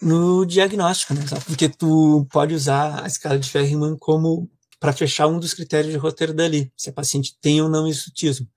No 0.00 0.46
diagnóstico, 0.46 1.12
né? 1.12 1.20
Porque 1.44 1.68
tu 1.68 2.26
pode 2.32 2.54
usar 2.54 3.04
a 3.04 3.06
escala 3.06 3.38
de 3.38 3.50
Fermat 3.50 3.98
como 3.98 4.50
para 4.80 4.92
fechar 4.92 5.26
um 5.26 5.38
dos 5.38 5.52
critérios 5.52 5.92
de 5.92 5.98
Rotterdam 5.98 6.46
ali, 6.46 6.72
se 6.76 6.88
a 6.88 6.92
paciente 6.92 7.36
tem 7.40 7.60
ou 7.60 7.68
não 7.68 7.86
hirsutismo. 7.86 8.48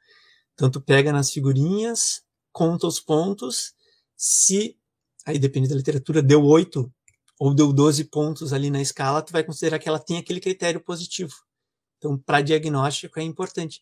Então 0.54 0.70
tu 0.70 0.80
pega 0.80 1.12
nas 1.12 1.32
figurinhas, 1.32 2.22
conta 2.52 2.88
os 2.88 3.00
pontos, 3.00 3.74
se 4.16 4.78
aí 5.26 5.40
depende 5.40 5.68
da 5.68 5.76
literatura, 5.76 6.22
deu 6.22 6.44
8 6.44 6.92
ou 7.42 7.56
deu 7.56 7.74
12 7.74 8.04
pontos 8.04 8.54
ali 8.54 8.70
na 8.70 8.80
escala, 8.80 9.20
tu 9.20 9.34
vai 9.34 9.44
considerar 9.44 9.80
que 9.80 9.90
ela 9.90 9.98
tem 9.98 10.20
aquele 10.20 10.40
critério 10.40 10.80
positivo. 10.80 11.34
Então, 11.98 12.16
para 12.16 12.40
diagnóstico 12.40 13.20
é 13.20 13.24
importante. 13.24 13.82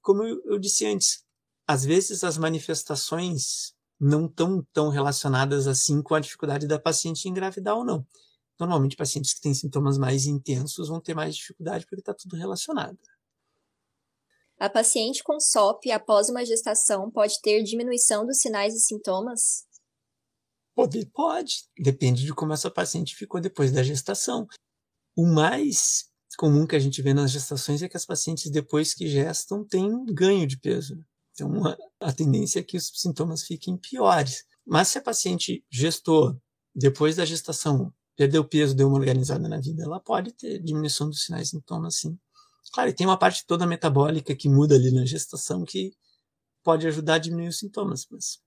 Como 0.00 0.22
eu, 0.22 0.40
eu 0.46 0.58
disse 0.58 0.86
antes, 0.86 1.22
às 1.68 1.84
vezes 1.84 2.24
as 2.24 2.38
manifestações 2.38 3.74
não 4.00 4.24
estão 4.24 4.66
tão 4.72 4.88
relacionadas 4.88 5.66
assim 5.66 6.00
com 6.00 6.14
a 6.14 6.20
dificuldade 6.20 6.66
da 6.66 6.78
paciente 6.78 7.28
engravidar 7.28 7.76
ou 7.76 7.84
não. 7.84 8.06
Normalmente, 8.58 8.96
pacientes 8.96 9.34
que 9.34 9.40
têm 9.42 9.52
sintomas 9.52 9.98
mais 9.98 10.24
intensos 10.24 10.88
vão 10.88 10.98
ter 10.98 11.12
mais 11.12 11.36
dificuldade 11.36 11.84
porque 11.84 12.00
está 12.00 12.14
tudo 12.14 12.36
relacionado. 12.36 12.96
A 14.58 14.70
paciente 14.70 15.22
com 15.22 15.38
SOP 15.38 15.90
após 15.92 16.30
uma 16.30 16.42
gestação 16.42 17.10
pode 17.10 17.38
ter 17.42 17.62
diminuição 17.64 18.24
dos 18.24 18.38
sinais 18.38 18.74
e 18.74 18.80
sintomas? 18.80 19.66
Pode, 20.74 21.06
pode. 21.06 21.64
Depende 21.78 22.24
de 22.24 22.34
como 22.34 22.52
essa 22.52 22.70
paciente 22.70 23.14
ficou 23.14 23.40
depois 23.40 23.70
da 23.70 23.82
gestação. 23.82 24.46
O 25.16 25.26
mais 25.26 26.06
comum 26.36 26.66
que 26.66 26.74
a 26.74 26.80
gente 26.80 27.00
vê 27.00 27.14
nas 27.14 27.30
gestações 27.30 27.82
é 27.82 27.88
que 27.88 27.96
as 27.96 28.04
pacientes, 28.04 28.50
depois 28.50 28.92
que 28.92 29.08
gestam, 29.08 29.64
têm 29.64 30.04
ganho 30.06 30.46
de 30.46 30.58
peso. 30.58 30.98
Então, 31.32 31.50
a 32.00 32.12
tendência 32.12 32.60
é 32.60 32.62
que 32.62 32.76
os 32.76 32.90
sintomas 32.94 33.42
fiquem 33.42 33.76
piores. 33.76 34.44
Mas 34.66 34.88
se 34.88 34.98
a 34.98 35.02
paciente 35.02 35.64
gestou, 35.70 36.36
depois 36.74 37.16
da 37.16 37.24
gestação, 37.24 37.92
perdeu 38.16 38.44
peso, 38.44 38.74
deu 38.74 38.88
uma 38.88 38.98
organizada 38.98 39.48
na 39.48 39.60
vida, 39.60 39.84
ela 39.84 40.00
pode 40.00 40.32
ter 40.32 40.60
diminuição 40.60 41.08
dos 41.08 41.24
sinais 41.24 41.48
e 41.48 41.50
sintomas, 41.50 41.96
sim. 41.96 42.18
Claro, 42.72 42.90
e 42.90 42.92
tem 42.92 43.06
uma 43.06 43.18
parte 43.18 43.44
toda 43.46 43.66
metabólica 43.66 44.34
que 44.34 44.48
muda 44.48 44.74
ali 44.74 44.90
na 44.90 45.04
gestação 45.04 45.64
que 45.64 45.92
pode 46.62 46.86
ajudar 46.86 47.14
a 47.14 47.18
diminuir 47.18 47.48
os 47.48 47.58
sintomas, 47.58 48.06
mas 48.10 48.40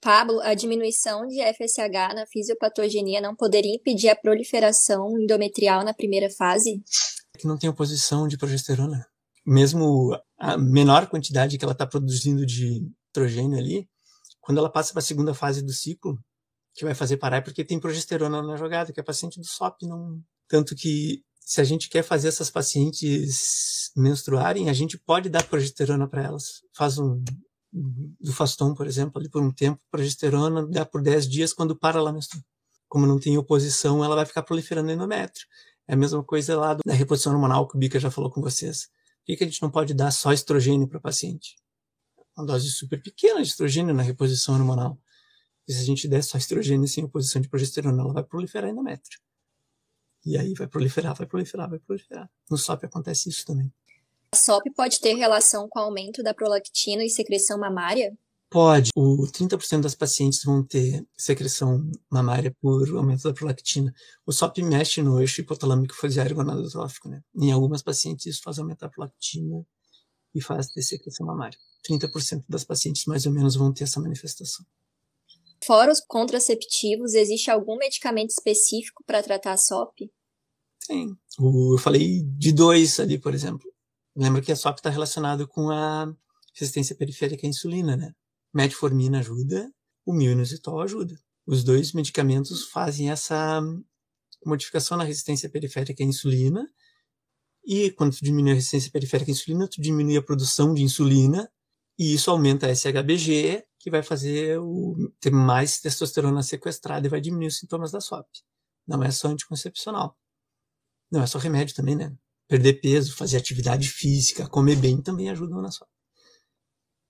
Pablo, 0.00 0.40
a 0.40 0.54
diminuição 0.54 1.26
de 1.26 1.40
FSH 1.54 2.14
na 2.14 2.26
fisiopatogenia 2.26 3.20
não 3.20 3.34
poderia 3.34 3.74
impedir 3.74 4.08
a 4.08 4.16
proliferação 4.16 5.18
endometrial 5.18 5.84
na 5.84 5.92
primeira 5.92 6.30
fase? 6.30 6.82
Que 7.36 7.46
não 7.46 7.58
tem 7.58 7.68
oposição 7.68 8.28
de 8.28 8.38
progesterona. 8.38 9.06
Mesmo 9.44 10.16
a 10.38 10.56
menor 10.56 11.08
quantidade 11.08 11.58
que 11.58 11.64
ela 11.64 11.72
está 11.72 11.86
produzindo 11.86 12.46
de 12.46 12.86
estrogênio 13.06 13.58
ali, 13.58 13.88
quando 14.40 14.58
ela 14.58 14.70
passa 14.70 14.92
para 14.92 15.00
a 15.00 15.04
segunda 15.04 15.34
fase 15.34 15.62
do 15.62 15.72
ciclo, 15.72 16.18
que 16.74 16.84
vai 16.84 16.94
fazer 16.94 17.16
parar, 17.16 17.38
é 17.38 17.40
porque 17.40 17.64
tem 17.64 17.80
progesterona 17.80 18.40
na 18.40 18.56
jogada, 18.56 18.92
que 18.92 19.00
a 19.00 19.04
paciente 19.04 19.40
do 19.40 19.46
SOP 19.46 19.82
não. 19.82 20.22
Tanto 20.48 20.76
que, 20.76 21.22
se 21.40 21.60
a 21.60 21.64
gente 21.64 21.88
quer 21.88 22.04
fazer 22.04 22.28
essas 22.28 22.50
pacientes 22.50 23.90
menstruarem, 23.96 24.70
a 24.70 24.72
gente 24.72 24.96
pode 24.96 25.28
dar 25.28 25.44
progesterona 25.44 26.08
para 26.08 26.22
elas. 26.22 26.62
Faz 26.74 26.98
um, 26.98 27.22
do 27.72 28.32
Faston, 28.32 28.74
por 28.74 28.86
exemplo, 28.86 29.20
ali 29.20 29.28
por 29.28 29.42
um 29.42 29.52
tempo, 29.52 29.80
progesterona 29.90 30.66
dá 30.66 30.84
por 30.84 31.02
10 31.02 31.28
dias 31.28 31.52
quando 31.52 31.76
para 31.76 32.00
lá 32.00 32.12
menstruar. 32.12 32.44
Como 32.88 33.06
não 33.06 33.20
tem 33.20 33.36
oposição, 33.36 34.02
ela 34.02 34.16
vai 34.16 34.24
ficar 34.24 34.42
proliferando 34.42 34.90
endométrio. 34.90 35.46
É 35.86 35.94
a 35.94 35.96
mesma 35.96 36.22
coisa 36.24 36.58
lá 36.58 36.74
da 36.74 36.94
reposição 36.94 37.32
hormonal 37.32 37.68
que 37.68 37.76
o 37.76 37.78
Bica 37.78 38.00
já 38.00 38.10
falou 38.10 38.30
com 38.30 38.40
vocês. 38.40 38.88
Por 39.26 39.36
que 39.36 39.44
a 39.44 39.46
gente 39.46 39.60
não 39.60 39.70
pode 39.70 39.92
dar 39.92 40.10
só 40.10 40.32
estrogênio 40.32 40.88
para 40.88 40.98
o 40.98 41.00
paciente? 41.00 41.56
Uma 42.36 42.46
dose 42.46 42.70
super 42.70 43.02
pequena 43.02 43.42
de 43.42 43.48
estrogênio 43.48 43.94
na 43.94 44.02
reposição 44.02 44.54
hormonal. 44.54 44.98
E 45.66 45.72
se 45.72 45.80
a 45.80 45.84
gente 45.84 46.08
der 46.08 46.22
só 46.22 46.38
estrogênio 46.38 46.88
sem 46.88 47.04
oposição 47.04 47.42
de 47.42 47.48
progesterona, 47.48 48.02
ela 48.02 48.12
vai 48.14 48.24
proliferar 48.24 48.70
endométrio. 48.70 49.20
E 50.24 50.38
aí 50.38 50.54
vai 50.54 50.66
proliferar, 50.66 51.14
vai 51.14 51.26
proliferar, 51.26 51.68
vai 51.68 51.78
proliferar. 51.78 52.30
No 52.50 52.56
SOP 52.56 52.84
acontece 52.84 53.28
isso 53.28 53.44
também. 53.44 53.70
A 54.34 54.36
SOP 54.36 54.70
pode 54.76 55.00
ter 55.00 55.14
relação 55.14 55.66
com 55.68 55.78
o 55.78 55.82
aumento 55.82 56.22
da 56.22 56.34
prolactina 56.34 57.02
e 57.02 57.08
secreção 57.08 57.58
mamária? 57.58 58.16
Pode. 58.50 58.90
O 58.94 59.26
30% 59.26 59.82
das 59.82 59.94
pacientes 59.94 60.42
vão 60.44 60.62
ter 60.62 61.06
secreção 61.16 61.90
mamária 62.10 62.54
por 62.60 62.88
aumento 62.96 63.22
da 63.22 63.32
prolactina. 63.32 63.92
O 64.26 64.32
SOP 64.32 64.58
mexe 64.62 65.02
no 65.02 65.20
eixo 65.20 65.40
hipotalâmico 65.40 65.94
fosiário 65.94 66.36
gonadotrófico, 66.36 67.08
né? 67.08 67.22
Em 67.34 67.52
algumas 67.52 67.82
pacientes 67.82 68.26
isso 68.26 68.42
faz 68.42 68.58
aumentar 68.58 68.86
a 68.86 68.90
prolactina 68.90 69.66
e 70.34 70.42
faz 70.42 70.68
ter 70.68 70.82
secreção 70.82 71.26
mamária. 71.26 71.58
30% 71.88 72.44
das 72.48 72.64
pacientes 72.64 73.04
mais 73.06 73.24
ou 73.24 73.32
menos 73.32 73.54
vão 73.54 73.72
ter 73.72 73.84
essa 73.84 74.00
manifestação. 74.00 74.64
Fora 75.64 75.90
os 75.90 76.00
contraceptivos, 76.00 77.14
existe 77.14 77.50
algum 77.50 77.76
medicamento 77.76 78.30
específico 78.30 79.02
para 79.06 79.22
tratar 79.22 79.52
a 79.52 79.56
SOP? 79.56 80.10
Tem. 80.86 81.14
eu 81.38 81.78
falei 81.78 82.22
de 82.22 82.52
dois 82.52 83.00
ali, 83.00 83.18
por 83.18 83.34
exemplo. 83.34 83.68
Lembra 84.18 84.42
que 84.42 84.50
a 84.50 84.56
SOP 84.56 84.78
está 84.78 84.90
relacionado 84.90 85.46
com 85.46 85.70
a 85.70 86.12
resistência 86.52 86.96
periférica 86.96 87.46
à 87.46 87.48
insulina, 87.48 87.96
né? 87.96 88.12
Metformina 88.52 89.20
ajuda, 89.20 89.72
o 90.04 90.12
milnozitol 90.12 90.80
ajuda. 90.80 91.14
Os 91.46 91.62
dois 91.62 91.92
medicamentos 91.92 92.64
fazem 92.64 93.12
essa 93.12 93.62
modificação 94.44 94.98
na 94.98 95.04
resistência 95.04 95.48
periférica 95.48 96.02
à 96.02 96.06
insulina 96.06 96.68
e 97.64 97.92
quando 97.92 98.16
tu 98.16 98.24
diminui 98.24 98.50
a 98.50 98.54
resistência 98.56 98.90
periférica 98.90 99.30
à 99.30 99.32
insulina, 99.32 99.68
tu 99.68 99.80
diminui 99.80 100.16
a 100.16 100.22
produção 100.22 100.74
de 100.74 100.82
insulina 100.82 101.48
e 101.96 102.12
isso 102.12 102.28
aumenta 102.28 102.66
a 102.66 102.74
SHBG, 102.74 103.64
que 103.78 103.88
vai 103.88 104.02
fazer 104.02 104.58
o, 104.58 105.12
ter 105.20 105.30
mais 105.30 105.80
testosterona 105.80 106.42
sequestrada 106.42 107.06
e 107.06 107.10
vai 107.10 107.20
diminuir 107.20 107.46
os 107.46 107.58
sintomas 107.58 107.92
da 107.92 108.00
SOP. 108.00 108.26
Não 108.84 109.00
é 109.00 109.12
só 109.12 109.28
anticoncepcional. 109.28 110.18
Não 111.08 111.22
é 111.22 111.26
só 111.28 111.38
remédio 111.38 111.76
também, 111.76 111.94
né? 111.94 112.12
Perder 112.48 112.80
peso, 112.80 113.14
fazer 113.14 113.36
atividade 113.36 113.88
física, 113.88 114.48
comer 114.48 114.76
bem 114.76 115.00
também 115.00 115.30
ajudam 115.30 115.60
na 115.60 115.70
SOP. 115.70 115.88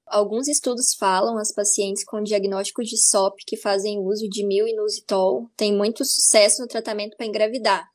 Alguns 0.07 0.49
estudos 0.49 0.95
falam 0.99 1.39
as 1.39 1.53
pacientes 1.53 2.03
com 2.05 2.23
diagnóstico 2.23 2.83
de 2.83 2.97
SOP 2.97 3.37
que 3.47 3.57
fazem 3.57 3.99
uso 3.99 4.27
de 4.29 4.45
milinusitol 4.45 5.51
têm 5.57 5.77
muito 5.77 6.05
sucesso 6.05 6.63
no 6.63 6.69
tratamento 6.69 7.17
para 7.17 7.27
engravidar. 7.27 7.87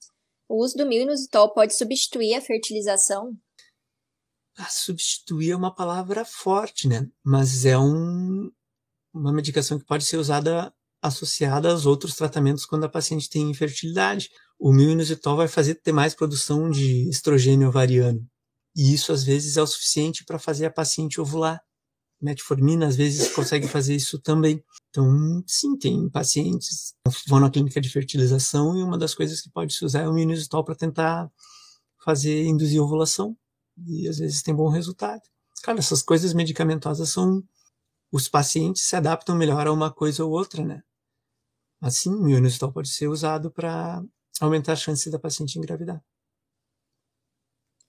O 0.48 0.64
uso 0.64 0.78
do 0.78 0.86
milinusitol 0.86 1.52
pode 1.54 1.76
substituir 1.76 2.36
a 2.36 2.42
fertilização? 2.42 3.36
Ah, 4.56 4.70
substituir 4.70 5.52
é 5.52 5.56
uma 5.56 5.74
palavra 5.74 6.24
forte, 6.24 6.88
né? 6.88 7.10
Mas 7.24 7.66
é 7.66 7.78
um, 7.78 8.52
uma 9.12 9.34
medicação 9.34 9.80
que 9.80 9.86
pode 9.86 10.06
ser 10.06 10.18
usada 10.18 10.72
associada 11.02 11.72
aos 11.72 11.86
outros 11.86 12.16
tratamentos 12.16 12.66
quando 12.66 12.86
a 12.86 12.90
paciente 12.90 13.30
tem 13.30 13.50
infertilidade 13.50 14.30
o 14.64 14.72
milminozitol 14.72 15.36
vai 15.36 15.50
fazer 15.50 15.76
ter 15.76 15.92
mais 15.92 16.16
produção 16.16 16.70
de 16.70 17.10
estrogênio 17.10 17.68
ovariano. 17.68 18.26
E 18.74 18.94
isso, 18.94 19.12
às 19.12 19.22
vezes, 19.22 19.58
é 19.58 19.62
o 19.62 19.68
suficiente 19.68 20.24
para 20.24 20.40
fazer 20.40 20.66
a 20.66 20.72
paciente 20.72 21.20
ovular. 21.20 21.62
Metformina, 22.22 22.88
às 22.88 22.96
vezes, 22.96 23.28
consegue 23.36 23.68
fazer 23.68 23.94
isso 23.94 24.18
também. 24.20 24.64
Então, 24.90 25.44
sim, 25.46 25.78
tem 25.78 26.10
pacientes 26.10 26.94
que 27.06 27.30
vão 27.30 27.42
na 27.42 27.50
clínica 27.52 27.82
de 27.82 27.90
fertilização 27.90 28.78
e 28.78 28.82
uma 28.82 28.98
das 28.98 29.14
coisas 29.14 29.42
que 29.42 29.50
pode 29.50 29.74
se 29.74 29.84
usar 29.84 30.04
é 30.04 30.08
o 30.08 30.14
milminozitol 30.14 30.64
para 30.64 30.76
tentar 30.76 31.30
fazer, 32.02 32.46
induzir 32.46 32.82
ovulação. 32.82 33.36
E, 33.86 34.08
às 34.08 34.18
vezes, 34.18 34.42
tem 34.42 34.56
bom 34.56 34.70
resultado. 34.70 35.24
Cara, 35.62 35.80
essas 35.80 36.02
coisas 36.02 36.34
medicamentosas 36.34 37.10
são... 37.10 37.44
Os 38.14 38.30
pacientes 38.30 38.84
se 38.84 38.96
adaptam 38.96 39.36
melhor 39.36 39.68
a 39.68 39.74
uma 39.74 39.92
coisa 39.92 40.24
ou 40.24 40.32
outra, 40.32 40.64
né? 40.64 40.82
Assim, 41.82 42.12
o 42.12 42.24
milminozitol 42.24 42.72
pode 42.72 42.88
ser 42.88 43.10
usado 43.10 43.52
para 43.52 44.02
aumentar 44.40 44.74
a 44.74 44.76
chance 44.76 45.10
da 45.10 45.20
paciente 45.20 45.58
engravidar. 45.58 46.04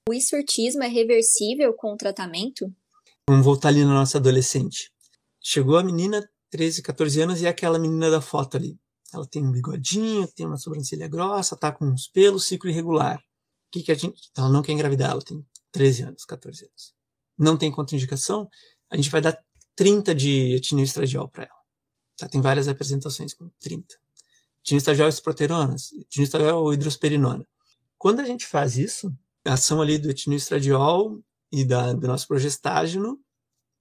O 0.08 0.12
hisurtismo 0.12 0.82
é 0.82 0.88
reversível 0.88 1.72
com 1.72 1.94
o 1.94 1.96
tratamento? 1.96 2.70
Vamos 3.28 3.44
voltar 3.44 3.68
ali 3.68 3.84
na 3.84 3.94
nossa 3.94 4.18
adolescente. 4.18 4.92
Chegou 5.42 5.78
a 5.78 5.82
menina, 5.82 6.28
13, 6.50 6.82
14 6.82 7.22
anos, 7.22 7.40
e 7.40 7.46
é 7.46 7.48
aquela 7.48 7.78
menina 7.78 8.10
da 8.10 8.20
foto 8.20 8.56
ali. 8.56 8.78
Ela 9.12 9.26
tem 9.26 9.44
um 9.44 9.50
bigodinho, 9.50 10.28
tem 10.28 10.46
uma 10.46 10.58
sobrancelha 10.58 11.08
grossa, 11.08 11.56
tá 11.56 11.72
com 11.72 11.86
uns 11.86 12.08
pelos, 12.08 12.44
ciclo 12.46 12.68
irregular. 12.68 13.18
O 13.18 13.22
que, 13.72 13.82
que 13.82 13.92
a 13.92 13.94
gente. 13.94 14.30
Ela 14.36 14.50
não 14.50 14.60
quer 14.60 14.72
engravidar, 14.72 15.12
ela 15.12 15.22
tem 15.22 15.44
13 15.72 16.02
anos, 16.02 16.24
14 16.24 16.64
anos. 16.64 16.94
Não 17.38 17.56
tem 17.56 17.70
contraindicação, 17.70 18.48
a 18.90 18.96
gente 18.96 19.10
vai 19.10 19.20
dar 19.20 19.42
30 19.74 20.14
de 20.14 20.54
etinil 20.54 20.84
estradiol 20.84 21.28
para 21.28 21.44
ela. 21.44 21.64
Tá, 22.16 22.28
tem 22.28 22.40
várias 22.40 22.68
apresentações 22.68 23.32
com 23.32 23.50
30 23.58 24.03
tinestagiol 24.64 25.10
proteronas, 25.22 25.90
tinestagiol 26.08 26.64
ou 26.64 26.72
hidrosperinona. 26.72 27.46
Quando 27.98 28.20
a 28.20 28.24
gente 28.24 28.46
faz 28.46 28.76
isso, 28.76 29.14
a 29.44 29.52
ação 29.52 29.80
ali 29.80 29.98
do 29.98 30.10
etinoestradiol 30.10 31.22
e 31.52 31.64
da, 31.64 31.92
do 31.92 32.06
nosso 32.08 32.26
progestágeno 32.26 33.20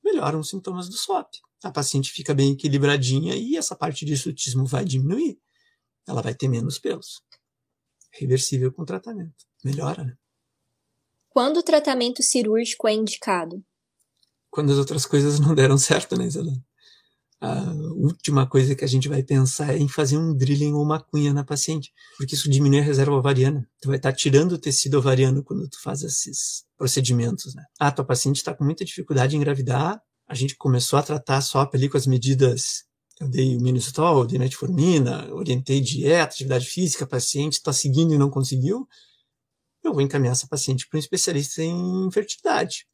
melhoram 0.03 0.41
os 0.41 0.49
sintomas 0.49 0.89
do 0.89 0.95
SWAP. 0.95 1.29
A 1.63 1.71
paciente 1.71 2.11
fica 2.11 2.33
bem 2.33 2.51
equilibradinha 2.51 3.35
e 3.35 3.55
essa 3.55 3.75
parte 3.75 4.05
de 4.05 4.17
sutismo 4.17 4.65
vai 4.65 4.83
diminuir. 4.83 5.39
Ela 6.05 6.21
vai 6.21 6.35
ter 6.35 6.49
menos 6.49 6.77
pelos. 6.77 7.23
Reversível 8.11 8.71
com 8.71 8.83
tratamento. 8.83 9.45
Melhora, 9.63 10.03
né? 10.03 10.17
Quando 11.29 11.57
o 11.57 11.63
tratamento 11.63 12.21
cirúrgico 12.21 12.87
é 12.87 12.93
indicado? 12.93 13.63
Quando 14.51 14.71
as 14.73 14.77
outras 14.77 15.05
coisas 15.05 15.39
não 15.39 15.55
deram 15.55 15.77
certo, 15.77 16.17
né, 16.17 16.25
Isadora? 16.25 16.61
A 17.45 17.73
última 17.95 18.47
coisa 18.47 18.73
que 18.73 18.85
a 18.85 18.87
gente 18.87 19.09
vai 19.09 19.21
pensar 19.21 19.73
é 19.73 19.77
em 19.77 19.87
fazer 19.87 20.17
um 20.17 20.33
drilling 20.33 20.73
ou 20.73 20.81
uma 20.81 20.99
cunha 20.99 21.33
na 21.33 21.43
paciente, 21.43 21.91
porque 22.17 22.35
isso 22.35 22.49
diminui 22.49 22.79
a 22.79 22.83
reserva 22.83 23.13
ovariana. 23.13 23.67
Tu 23.81 23.87
vai 23.87 23.97
estar 23.97 24.13
tirando 24.13 24.53
o 24.53 24.57
tecido 24.57 24.97
ovariano 24.97 25.43
quando 25.43 25.67
tu 25.67 25.81
faz 25.81 26.03
esses 26.03 26.63
procedimentos, 26.77 27.53
né? 27.53 27.63
Ah, 27.79 27.91
tua 27.91 28.05
paciente 28.05 28.37
está 28.37 28.53
com 28.53 28.63
muita 28.63 28.85
dificuldade 28.85 29.35
em 29.35 29.39
engravidar, 29.39 30.01
a 30.27 30.33
gente 30.33 30.55
começou 30.55 30.97
a 30.97 31.03
tratar 31.03 31.41
SOP 31.41 31.75
ali 31.75 31.89
com 31.89 31.97
as 31.97 32.07
medidas 32.07 32.85
eu 33.19 33.29
dei 33.29 33.55
o 33.55 33.61
minisol, 33.61 34.25
dei 34.25 34.39
metformina, 34.39 35.31
orientei 35.33 35.79
dieta, 35.79 36.33
atividade 36.33 36.65
física, 36.65 37.05
paciente 37.05 37.53
está 37.53 37.71
seguindo 37.71 38.13
e 38.13 38.17
não 38.17 38.29
conseguiu, 38.29 38.87
eu 39.83 39.93
vou 39.93 40.01
encaminhar 40.01 40.31
essa 40.31 40.47
paciente 40.47 40.87
para 40.87 40.97
um 40.97 40.99
especialista 40.99 41.61
em 41.61 42.09
fertilidade. 42.11 42.87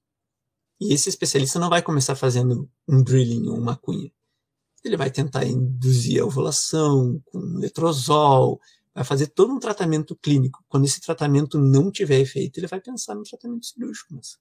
E 0.82 0.94
esse 0.94 1.10
especialista 1.10 1.60
não 1.60 1.70
vai 1.70 1.82
começar 1.82 2.16
fazendo 2.16 2.70
um 2.88 3.04
drilling 3.04 3.48
ou 3.48 3.58
uma 3.58 3.76
cunha. 3.76 4.12
Ele 4.84 4.98
vai 4.98 5.12
tentar 5.12 5.46
induzir 5.46 6.22
a 6.22 6.26
ovulação 6.26 7.22
com 7.26 7.40
letrozol, 7.58 8.60
vai 8.94 9.04
fazer 9.04 9.28
todo 9.28 9.54
um 9.54 9.60
tratamento 9.60 10.16
clínico. 10.16 10.64
Quando 10.68 10.86
esse 10.86 11.02
tratamento 11.02 11.58
não 11.58 11.92
tiver 11.92 12.20
efeito, 12.20 12.60
ele 12.60 12.68
vai 12.68 12.80
pensar 12.82 13.16
no 13.16 13.24
tratamento 13.24 13.66
cirúrgico, 13.66 14.14
mas 14.14 14.38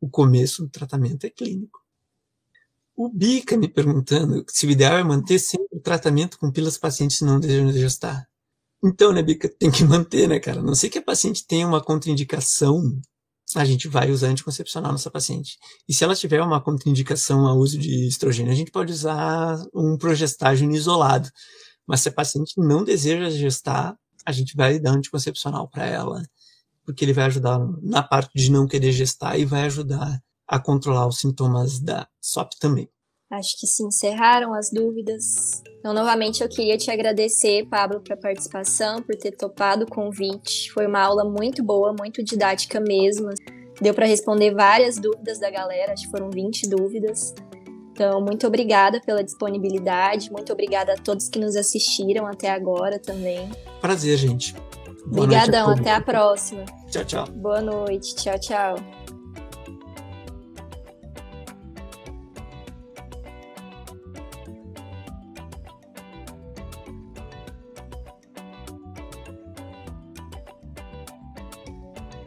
o 0.00 0.08
começo 0.08 0.62
do 0.62 0.68
tratamento 0.68 1.24
é 1.24 1.30
clínico. 1.30 1.80
O 2.94 3.08
Bica 3.08 3.56
me 3.56 3.68
perguntando 3.68 4.44
se 4.48 4.66
o 4.66 4.70
ideal 4.70 4.96
é 4.96 5.04
manter 5.04 5.38
sempre 5.38 5.68
o 5.70 5.80
tratamento 5.80 6.38
com 6.38 6.50
pilas 6.50 6.78
pacientes 6.78 7.20
não 7.20 7.38
desejam 7.38 7.70
gestar. 7.72 8.26
Então, 8.82 9.12
né, 9.12 9.22
Bica, 9.22 9.48
tem 9.48 9.70
que 9.70 9.84
manter, 9.84 10.28
né, 10.28 10.40
cara? 10.40 10.60
A 10.60 10.62
não 10.62 10.74
sei 10.74 10.88
que 10.88 10.98
a 10.98 11.02
paciente 11.02 11.46
tenha 11.46 11.66
uma 11.66 11.82
contraindicação 11.82 12.98
a 13.54 13.64
gente 13.64 13.86
vai 13.86 14.10
usar 14.10 14.28
anticoncepcional 14.28 14.92
nessa 14.92 15.10
paciente. 15.10 15.56
E 15.88 15.94
se 15.94 16.02
ela 16.02 16.16
tiver 16.16 16.42
uma 16.42 16.60
contraindicação 16.60 17.46
ao 17.46 17.56
uso 17.58 17.78
de 17.78 18.08
estrogênio, 18.08 18.52
a 18.52 18.56
gente 18.56 18.72
pode 18.72 18.92
usar 18.92 19.56
um 19.72 19.96
progestágeno 19.96 20.74
isolado. 20.74 21.30
Mas 21.86 22.00
se 22.00 22.08
a 22.08 22.12
paciente 22.12 22.54
não 22.56 22.82
deseja 22.82 23.30
gestar, 23.30 23.96
a 24.24 24.32
gente 24.32 24.56
vai 24.56 24.80
dar 24.80 24.90
anticoncepcional 24.90 25.68
para 25.68 25.86
ela, 25.86 26.22
porque 26.84 27.04
ele 27.04 27.12
vai 27.12 27.26
ajudar 27.26 27.60
na 27.80 28.02
parte 28.02 28.32
de 28.34 28.50
não 28.50 28.66
querer 28.66 28.90
gestar 28.90 29.38
e 29.38 29.44
vai 29.44 29.62
ajudar 29.62 30.20
a 30.48 30.58
controlar 30.58 31.06
os 31.06 31.18
sintomas 31.18 31.78
da 31.78 32.08
SOP 32.20 32.50
também. 32.58 32.90
Acho 33.30 33.58
que 33.58 33.66
se 33.66 33.82
encerraram 33.82 34.54
as 34.54 34.70
dúvidas. 34.70 35.62
Então, 35.78 35.92
novamente, 35.92 36.42
eu 36.42 36.48
queria 36.48 36.76
te 36.78 36.90
agradecer, 36.90 37.66
Pablo, 37.66 38.00
pela 38.00 38.18
participação, 38.18 39.02
por 39.02 39.16
ter 39.16 39.32
topado 39.32 39.84
o 39.84 39.90
convite. 39.90 40.72
Foi 40.72 40.86
uma 40.86 41.00
aula 41.00 41.24
muito 41.24 41.62
boa, 41.62 41.92
muito 41.92 42.22
didática 42.22 42.80
mesmo. 42.80 43.30
Deu 43.80 43.92
para 43.92 44.06
responder 44.06 44.54
várias 44.54 44.98
dúvidas 44.98 45.38
da 45.38 45.50
galera, 45.50 45.92
acho 45.92 46.04
que 46.04 46.10
foram 46.10 46.30
20 46.30 46.68
dúvidas. 46.68 47.34
Então, 47.92 48.20
muito 48.20 48.46
obrigada 48.46 49.00
pela 49.00 49.24
disponibilidade, 49.24 50.30
muito 50.30 50.52
obrigada 50.52 50.92
a 50.92 50.96
todos 50.96 51.28
que 51.28 51.38
nos 51.38 51.56
assistiram 51.56 52.26
até 52.26 52.50
agora 52.50 52.98
também. 52.98 53.50
Prazer, 53.80 54.18
gente. 54.18 54.54
Boa 55.06 55.24
Obrigadão, 55.24 55.70
a 55.70 55.74
até 55.74 55.92
a 55.92 56.00
próxima. 56.00 56.64
Tchau, 56.90 57.04
tchau. 57.04 57.26
Boa 57.30 57.60
noite, 57.60 58.14
tchau, 58.16 58.38
tchau. 58.38 58.95